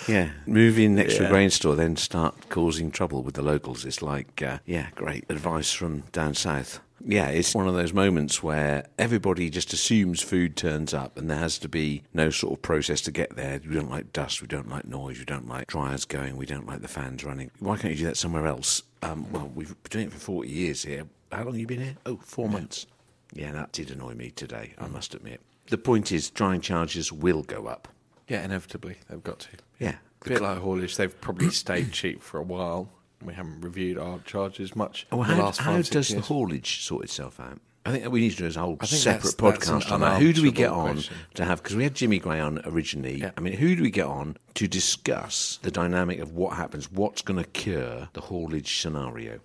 yeah, 0.07 0.31
move 0.47 0.79
in 0.79 0.95
next 0.95 1.15
to 1.17 1.21
Yeah. 1.21 1.27
a 1.27 1.31
grain 1.31 1.49
store, 1.51 1.75
then 1.75 1.95
start 1.95 2.49
causing 2.49 2.91
trouble 2.91 3.21
with 3.23 3.35
the 3.35 3.41
locals. 3.43 3.85
It's 3.85 4.01
like, 4.01 4.41
uh, 4.41 4.57
yeah, 4.65 4.87
great 4.95 5.25
advice 5.29 5.71
from 5.71 6.01
down 6.11 6.33
south. 6.33 6.79
Yeah, 7.03 7.27
it's 7.27 7.53
one 7.53 7.67
of 7.67 7.75
those 7.75 7.93
moments 7.93 8.41
where 8.41 8.87
everybody 8.97 9.49
just 9.49 9.73
assumes 9.73 10.21
food 10.21 10.55
turns 10.55 10.93
up 10.93 11.17
and 11.17 11.29
there 11.29 11.37
has 11.37 11.57
to 11.59 11.69
be 11.69 12.03
no 12.13 12.29
sort 12.29 12.53
of 12.53 12.61
process 12.61 13.01
to 13.01 13.11
get 13.11 13.35
there. 13.35 13.59
We 13.67 13.75
don't 13.75 13.91
like 13.91 14.13
dust, 14.13 14.41
we 14.41 14.47
don't 14.47 14.69
like 14.69 14.85
noise, 14.85 15.19
we 15.19 15.25
don't 15.25 15.47
like 15.47 15.67
dryers 15.67 16.05
going, 16.05 16.37
we 16.37 16.45
don't 16.45 16.65
like 16.65 16.81
the 16.81 16.87
fans 16.87 17.23
running. 17.23 17.51
Why 17.59 17.77
can't 17.77 17.93
you 17.93 17.99
do 17.99 18.05
that 18.05 18.17
somewhere 18.17 18.47
else? 18.47 18.81
Um, 19.03 19.31
well, 19.31 19.51
we've 19.53 19.67
been 19.83 19.89
doing 19.91 20.07
it 20.07 20.13
for 20.13 20.19
40 20.19 20.49
years 20.49 20.83
here. 20.83 21.05
How 21.31 21.39
long 21.39 21.47
have 21.53 21.57
you 21.57 21.67
been 21.67 21.81
here? 21.81 21.95
Oh, 22.05 22.17
four 22.23 22.47
months. 22.49 22.87
Yeah, 23.33 23.51
that 23.51 23.71
did 23.71 23.91
annoy 23.91 24.13
me 24.13 24.31
today, 24.31 24.73
I 24.79 24.87
must 24.87 25.13
admit. 25.13 25.41
The 25.67 25.77
point 25.77 26.11
is, 26.11 26.29
drying 26.29 26.61
charges 26.61 27.11
will 27.11 27.43
go 27.43 27.67
up. 27.67 27.87
yeah, 28.27 28.43
inevitably, 28.43 28.97
they've 29.09 29.23
got 29.23 29.39
to. 29.39 29.49
Yeah. 29.79 29.95
A 30.25 30.29
bit 30.29 30.41
like 30.41 30.57
haulage, 30.59 30.95
they've 30.95 31.21
probably 31.21 31.49
stayed 31.51 31.91
cheap 31.91 32.23
for 32.23 32.39
a 32.39 32.43
while. 32.43 32.89
We 33.23 33.33
haven't 33.33 33.61
reviewed 33.61 33.97
our 33.97 34.19
charges 34.19 34.75
much 34.75 35.07
oh, 35.11 35.17
Well, 35.17 35.27
the 35.27 35.35
how, 35.35 35.43
last 35.43 35.61
how 35.61 35.73
five, 35.73 35.85
six 35.87 36.09
does 36.09 36.15
the 36.15 36.21
haulage 36.21 36.83
sort 36.83 37.03
itself 37.03 37.39
out? 37.39 37.59
I 37.87 37.91
think 37.91 38.03
that 38.03 38.09
we 38.09 38.21
need 38.21 38.31
to 38.31 38.37
do 38.37 38.47
a 38.47 38.61
whole 38.61 38.77
separate 38.81 38.89
that's- 39.03 39.35
that's 39.35 39.35
podcast 39.35 39.87
an 39.87 39.93
on 39.93 39.99
that. 40.01 40.21
Who 40.21 40.33
do 40.33 40.41
we 40.41 40.51
get 40.51 40.71
on 40.71 40.93
question. 40.95 41.15
to 41.35 41.45
have? 41.45 41.61
Because 41.61 41.75
we 41.75 41.83
had 41.83 41.93
Jimmy 41.93 42.17
Gray 42.17 42.39
on 42.39 42.59
originally. 42.65 43.19
Yeah. 43.19 43.31
I 43.37 43.41
mean, 43.41 43.53
who 43.53 43.75
do 43.75 43.83
we 43.83 43.91
get 43.91 44.07
on 44.07 44.37
to 44.55 44.67
discuss 44.67 45.59
the 45.61 45.69
dynamic 45.69 46.19
of 46.19 46.31
what 46.33 46.57
happens? 46.57 46.91
What's 46.91 47.21
going 47.21 47.43
to 47.43 47.49
cure 47.49 48.09
the 48.13 48.21
haulage 48.21 48.81
scenario? 48.81 49.39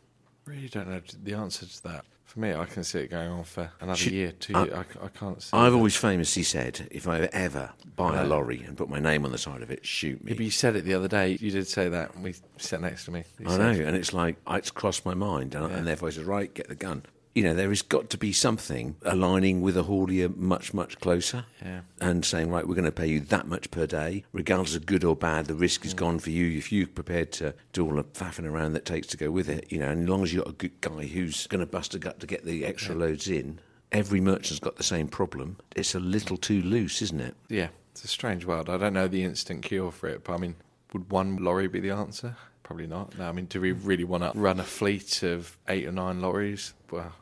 really 0.47 0.69
don't 0.69 0.89
know 0.89 1.01
the 1.23 1.35
answer 1.35 1.67
to 1.67 1.83
that. 1.85 2.05
For 2.31 2.39
me, 2.39 2.55
I 2.55 2.65
can 2.65 2.85
see 2.85 3.01
it 3.01 3.11
going 3.11 3.29
on 3.29 3.43
for 3.43 3.69
another 3.81 3.99
Should- 3.99 4.13
year, 4.13 4.31
two 4.31 4.55
I- 4.55 4.65
years. 4.67 4.75
I, 5.03 5.05
I 5.07 5.09
can't 5.09 5.43
see. 5.43 5.51
I've 5.53 5.73
that. 5.73 5.77
always 5.77 5.97
famously 5.97 6.45
said, 6.45 6.87
if 6.93 7.09
I 7.09 7.23
ever 7.33 7.71
buy 7.97 8.19
a 8.19 8.23
uh, 8.23 8.27
lorry 8.27 8.63
and 8.63 8.77
put 8.77 8.89
my 8.89 9.01
name 9.01 9.25
on 9.25 9.33
the 9.33 9.39
side 9.39 9.63
of 9.63 9.71
it, 9.73 9.85
shoot 9.85 10.23
me. 10.23 10.31
Yeah, 10.31 10.37
but 10.37 10.45
you 10.45 10.53
said 10.53 10.77
it 10.77 10.85
the 10.85 10.95
other 10.95 11.09
day. 11.09 11.37
You 11.41 11.51
did 11.51 11.67
say 11.67 11.89
that. 11.89 12.15
and 12.15 12.23
We 12.23 12.37
sat 12.57 12.83
next 12.83 13.05
to 13.07 13.11
me. 13.11 13.25
You 13.41 13.49
I 13.49 13.57
know, 13.57 13.71
and 13.71 13.97
it's 13.97 14.13
like 14.13 14.37
it's 14.49 14.71
crossed 14.71 15.05
my 15.05 15.15
mind, 15.15 15.57
and, 15.57 15.69
Yeah. 15.69 15.77
and 15.79 15.85
therefore 15.89 16.07
I 16.07 16.13
said, 16.13 16.25
right, 16.25 16.55
get 16.55 16.69
the 16.69 16.77
gun. 16.77 17.03
You 17.35 17.45
know, 17.45 17.55
there 17.55 17.69
has 17.69 17.83
got 17.83 18.11
to 18.11 18.19
be 18.19 18.33
something 18.33 18.97
aligning 19.03 19.61
with 19.63 19.77
a 19.77 19.83
haulier 19.85 20.35
much, 20.37 20.75
much 20.75 20.99
closer, 20.99 21.45
Yeah. 21.65 21.83
and 22.01 22.25
saying, 22.25 22.51
right, 22.51 22.67
we're 22.67 22.75
going 22.75 22.85
to 22.87 22.91
pay 22.93 23.07
you 23.07 23.21
that 23.21 23.47
much 23.47 23.71
per 23.71 23.87
day, 23.87 24.25
regardless 24.33 24.75
of 24.75 24.85
good 24.85 25.05
or 25.05 25.15
bad. 25.15 25.47
The 25.47 25.55
risk 25.55 25.83
Mm. 25.83 25.87
is 25.87 25.95
gone 25.95 26.19
for 26.19 26.31
you 26.31 26.59
if 26.59 26.73
you're 26.73 26.89
prepared 26.89 27.31
to 27.35 27.55
do 27.73 27.87
all 27.87 27.95
the 27.95 28.03
faffing 28.05 28.47
around 28.51 28.73
that 28.73 28.85
takes 28.85 29.07
to 29.09 29.17
go 29.17 29.31
with 29.31 29.49
it. 29.49 29.71
You 29.71 29.79
know, 29.79 29.89
and 29.91 30.03
as 30.03 30.09
long 30.09 30.25
as 30.25 30.33
you've 30.33 30.43
got 30.45 30.51
a 30.55 30.57
good 30.57 30.81
guy 30.81 31.07
who's 31.07 31.47
going 31.47 31.61
to 31.61 31.67
bust 31.71 31.95
a 31.95 32.01
gut 32.01 32.19
to 32.19 32.27
get 32.27 32.45
the 32.45 32.65
extra 32.67 32.97
loads 32.97 33.29
in, 33.29 33.61
every 33.93 34.21
merchant's 34.21 34.59
got 34.61 34.75
the 34.77 34.83
same 34.83 35.07
problem. 35.07 35.57
It's 35.77 35.95
a 35.95 36.01
little 36.01 36.37
too 36.37 36.61
loose, 36.63 37.01
isn't 37.01 37.21
it? 37.21 37.37
Yeah, 37.49 37.69
it's 37.93 38.03
a 38.05 38.09
strange 38.09 38.45
world. 38.45 38.69
I 38.69 38.77
don't 38.77 38.95
know 38.95 39.07
the 39.07 39.23
instant 39.23 39.63
cure 39.63 39.93
for 39.93 40.09
it, 40.09 40.25
but 40.25 40.33
I 40.35 40.37
mean, 40.39 40.57
would 40.93 41.11
one 41.13 41.37
lorry 41.37 41.69
be 41.69 41.79
the 41.79 41.91
answer? 41.91 42.35
Probably 42.65 42.89
not. 42.89 43.17
No, 43.19 43.29
I 43.29 43.33
mean, 43.33 43.47
do 43.47 43.61
we 43.61 43.71
really 43.73 44.05
want 44.05 44.25
to 44.25 44.37
run 44.37 44.59
a 44.59 44.65
fleet 44.65 45.23
of 45.23 45.57
eight 45.69 45.87
or 45.87 45.93
nine 45.93 46.21
lorries? 46.21 46.73
Well, 46.91 47.01
I 47.01 47.05
don't 47.05 47.13
know. 47.13 47.15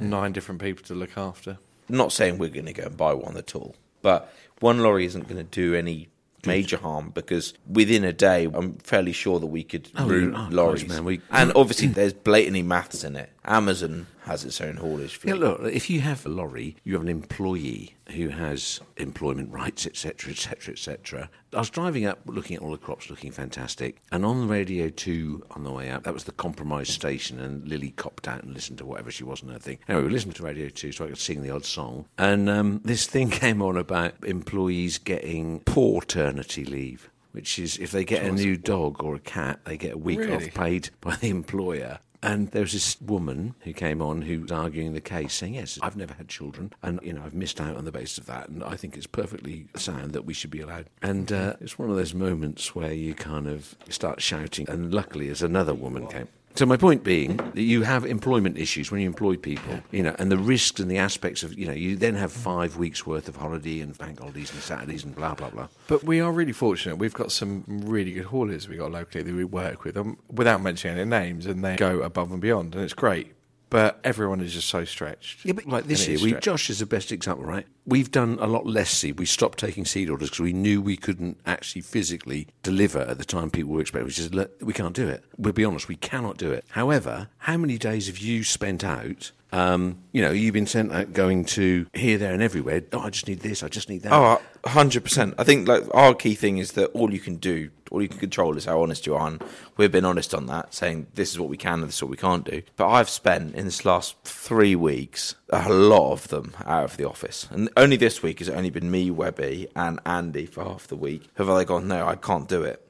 Nine 0.00 0.32
different 0.32 0.60
people 0.60 0.84
to 0.84 0.94
look 0.94 1.16
after. 1.16 1.58
Not 1.88 2.12
saying 2.12 2.38
we're 2.38 2.48
going 2.48 2.66
to 2.66 2.72
go 2.72 2.84
and 2.84 2.96
buy 2.96 3.12
one 3.14 3.36
at 3.36 3.54
all, 3.54 3.74
but 4.02 4.32
one 4.60 4.78
lorry 4.78 5.04
isn't 5.04 5.24
going 5.28 5.36
to 5.36 5.44
do 5.44 5.74
any 5.74 6.08
major 6.46 6.76
harm 6.76 7.10
because 7.10 7.54
within 7.70 8.04
a 8.04 8.12
day, 8.12 8.44
I'm 8.52 8.74
fairly 8.78 9.12
sure 9.12 9.40
that 9.40 9.46
we 9.46 9.64
could 9.64 9.88
Oh, 9.96 10.06
route 10.06 10.34
oh, 10.36 10.48
lorries. 10.50 10.82
Christ, 10.82 10.94
man, 10.94 11.04
we- 11.04 11.20
and 11.30 11.52
obviously, 11.54 11.88
there's 11.88 12.12
blatantly 12.12 12.62
maths 12.62 13.04
in 13.04 13.16
it. 13.16 13.30
Amazon 13.44 14.06
has 14.24 14.44
its 14.44 14.60
own 14.60 14.76
haulage 14.76 15.16
fleet. 15.16 15.34
Yeah, 15.34 15.40
look, 15.40 15.60
if 15.64 15.90
you 15.90 16.00
have 16.00 16.24
a 16.24 16.28
lorry, 16.28 16.76
you 16.82 16.94
have 16.94 17.02
an 17.02 17.08
employee 17.08 17.94
who 18.10 18.28
has 18.28 18.80
employment 18.96 19.52
rights, 19.52 19.86
etc., 19.86 20.32
etc., 20.32 20.72
etc. 20.72 21.30
I 21.52 21.58
was 21.58 21.70
driving 21.70 22.06
up, 22.06 22.20
looking 22.26 22.56
at 22.56 22.62
all 22.62 22.70
the 22.72 22.78
crops, 22.78 23.10
looking 23.10 23.30
fantastic, 23.32 23.96
and 24.10 24.24
on 24.24 24.40
the 24.40 24.46
Radio 24.46 24.88
2 24.88 25.44
on 25.50 25.64
the 25.64 25.72
way 25.72 25.90
up, 25.90 26.04
that 26.04 26.14
was 26.14 26.24
the 26.24 26.32
compromise 26.32 26.88
station, 26.88 27.38
and 27.40 27.66
Lily 27.68 27.90
copped 27.90 28.26
out 28.26 28.42
and 28.44 28.54
listened 28.54 28.78
to 28.78 28.86
whatever 28.86 29.10
she 29.10 29.24
was 29.24 29.42
on 29.42 29.50
her 29.50 29.58
thing. 29.58 29.78
Anyway, 29.88 30.06
we 30.06 30.10
listened 30.12 30.34
to 30.36 30.42
Radio 30.42 30.68
2 30.68 30.92
so 30.92 31.04
I 31.04 31.08
could 31.08 31.18
sing 31.18 31.42
the 31.42 31.50
odd 31.50 31.64
song, 31.64 32.06
and 32.18 32.48
um, 32.48 32.80
this 32.84 33.06
thing 33.06 33.30
came 33.42 33.60
on 33.62 33.76
about 33.76 34.14
employees 34.24 34.98
getting 34.98 35.60
paternity 35.60 36.64
leave. 36.64 37.10
Which 37.32 37.58
is 37.58 37.78
if 37.78 37.90
they 37.90 38.04
get 38.04 38.22
a 38.22 38.30
new 38.30 38.56
dog 38.56 39.02
or 39.02 39.16
a 39.16 39.18
cat, 39.18 39.58
they 39.64 39.76
get 39.76 39.94
a 39.94 39.98
week 39.98 40.20
Really? 40.20 40.32
off 40.46 40.54
paid 40.54 40.90
by 41.00 41.16
the 41.16 41.30
employer. 41.30 41.98
And 42.24 42.48
there 42.52 42.62
was 42.62 42.72
this 42.72 43.00
woman 43.00 43.54
who 43.60 43.72
came 43.74 44.00
on 44.00 44.22
who 44.22 44.40
was 44.40 44.50
arguing 44.50 44.94
the 44.94 45.00
case, 45.00 45.34
saying, 45.34 45.54
Yes, 45.54 45.78
I've 45.82 45.96
never 45.96 46.14
had 46.14 46.28
children, 46.28 46.72
and 46.82 46.98
you 47.02 47.12
know, 47.12 47.22
I've 47.22 47.34
missed 47.34 47.60
out 47.60 47.76
on 47.76 47.84
the 47.84 47.92
basis 47.92 48.18
of 48.18 48.26
that, 48.26 48.48
and 48.48 48.64
I 48.64 48.76
think 48.76 48.96
it's 48.96 49.06
perfectly 49.06 49.66
sound 49.76 50.12
that 50.14 50.24
we 50.24 50.32
should 50.32 50.50
be 50.50 50.60
allowed. 50.60 50.88
And 51.02 51.30
uh, 51.30 51.56
it's 51.60 51.78
one 51.78 51.90
of 51.90 51.96
those 51.96 52.14
moments 52.14 52.74
where 52.74 52.92
you 52.92 53.14
kind 53.14 53.46
of 53.46 53.76
start 53.90 54.22
shouting, 54.22 54.68
and 54.70 54.92
luckily, 54.92 55.28
as 55.28 55.42
another 55.42 55.74
woman 55.74 56.06
came. 56.06 56.28
So 56.56 56.64
my 56.66 56.76
point 56.76 57.02
being 57.02 57.36
that 57.36 57.62
you 57.62 57.82
have 57.82 58.04
employment 58.04 58.58
issues 58.58 58.92
when 58.92 59.00
you 59.00 59.08
employ 59.08 59.36
people, 59.36 59.80
you 59.90 60.04
know, 60.04 60.14
and 60.20 60.30
the 60.30 60.38
risks 60.38 60.78
and 60.78 60.88
the 60.88 60.98
aspects 60.98 61.42
of, 61.42 61.58
you 61.58 61.66
know, 61.66 61.72
you 61.72 61.96
then 61.96 62.14
have 62.14 62.30
five 62.30 62.76
weeks 62.76 63.04
worth 63.04 63.26
of 63.26 63.34
holiday 63.34 63.80
and 63.80 63.98
bank 63.98 64.20
holidays 64.20 64.52
and 64.52 64.62
Saturdays 64.62 65.02
and 65.02 65.16
blah 65.16 65.34
blah 65.34 65.50
blah. 65.50 65.66
But 65.88 66.04
we 66.04 66.20
are 66.20 66.30
really 66.30 66.52
fortunate. 66.52 66.94
We've 66.94 67.12
got 67.12 67.32
some 67.32 67.64
really 67.66 68.12
good 68.12 68.26
haulers 68.26 68.68
we 68.68 68.76
got 68.76 68.92
locally 68.92 69.24
that 69.24 69.34
we 69.34 69.42
work 69.42 69.82
with, 69.82 69.96
um, 69.96 70.16
without 70.30 70.62
mentioning 70.62 70.96
any 70.96 71.10
names, 71.10 71.46
and 71.46 71.64
they 71.64 71.74
go 71.74 72.02
above 72.02 72.30
and 72.30 72.40
beyond, 72.40 72.76
and 72.76 72.84
it's 72.84 72.94
great. 72.94 73.32
But 73.74 73.98
everyone 74.04 74.40
is 74.40 74.54
just 74.54 74.68
so 74.68 74.84
stretched. 74.84 75.44
Yeah, 75.44 75.54
but 75.54 75.66
like 75.66 75.88
this 75.88 76.06
year, 76.06 76.16
we, 76.22 76.28
stretched. 76.28 76.44
Josh 76.44 76.70
is 76.70 76.78
the 76.78 76.86
best 76.86 77.10
example, 77.10 77.44
right? 77.44 77.66
We've 77.84 78.08
done 78.08 78.38
a 78.40 78.46
lot 78.46 78.66
less 78.66 78.88
seed. 78.88 79.18
We 79.18 79.26
stopped 79.26 79.58
taking 79.58 79.84
seed 79.84 80.08
orders 80.08 80.30
because 80.30 80.44
we 80.44 80.52
knew 80.52 80.80
we 80.80 80.96
couldn't 80.96 81.40
actually 81.44 81.82
physically 81.82 82.46
deliver 82.62 83.00
at 83.00 83.18
the 83.18 83.24
time 83.24 83.50
people 83.50 83.72
were 83.72 83.80
expecting. 83.80 84.06
We 84.06 84.12
just 84.12 84.32
let, 84.32 84.62
we 84.62 84.72
can't 84.72 84.94
do 84.94 85.08
it. 85.08 85.24
We'll 85.36 85.54
be 85.54 85.64
honest, 85.64 85.88
we 85.88 85.96
cannot 85.96 86.36
do 86.36 86.52
it. 86.52 86.64
However, 86.68 87.30
how 87.38 87.56
many 87.56 87.76
days 87.76 88.06
have 88.06 88.18
you 88.18 88.44
spent 88.44 88.84
out? 88.84 89.32
Um, 89.50 89.98
you 90.12 90.22
know, 90.22 90.30
you've 90.30 90.54
been 90.54 90.66
sent 90.68 90.92
out 90.92 91.12
going 91.12 91.44
to 91.46 91.86
here, 91.94 92.16
there, 92.16 92.32
and 92.32 92.42
everywhere. 92.42 92.82
Oh, 92.92 93.00
I 93.00 93.10
just 93.10 93.26
need 93.26 93.40
this. 93.40 93.64
I 93.64 93.68
just 93.68 93.88
need 93.88 94.02
that. 94.02 94.12
Oh, 94.12 94.40
hundred 94.64 95.02
percent. 95.02 95.34
I 95.36 95.42
think 95.42 95.66
like 95.66 95.82
our 95.92 96.14
key 96.14 96.36
thing 96.36 96.58
is 96.58 96.72
that 96.72 96.86
all 96.92 97.12
you 97.12 97.20
can 97.20 97.36
do, 97.36 97.70
all 97.94 98.02
you 98.02 98.08
can 98.08 98.18
control 98.18 98.56
is 98.56 98.64
how 98.64 98.82
honest 98.82 99.06
you 99.06 99.14
are, 99.14 99.26
and 99.28 99.42
we've 99.76 99.92
been 99.92 100.04
honest 100.04 100.34
on 100.34 100.46
that, 100.46 100.74
saying 100.74 101.06
this 101.14 101.30
is 101.32 101.38
what 101.38 101.48
we 101.48 101.56
can 101.56 101.74
and 101.80 101.88
this 101.88 101.96
is 101.96 102.02
what 102.02 102.10
we 102.10 102.16
can't 102.16 102.44
do. 102.44 102.62
But 102.76 102.88
I've 102.88 103.08
spent 103.08 103.54
in 103.54 103.64
this 103.64 103.84
last 103.84 104.16
three 104.24 104.76
weeks 104.76 105.34
a 105.50 105.72
lot 105.72 106.12
of 106.12 106.28
them 106.28 106.54
out 106.64 106.84
of 106.84 106.96
the 106.96 107.08
office, 107.08 107.48
and 107.50 107.70
only 107.76 107.96
this 107.96 108.22
week 108.22 108.40
has 108.40 108.48
it 108.48 108.54
only 108.54 108.70
been 108.70 108.90
me, 108.90 109.10
Webby, 109.10 109.68
and 109.74 110.00
Andy 110.04 110.46
for 110.46 110.64
half 110.64 110.86
the 110.88 110.96
week. 110.96 111.28
Have 111.34 111.46
they 111.46 111.64
gone? 111.64 111.88
No, 111.88 112.06
I 112.06 112.16
can't 112.16 112.48
do 112.48 112.62
it. 112.62 112.80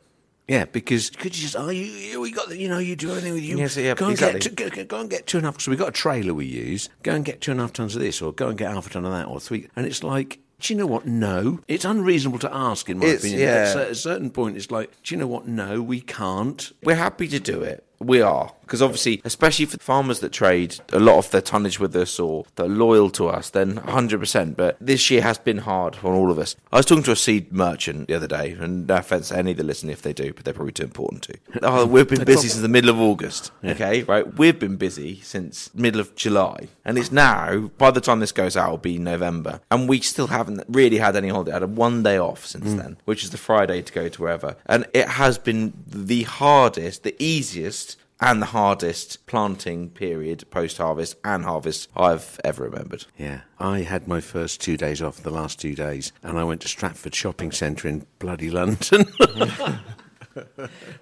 Yeah, 0.49 0.67
because 0.67 1.09
could 1.09 1.35
you 1.37 1.43
just 1.43 1.57
oh 1.57 1.71
you, 1.71 1.85
you 1.85 2.21
we 2.21 2.31
got 2.31 2.51
the, 2.51 2.59
you 2.59 2.69
know 2.69 2.79
you 2.79 2.97
do 2.97 3.09
everything 3.11 3.33
with 3.33 3.43
you 3.43 3.57
Yes, 3.57 3.79
yeah, 3.79 3.95
go 3.95 4.07
and 4.07 4.13
exactly. 4.13 4.41
get 4.41 4.75
go, 4.75 4.85
go 4.85 5.01
and 5.01 5.09
get 5.09 5.27
two 5.27 5.39
and 5.39 5.47
a 5.47 5.51
half 5.51 5.59
so 5.59 5.71
we 5.71 5.77
got 5.79 5.89
a 5.89 5.93
trailer 5.93 6.35
we 6.35 6.45
use 6.45 6.91
go 7.03 7.15
and 7.15 7.25
get 7.25 7.41
two 7.41 7.53
and 7.53 7.61
a 7.61 7.63
half 7.63 7.73
tons 7.73 7.97
of 7.97 8.03
this 8.03 8.21
or 8.21 8.31
go 8.31 8.49
and 8.49 8.59
get 8.59 8.71
half 8.71 8.87
a 8.87 8.91
ton 8.91 9.07
of 9.07 9.13
that 9.13 9.27
or 9.27 9.41
three 9.41 9.71
and 9.75 9.87
it's 9.87 10.03
like 10.03 10.41
do 10.65 10.73
you 10.73 10.79
know 10.79 10.87
what 10.87 11.07
no 11.07 11.61
it's 11.69 11.85
unreasonable 11.85 12.39
to 12.39 12.53
ask 12.55 12.89
in 12.89 12.99
my 12.99 13.05
It's- 13.07 13.21
opinion 13.21 13.41
yeah. 13.41 13.55
at 13.71 13.77
a- 13.77 13.83
at 13.83 13.91
a 13.91 13.95
certain 13.95 14.31
point 14.31 14.57
it's 14.57 14.71
like 14.71 14.91
do 15.03 15.15
you 15.15 15.21
know 15.21 15.27
what 15.27 15.47
no 15.47 15.83
we 15.83 16.01
can't 16.01 16.73
We're 16.83 16.97
happy 16.97 17.29
to 17.29 17.39
do 17.39 17.61
it. 17.63 17.85
We 18.01 18.21
are. 18.21 18.53
Because 18.65 18.83
obviously, 18.83 19.21
especially 19.25 19.67
for 19.67 19.79
farmers 19.79 20.21
that 20.21 20.33
trade 20.33 20.77
a 20.93 21.01
lot 21.01 21.19
of 21.19 21.31
their 21.31 21.41
tonnage 21.41 21.79
with 21.79 21.95
us 21.97 22.19
or 22.19 22.45
that 22.57 22.65
are 22.65 22.69
loyal 22.69 23.11
to 23.11 23.29
us, 23.29 23.51
then 23.51 23.77
100%. 23.77 24.57
But 24.57 24.77
this 24.81 25.11
year 25.11 25.23
has 25.23 25.39
been 25.39 25.59
hard 25.59 25.99
on 26.03 26.13
all 26.13 26.31
of 26.31 26.39
us. 26.39 26.57
I 26.73 26.79
was 26.79 26.87
talking 26.87 27.05
to 27.05 27.13
a 27.13 27.17
seed 27.17 27.53
merchant 27.53 28.09
the 28.09 28.15
other 28.15 28.27
day, 28.27 28.53
and 28.53 28.87
no 28.87 28.97
offense 28.97 29.29
to 29.29 29.37
any 29.37 29.53
that 29.53 29.65
listen 29.65 29.91
if 29.91 30.03
they 30.03 30.13
do, 30.13 30.33
but 30.33 30.45
they're 30.45 30.55
probably 30.55 30.73
too 30.73 30.85
important 30.85 31.23
to. 31.25 31.39
Oh, 31.63 31.87
we've 31.87 32.09
been 32.09 32.25
busy 32.35 32.49
since 32.49 32.63
the 32.63 32.69
middle 32.69 32.91
of 32.91 33.01
August. 33.01 33.53
Okay, 33.65 34.03
right? 34.03 34.35
We've 34.37 34.59
been 34.59 34.77
busy 34.77 35.21
since 35.21 35.73
middle 35.75 36.01
of 36.01 36.15
July. 36.15 36.69
And 36.85 36.99
it's 36.99 37.13
now, 37.13 37.71
by 37.79 37.91
the 37.91 38.01
time 38.01 38.21
this 38.21 38.33
goes 38.33 38.57
out, 38.57 38.67
it'll 38.67 38.79
be 38.79 38.99
November. 38.99 39.61
And 39.71 39.89
we 39.89 40.01
still 40.01 40.29
haven't 40.29 40.63
really 40.69 40.99
had 40.99 41.17
any 41.17 41.29
holiday. 41.29 41.53
I 41.53 41.61
had 41.61 41.77
one 41.77 42.03
day 42.03 42.19
off 42.19 42.47
since 42.47 42.71
mm. 42.71 42.77
then, 42.77 42.97
which 43.05 43.25
is 43.25 43.31
the 43.31 43.39
Friday 43.39 43.83
to 43.83 43.93
go 43.93 44.09
to 44.09 44.23
wherever. 44.23 44.57
And 44.67 44.87
it 44.93 45.09
has 45.09 45.39
been 45.39 45.73
the 45.87 46.25
hardest, 46.25 47.03
the 47.03 47.17
easiest, 47.19 47.97
and 48.25 48.41
the 48.41 48.47
hardest 48.47 49.27
planting 49.27 49.91
period 49.91 50.45
post 50.51 50.79
harvest 50.79 51.15
and 51.25 51.45
harvest 51.45 51.89
I've 51.95 52.41
ever 52.43 52.65
remembered. 52.65 53.05
yeah 53.19 53.43
I 53.59 53.81
had 53.81 54.09
my 54.09 54.21
first 54.21 54.61
two 54.63 54.77
days 54.77 55.03
off 55.03 55.23
the 55.23 55.31
last 55.31 55.61
two 55.61 55.75
days 55.75 56.11
and 56.23 56.39
I 56.39 56.45
went 56.45 56.63
to 56.63 56.69
Stratford 56.69 57.15
shopping 57.15 57.53
centre 57.53 57.87
in 57.87 58.07
bloody 58.19 58.51
London. 58.51 59.07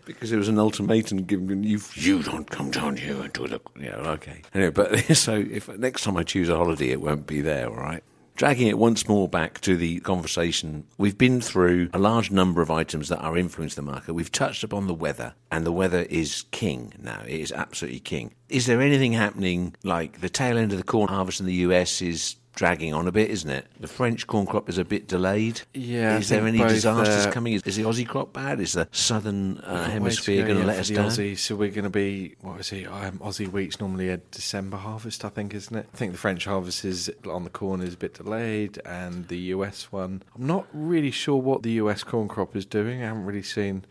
Because 0.04 0.28
there 0.28 0.38
was 0.38 0.48
an 0.48 0.58
ultimatum 0.58 1.24
given 1.24 1.62
you 1.64 1.80
you 1.94 2.22
don't 2.22 2.50
come 2.50 2.70
down 2.70 2.98
here 2.98 3.18
and 3.18 3.32
do 3.32 3.48
the 3.48 3.60
yeah 3.80 3.94
okay. 3.96 4.42
Anyway 4.52 4.70
but 4.70 4.98
so 5.16 5.34
if 5.36 5.68
next 5.78 6.02
time 6.04 6.18
I 6.18 6.22
choose 6.22 6.50
a 6.50 6.56
holiday 6.56 6.90
it 6.90 7.00
won't 7.00 7.26
be 7.26 7.40
there 7.40 7.70
all 7.70 7.76
right 7.76 8.04
dragging 8.34 8.68
it 8.68 8.78
once 8.78 9.08
more 9.08 9.28
back 9.28 9.60
to 9.60 9.76
the 9.76 10.00
conversation 10.00 10.84
we've 10.98 11.18
been 11.18 11.40
through 11.40 11.90
a 11.92 11.98
large 11.98 12.30
number 12.30 12.62
of 12.62 12.70
items 12.70 13.08
that 13.08 13.20
are 13.20 13.36
influencing 13.36 13.84
the 13.84 13.90
market. 13.90 14.14
We've 14.14 14.32
touched 14.32 14.64
upon 14.64 14.86
the 14.86 14.94
weather 14.94 15.34
and 15.50 15.66
the 15.66 15.72
weather 15.72 16.06
is 16.10 16.44
king 16.50 16.92
now. 16.98 17.22
It 17.26 17.40
is 17.40 17.52
absolutely 17.52 18.00
king. 18.00 18.34
Is 18.48 18.66
there 18.66 18.80
anything 18.80 19.12
happening 19.12 19.74
like 19.84 20.20
the 20.20 20.28
tail 20.28 20.58
end 20.58 20.72
of 20.72 20.78
the 20.78 20.84
corn 20.84 21.08
harvest 21.08 21.40
in 21.40 21.46
the 21.46 21.54
US 21.54 22.02
is 22.02 22.36
dragging 22.54 22.92
on 22.92 23.08
a 23.08 23.12
bit, 23.12 23.30
isn't 23.30 23.50
it? 23.50 23.66
The 23.80 23.88
French 23.88 24.26
corn 24.26 24.46
crop 24.46 24.68
is 24.68 24.78
a 24.78 24.84
bit 24.84 25.08
delayed. 25.08 25.62
Yeah, 25.74 26.18
Is 26.18 26.28
there 26.28 26.46
any 26.46 26.58
disasters 26.58 27.26
uh, 27.26 27.30
coming? 27.32 27.54
Is, 27.54 27.62
is 27.62 27.76
the 27.76 27.84
Aussie 27.84 28.06
crop 28.06 28.32
bad? 28.32 28.60
Is 28.60 28.74
the 28.74 28.88
southern 28.92 29.58
uh, 29.58 29.88
hemisphere 29.90 30.42
go 30.42 30.48
going 30.48 30.60
to 30.60 30.66
let 30.66 30.78
us 30.78 30.88
down? 30.88 31.08
Aussie, 31.08 31.36
so 31.38 31.56
we're 31.56 31.70
going 31.70 31.84
to 31.84 31.90
be 31.90 32.34
what 32.40 32.60
is 32.60 32.72
it? 32.72 32.86
Um, 32.86 33.18
Aussie 33.18 33.48
week's 33.48 33.80
normally 33.80 34.08
a 34.08 34.18
December 34.18 34.76
harvest, 34.76 35.24
I 35.24 35.28
think, 35.28 35.54
isn't 35.54 35.76
it? 35.76 35.88
I 35.92 35.96
think 35.96 36.12
the 36.12 36.18
French 36.18 36.44
harvest 36.44 36.84
is 36.84 37.10
on 37.28 37.44
the 37.44 37.50
corn 37.50 37.80
is 37.80 37.94
a 37.94 37.96
bit 37.96 38.14
delayed, 38.14 38.80
and 38.84 39.28
the 39.28 39.38
US 39.38 39.90
one. 39.90 40.22
I'm 40.36 40.46
not 40.46 40.66
really 40.72 41.10
sure 41.10 41.36
what 41.36 41.62
the 41.62 41.72
US 41.72 42.04
corn 42.04 42.28
crop 42.28 42.54
is 42.54 42.66
doing. 42.66 43.02
I 43.02 43.06
haven't 43.06 43.24
really 43.24 43.42
seen. 43.42 43.84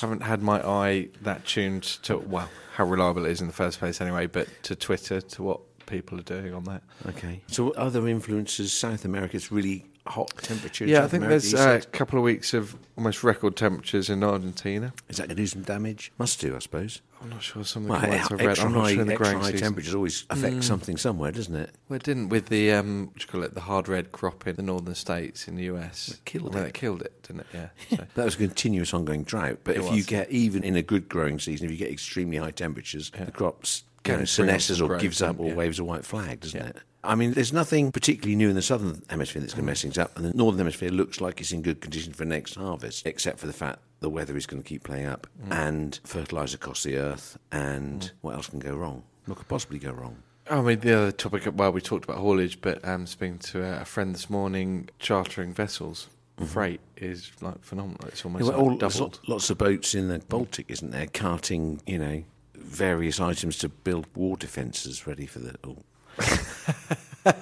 haven't 0.00 0.22
had 0.22 0.42
my 0.42 0.66
eye 0.66 1.08
that 1.22 1.46
tuned 1.46 1.82
to 2.02 2.18
well 2.18 2.48
how 2.74 2.84
reliable 2.84 3.24
it 3.24 3.30
is 3.30 3.40
in 3.40 3.46
the 3.46 3.52
first 3.52 3.78
place, 3.78 4.00
anyway. 4.00 4.26
But 4.26 4.48
to 4.64 4.74
Twitter 4.74 5.20
to 5.20 5.42
what 5.42 5.60
people 5.94 6.18
are 6.18 6.22
doing 6.22 6.54
on 6.54 6.64
that. 6.64 6.82
Okay. 7.06 7.40
So 7.46 7.70
other 7.72 8.06
influences, 8.08 8.72
South 8.72 9.04
America 9.04 9.24
America's 9.24 9.50
really 9.50 9.86
hot 10.06 10.30
temperature. 10.38 10.84
Yeah, 10.84 11.04
I 11.04 11.08
think 11.08 11.24
America, 11.24 11.48
there's 11.48 11.54
uh, 11.54 11.80
a 11.82 11.90
couple 11.90 12.18
of 12.18 12.24
weeks 12.24 12.52
of 12.52 12.76
almost 12.96 13.24
record 13.24 13.56
temperatures 13.56 14.10
in 14.10 14.22
Argentina. 14.22 14.92
Is 15.08 15.16
that 15.16 15.28
going 15.28 15.36
to 15.36 15.42
do 15.42 15.46
some 15.46 15.62
damage? 15.62 16.12
Must 16.18 16.38
do, 16.40 16.54
I 16.54 16.58
suppose. 16.58 17.00
I'm 17.22 17.30
not 17.30 17.42
sure 17.42 17.64
some 17.64 17.88
of 17.88 18.02
the 18.02 18.08
Well, 18.08 18.28
I've 18.30 18.30
read. 18.32 18.58
I'm 18.58 18.72
not 18.72 18.82
high, 18.82 18.92
sure 18.92 19.00
in 19.00 19.06
the 19.08 19.16
growing 19.16 19.38
high 19.38 19.52
season. 19.52 19.60
temperatures 19.60 19.94
always 19.94 20.26
affect 20.28 20.62
something 20.62 20.98
somewhere, 20.98 21.32
doesn't 21.32 21.54
it? 21.54 21.70
Well, 21.88 21.96
it 21.96 22.02
didn't 22.02 22.28
with 22.28 22.48
the 22.48 22.72
um, 22.72 23.06
what 23.06 23.16
do 23.16 23.22
you 23.22 23.28
call 23.28 23.42
it, 23.44 23.54
the 23.54 23.62
hard 23.62 23.88
red 23.88 24.12
crop 24.12 24.46
in 24.46 24.56
the 24.56 24.62
northern 24.62 24.94
states 24.94 25.48
in 25.48 25.56
the 25.56 25.64
US. 25.64 26.10
It 26.10 26.24
killed 26.26 26.54
well, 26.54 26.64
it. 26.64 26.68
it 26.68 26.74
killed 26.74 27.00
it, 27.00 27.22
didn't 27.22 27.40
it? 27.40 27.46
Yeah. 27.54 27.68
So. 27.96 28.04
That 28.14 28.24
was 28.24 28.34
a 28.34 28.38
continuous 28.38 28.92
ongoing 28.92 29.22
drought. 29.22 29.60
But 29.64 29.76
It 29.76 29.84
if 29.84 29.94
you 29.94 30.02
get, 30.02 30.30
even 30.30 30.64
in 30.64 30.76
a 30.76 30.82
good 30.82 31.08
growing 31.08 31.38
season, 31.38 31.66
if 31.66 31.70
you 31.70 31.78
get 31.78 31.90
extremely 31.90 32.36
high 32.36 32.50
temperatures, 32.50 33.10
the 33.10 33.30
crops 33.30 33.84
know, 34.12 34.16
bring 34.18 34.26
senesces 34.26 34.80
or 34.80 34.88
growth 34.88 35.00
gives 35.00 35.22
up 35.22 35.40
or 35.40 35.48
yeah. 35.48 35.54
waves 35.54 35.78
a 35.78 35.84
white 35.84 36.04
flag, 36.04 36.40
doesn't 36.40 36.60
Yeah. 36.60 36.68
it? 36.68 36.76
I 37.02 37.14
mean, 37.16 37.32
there's 37.32 37.52
nothing 37.52 37.92
particularly 37.92 38.34
new 38.34 38.48
in 38.48 38.54
the 38.54 38.62
southern 38.62 39.02
hemisphere 39.10 39.40
that's 39.42 39.52
going 39.52 39.64
to 39.64 39.70
mess 39.70 39.82
things 39.82 39.98
up, 39.98 40.16
and 40.16 40.24
the 40.24 40.32
northern 40.32 40.58
hemisphere 40.58 40.88
looks 40.90 41.20
like 41.20 41.40
it's 41.40 41.52
in 41.52 41.60
good 41.60 41.80
condition 41.80 42.14
for 42.14 42.24
next 42.24 42.54
harvest, 42.54 43.06
except 43.06 43.38
for 43.38 43.46
the 43.46 43.52
fact 43.52 43.80
the 44.00 44.08
weather 44.08 44.36
is 44.36 44.46
going 44.46 44.62
to 44.62 44.68
keep 44.68 44.84
playing 44.84 45.06
up, 45.06 45.26
mm. 45.46 45.52
and 45.52 46.00
fertilizer 46.04 46.56
costs 46.56 46.84
the 46.84 46.96
earth, 46.96 47.38
and 47.52 48.00
mm. 48.00 48.10
what 48.22 48.34
else 48.34 48.48
can 48.48 48.58
go 48.58 48.74
wrong? 48.74 49.02
What 49.26 49.36
could 49.38 49.48
possibly 49.48 49.78
go 49.78 49.92
wrong? 49.92 50.16
I 50.50 50.60
mean, 50.60 50.80
the 50.80 50.96
other 50.96 51.12
topic, 51.12 51.48
well, 51.54 51.72
we 51.72 51.80
talked 51.80 52.04
about 52.04 52.18
haulage, 52.18 52.60
but 52.60 52.86
um, 52.86 53.06
speaking 53.06 53.38
to 53.38 53.80
a, 53.80 53.84
friend 53.84 54.14
this 54.14 54.28
morning, 54.28 54.90
chartering 54.98 55.54
vessels, 55.54 56.08
mm-hmm. 56.36 56.46
freight 56.46 56.80
is 56.96 57.32
like 57.40 57.62
phenomenal. 57.64 58.06
It's 58.08 58.24
almost 58.24 58.44
Yeah, 58.44 58.50
well, 58.50 58.58
like 58.58 58.70
all- 58.72 58.76
doubled. 58.76 59.20
lo- 59.26 59.34
lots 59.34 59.48
of 59.50 59.58
boats 59.58 59.94
in 59.94 60.08
the 60.08 60.18
Baltic, 60.18 60.66
isn't 60.68 60.90
there, 60.90 61.06
carting, 61.06 61.80
you 61.86 61.98
know, 61.98 62.24
various 62.64 63.20
items 63.20 63.58
to 63.58 63.68
build 63.68 64.06
war 64.14 64.36
defences 64.36 65.06
ready 65.06 65.26
for 65.26 65.40
the. 65.40 65.54
Oh. 65.64 65.76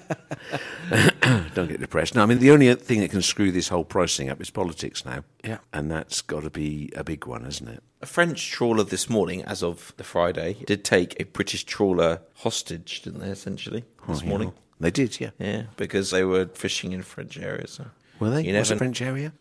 Don't 1.55 1.69
get 1.69 1.81
depressed. 1.81 2.15
No, 2.15 2.23
I 2.23 2.27
mean 2.27 2.39
the 2.39 2.51
only 2.51 2.75
thing 2.75 3.01
that 3.01 3.11
can 3.11 3.23
screw 3.23 3.53
this 3.53 3.69
whole 3.69 3.85
pricing 3.85 4.29
up 4.31 4.41
is 4.41 4.51
politics 4.51 5.05
now. 5.05 5.25
Yeah. 5.45 5.59
and 5.73 5.91
that's 5.91 6.23
got 6.23 6.43
to 6.45 6.51
be 6.51 6.91
a 6.97 7.05
big 7.05 7.27
one, 7.27 7.45
isn't 7.47 7.69
it? 7.69 7.83
A 8.01 8.07
French 8.07 8.51
trawler 8.51 8.85
this 8.85 9.11
morning, 9.11 9.43
as 9.45 9.63
of 9.63 9.93
the 9.97 10.05
Friday, 10.05 10.57
did 10.67 10.85
take 10.85 11.21
a 11.21 11.25
British 11.25 11.65
trawler 11.65 12.21
hostage, 12.37 13.03
didn't 13.03 13.21
they, 13.21 13.29
essentially, 13.29 13.85
oh, 14.03 14.13
this 14.13 14.21
Oh, 14.21 14.25
yeah. 14.25 14.29
morning? 14.29 14.53
they 14.81 14.91
did, 14.91 15.21
yeah. 15.21 15.31
Yeah, 15.39 15.65
because 15.77 16.11
they 16.11 16.25
were 16.25 16.47
fishing 16.55 16.93
in 16.93 17.03
French 17.03 17.39
areas. 17.39 17.73
So. 17.73 17.87
Were 18.19 18.31
they? 18.31 18.45
You 18.45 18.57
Was 18.57 18.71
it 18.71 18.79
French 18.79 19.03
area? 19.03 19.33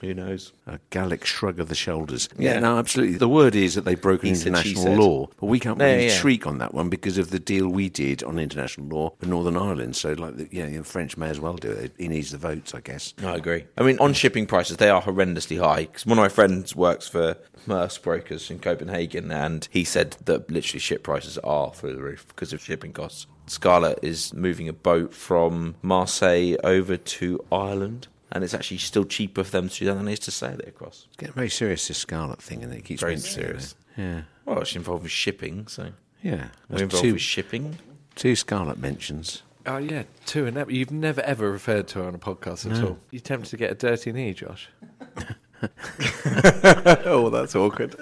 Who 0.00 0.14
knows? 0.14 0.52
A 0.66 0.78
Gallic 0.90 1.24
shrug 1.24 1.58
of 1.58 1.68
the 1.68 1.74
shoulders. 1.74 2.28
Yeah, 2.38 2.60
no, 2.60 2.78
absolutely. 2.78 3.18
The 3.18 3.28
word 3.28 3.56
is 3.56 3.74
that 3.74 3.84
they've 3.84 4.00
broken 4.00 4.34
said, 4.34 4.46
international 4.48 4.94
law, 4.94 5.26
but 5.40 5.46
we 5.46 5.58
can't 5.58 5.78
Yeah, 5.78 5.86
really 5.86 6.06
yeah. 6.06 6.12
shriek 6.12 6.46
on 6.46 6.58
that 6.58 6.72
one 6.72 6.88
because 6.88 7.18
of 7.18 7.30
the 7.30 7.38
deal 7.40 7.68
we 7.68 7.88
did 7.88 8.22
on 8.22 8.38
international 8.38 8.86
law 8.86 9.12
with 9.20 9.28
Northern 9.28 9.56
Ireland. 9.56 9.96
So, 9.96 10.12
like, 10.12 10.36
the, 10.36 10.48
yeah, 10.52 10.66
the 10.66 10.84
French 10.84 11.16
may 11.16 11.28
as 11.28 11.40
well 11.40 11.54
do 11.56 11.70
it. 11.70 11.92
He 11.98 12.06
needs 12.06 12.30
the 12.30 12.38
votes, 12.38 12.74
I 12.74 12.80
guess. 12.80 13.12
I 13.24 13.34
agree. 13.34 13.64
I 13.76 13.82
mean, 13.82 13.98
on 13.98 14.12
shipping 14.12 14.46
prices, 14.46 14.76
they 14.76 14.88
are 14.88 15.02
horrendously 15.02 15.58
high. 15.58 15.86
Because 15.86 16.06
one 16.06 16.18
of 16.18 16.22
my 16.22 16.28
friends 16.28 16.76
works 16.76 17.08
for 17.08 17.36
Maersk 17.66 18.02
Brokers 18.02 18.50
in 18.50 18.60
Copenhagen, 18.60 19.32
and 19.32 19.66
he 19.72 19.82
said 19.82 20.16
that 20.26 20.50
literally 20.50 20.78
ship 20.78 21.02
prices 21.02 21.38
are 21.38 21.72
through 21.74 21.94
the 21.94 22.02
roof 22.02 22.26
because 22.28 22.52
of 22.52 22.62
shipping 22.62 22.92
costs. 22.92 23.26
Scarlett 23.46 23.98
is 24.02 24.32
moving 24.34 24.68
a 24.68 24.72
boat 24.72 25.12
from 25.14 25.74
Marseille 25.82 26.56
over 26.62 26.96
to 26.98 27.44
Ireland, 27.50 28.06
and 28.32 28.44
it's 28.44 28.54
actually 28.54 28.78
still 28.78 29.04
cheaper 29.04 29.44
for 29.44 29.50
them 29.50 29.68
to 29.68 29.78
do 29.78 29.84
that 29.86 29.94
than 29.94 30.08
it 30.08 30.12
is 30.14 30.18
to 30.20 30.30
sail 30.30 30.58
it 30.58 30.68
across. 30.68 31.06
It's 31.08 31.16
getting 31.16 31.34
very 31.34 31.50
serious, 31.50 31.88
this 31.88 31.98
Scarlet 31.98 32.42
thing, 32.42 32.62
and 32.62 32.72
it 32.72 32.84
keeps 32.84 33.00
Very 33.00 33.14
mentioning 33.14 33.46
serious. 33.46 33.74
Yeah. 33.96 34.22
Well, 34.44 34.60
it's 34.60 34.74
involved 34.76 35.02
with 35.02 35.12
shipping, 35.12 35.66
so 35.66 35.92
Yeah. 36.22 36.48
we're 36.68 36.82
involved 36.82 37.04
two, 37.04 37.12
with 37.14 37.22
shipping. 37.22 37.78
two 38.14 38.34
Scarlet 38.36 38.78
mentions. 38.78 39.42
Oh 39.66 39.76
yeah, 39.76 40.04
two 40.24 40.46
and 40.46 40.54
never. 40.56 40.72
You've 40.72 40.90
never 40.90 41.20
ever 41.22 41.50
referred 41.50 41.88
to 41.88 41.98
her 41.98 42.06
on 42.06 42.14
a 42.14 42.18
podcast 42.18 42.70
at 42.70 42.82
all. 42.82 42.98
You 43.10 43.20
tempted 43.20 43.50
to 43.50 43.56
get 43.58 43.70
a 43.70 43.74
dirty 43.74 44.12
knee, 44.12 44.32
Josh? 44.32 44.68
oh, 47.04 47.30
that's 47.32 47.54
awkward. 47.56 47.96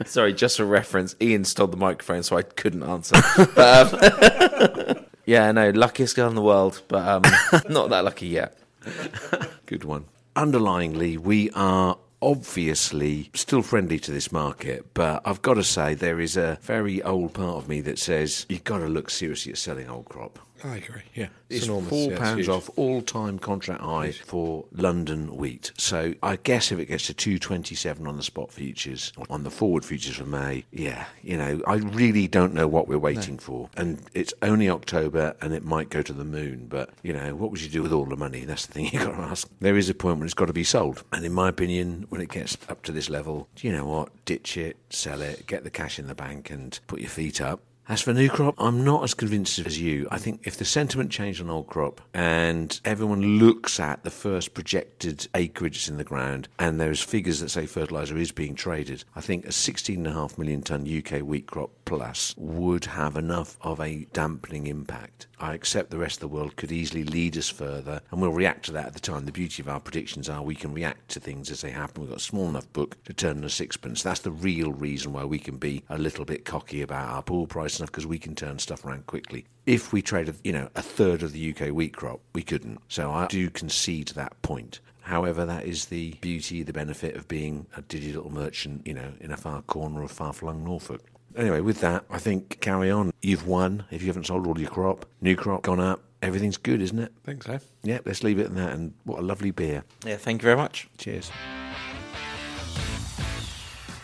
Sorry, 0.06 0.32
just 0.32 0.56
for 0.56 0.64
reference, 0.64 1.14
Ian 1.20 1.44
stole 1.44 1.66
the 1.66 1.76
microphone, 1.76 2.22
so 2.22 2.36
I 2.36 2.42
couldn't 2.42 2.82
answer. 2.82 3.16
but, 3.54 4.96
um, 4.96 5.04
yeah, 5.26 5.52
no, 5.52 5.70
luckiest 5.70 6.16
girl 6.16 6.28
in 6.28 6.34
the 6.34 6.42
world, 6.42 6.82
but 6.88 7.06
um, 7.06 7.22
not 7.68 7.90
that 7.90 8.04
lucky 8.04 8.26
yet. 8.28 8.56
Good 9.66 9.84
one. 9.84 10.06
Underlyingly, 10.34 11.18
we 11.18 11.50
are 11.50 11.98
obviously 12.22 13.30
still 13.34 13.62
friendly 13.62 13.98
to 14.00 14.10
this 14.10 14.32
market, 14.32 14.86
but 14.94 15.22
I've 15.24 15.42
got 15.42 15.54
to 15.54 15.64
say 15.64 15.94
there 15.94 16.20
is 16.20 16.36
a 16.36 16.58
very 16.62 17.02
old 17.02 17.34
part 17.34 17.56
of 17.56 17.68
me 17.68 17.80
that 17.82 17.98
says 17.98 18.46
you've 18.48 18.64
got 18.64 18.78
to 18.78 18.86
look 18.88 19.10
seriously 19.10 19.52
at 19.52 19.58
selling 19.58 19.88
old 19.88 20.06
crop. 20.06 20.38
I 20.64 20.76
agree. 20.76 21.02
Yeah, 21.14 21.28
It's 21.50 21.66
four 21.66 22.10
pounds 22.16 22.48
off 22.48 22.70
all-time 22.76 23.38
contract 23.38 23.82
high 23.82 24.12
for 24.12 24.64
London 24.72 25.36
wheat. 25.36 25.72
So 25.76 26.14
I 26.22 26.36
guess 26.36 26.72
if 26.72 26.78
it 26.78 26.86
gets 26.86 27.06
to 27.06 27.14
two 27.14 27.38
twenty-seven 27.38 28.06
on 28.06 28.16
the 28.16 28.22
spot 28.22 28.52
futures, 28.52 29.12
on 29.30 29.42
the 29.44 29.50
forward 29.50 29.84
futures 29.84 30.16
for 30.16 30.24
May, 30.24 30.64
yeah, 30.72 31.06
you 31.22 31.36
know, 31.36 31.60
I 31.66 31.74
really 31.76 32.26
don't 32.26 32.54
know 32.54 32.66
what 32.66 32.88
we're 32.88 32.98
waiting 32.98 33.38
for. 33.38 33.68
And 33.76 34.00
it's 34.14 34.32
only 34.42 34.68
October, 34.68 35.36
and 35.40 35.52
it 35.52 35.64
might 35.64 35.90
go 35.90 36.02
to 36.02 36.12
the 36.12 36.24
moon. 36.24 36.66
But 36.68 36.90
you 37.02 37.12
know, 37.12 37.34
what 37.34 37.50
would 37.50 37.60
you 37.60 37.68
do 37.68 37.82
with 37.82 37.92
all 37.92 38.06
the 38.06 38.16
money? 38.16 38.44
That's 38.44 38.66
the 38.66 38.72
thing 38.72 38.84
you've 38.92 39.04
got 39.04 39.16
to 39.16 39.22
ask. 39.22 39.48
There 39.60 39.76
is 39.76 39.88
a 39.90 39.94
point 39.94 40.18
when 40.18 40.24
it's 40.26 40.34
got 40.34 40.46
to 40.46 40.52
be 40.52 40.64
sold, 40.64 41.04
and 41.12 41.24
in 41.24 41.32
my 41.32 41.48
opinion, 41.48 42.06
when 42.08 42.20
it 42.20 42.30
gets 42.30 42.56
up 42.68 42.82
to 42.84 42.92
this 42.92 43.10
level, 43.10 43.48
do 43.56 43.66
you 43.66 43.72
know 43.72 43.84
what? 43.86 44.08
Ditch 44.24 44.56
it, 44.56 44.76
sell 44.90 45.20
it, 45.22 45.46
get 45.46 45.64
the 45.64 45.70
cash 45.70 45.98
in 45.98 46.06
the 46.06 46.14
bank, 46.14 46.50
and 46.50 46.78
put 46.86 47.00
your 47.00 47.10
feet 47.10 47.40
up. 47.40 47.60
As 47.88 48.00
for 48.00 48.12
new 48.12 48.28
crop, 48.28 48.56
I'm 48.58 48.82
not 48.82 49.04
as 49.04 49.14
convinced 49.14 49.60
as 49.60 49.80
you. 49.80 50.08
I 50.10 50.18
think 50.18 50.40
if 50.44 50.56
the 50.56 50.64
sentiment 50.64 51.12
changed 51.12 51.40
on 51.40 51.48
old 51.48 51.68
crop 51.68 52.00
and 52.12 52.80
everyone 52.84 53.38
looks 53.38 53.78
at 53.78 54.02
the 54.02 54.10
first 54.10 54.54
projected 54.54 55.28
acreage 55.36 55.88
in 55.88 55.96
the 55.96 56.02
ground 56.02 56.48
and 56.58 56.80
there's 56.80 57.00
figures 57.00 57.38
that 57.38 57.50
say 57.50 57.64
fertiliser 57.64 58.16
is 58.16 58.32
being 58.32 58.56
traded, 58.56 59.04
I 59.14 59.20
think 59.20 59.44
a 59.44 59.50
16.5 59.50 60.36
million 60.36 60.62
tonne 60.62 60.84
UK 60.84 61.20
wheat 61.20 61.46
crop 61.46 61.70
plus 61.84 62.34
would 62.36 62.86
have 62.86 63.16
enough 63.16 63.56
of 63.60 63.78
a 63.80 64.06
dampening 64.12 64.66
impact. 64.66 65.28
I 65.38 65.54
accept 65.54 65.90
the 65.90 65.98
rest 65.98 66.16
of 66.16 66.20
the 66.22 66.34
world 66.34 66.56
could 66.56 66.72
easily 66.72 67.04
lead 67.04 67.36
us 67.36 67.48
further 67.48 68.00
and 68.10 68.20
we'll 68.20 68.32
react 68.32 68.64
to 68.64 68.72
that 68.72 68.86
at 68.86 68.94
the 68.94 69.00
time. 69.00 69.26
The 69.26 69.32
beauty 69.32 69.62
of 69.62 69.68
our 69.68 69.78
predictions 69.78 70.28
are 70.28 70.42
we 70.42 70.56
can 70.56 70.74
react 70.74 71.10
to 71.10 71.20
things 71.20 71.52
as 71.52 71.60
they 71.60 71.70
happen. 71.70 72.02
We've 72.02 72.10
got 72.10 72.18
a 72.18 72.22
small 72.22 72.48
enough 72.48 72.72
book 72.72 72.96
to 73.04 73.12
turn 73.12 73.44
a 73.44 73.48
sixpence. 73.48 74.02
That's 74.02 74.20
the 74.20 74.32
real 74.32 74.72
reason 74.72 75.12
why 75.12 75.24
we 75.24 75.38
can 75.38 75.58
be 75.58 75.84
a 75.88 75.98
little 75.98 76.24
bit 76.24 76.44
cocky 76.44 76.82
about 76.82 77.10
our 77.10 77.22
pool 77.22 77.46
price 77.46 77.75
enough 77.78 77.90
because 77.90 78.06
we 78.06 78.18
can 78.18 78.34
turn 78.34 78.58
stuff 78.58 78.84
around 78.84 79.06
quickly. 79.06 79.46
If 79.66 79.92
we 79.92 80.02
traded, 80.02 80.36
you 80.44 80.52
know, 80.52 80.68
a 80.74 80.82
third 80.82 81.22
of 81.22 81.32
the 81.32 81.50
UK 81.54 81.68
wheat 81.72 81.96
crop, 81.96 82.20
we 82.34 82.42
couldn't. 82.42 82.80
So 82.88 83.10
I 83.10 83.26
do 83.26 83.50
concede 83.50 84.08
that 84.08 84.40
point. 84.42 84.80
However, 85.02 85.44
that 85.46 85.64
is 85.64 85.86
the 85.86 86.14
beauty, 86.20 86.64
the 86.64 86.72
benefit 86.72 87.14
of 87.14 87.28
being 87.28 87.66
a 87.76 87.82
digital 87.82 88.28
merchant, 88.28 88.86
you 88.86 88.94
know, 88.94 89.12
in 89.20 89.30
a 89.30 89.36
far 89.36 89.62
corner 89.62 90.02
of 90.02 90.10
far-flung 90.10 90.64
Norfolk. 90.64 91.00
Anyway, 91.36 91.60
with 91.60 91.80
that, 91.80 92.04
I 92.10 92.18
think 92.18 92.60
carry 92.60 92.90
on. 92.90 93.12
You've 93.22 93.46
won 93.46 93.84
if 93.90 94.02
you 94.02 94.08
haven't 94.08 94.26
sold 94.26 94.46
all 94.46 94.58
your 94.58 94.70
crop. 94.70 95.06
New 95.20 95.36
crop 95.36 95.62
gone 95.62 95.80
up. 95.80 96.02
Everything's 96.22 96.56
good, 96.56 96.80
isn't 96.80 96.98
it? 96.98 97.12
think 97.24 97.44
so. 97.44 97.60
Yeah, 97.84 98.00
let's 98.04 98.24
leave 98.24 98.38
it 98.38 98.46
at 98.46 98.54
that. 98.56 98.72
And 98.72 98.94
what 99.04 99.18
a 99.18 99.22
lovely 99.22 99.50
beer. 99.50 99.84
Yeah, 100.04 100.16
thank 100.16 100.42
you 100.42 100.46
very 100.46 100.56
much. 100.56 100.88
Cheers. 100.98 101.30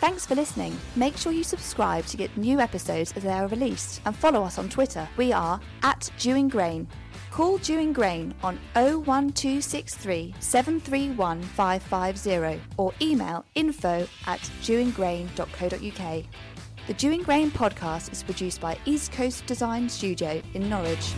Thanks 0.03 0.25
for 0.25 0.35
listening. 0.35 0.77
Make 0.97 1.15
sure 1.15 1.31
you 1.31 1.45
subscribe 1.45 2.05
to 2.07 2.17
get 2.17 2.35
new 2.35 2.59
episodes 2.59 3.13
as 3.15 3.23
they 3.23 3.31
are 3.31 3.47
released 3.47 4.01
and 4.05 4.13
follow 4.13 4.43
us 4.43 4.57
on 4.57 4.67
Twitter. 4.67 5.07
We 5.15 5.31
are 5.31 5.61
at 5.81 6.11
Dewing 6.19 6.49
Grain. 6.49 6.89
Call 7.31 7.57
Dewing 7.59 7.93
Grain 7.93 8.35
on 8.43 8.59
01263 8.75 10.35
731 10.41 11.41
550 11.41 12.61
or 12.75 12.91
email 13.01 13.45
info 13.55 14.05
at 14.27 14.41
dewinggrain.co.uk. 14.61 16.25
The 16.87 16.93
Dewing 16.95 17.23
Grain 17.23 17.49
podcast 17.49 18.11
is 18.11 18.23
produced 18.23 18.59
by 18.59 18.77
East 18.83 19.13
Coast 19.13 19.45
Design 19.45 19.87
Studio 19.87 20.41
in 20.53 20.67
Norwich. 20.67 21.13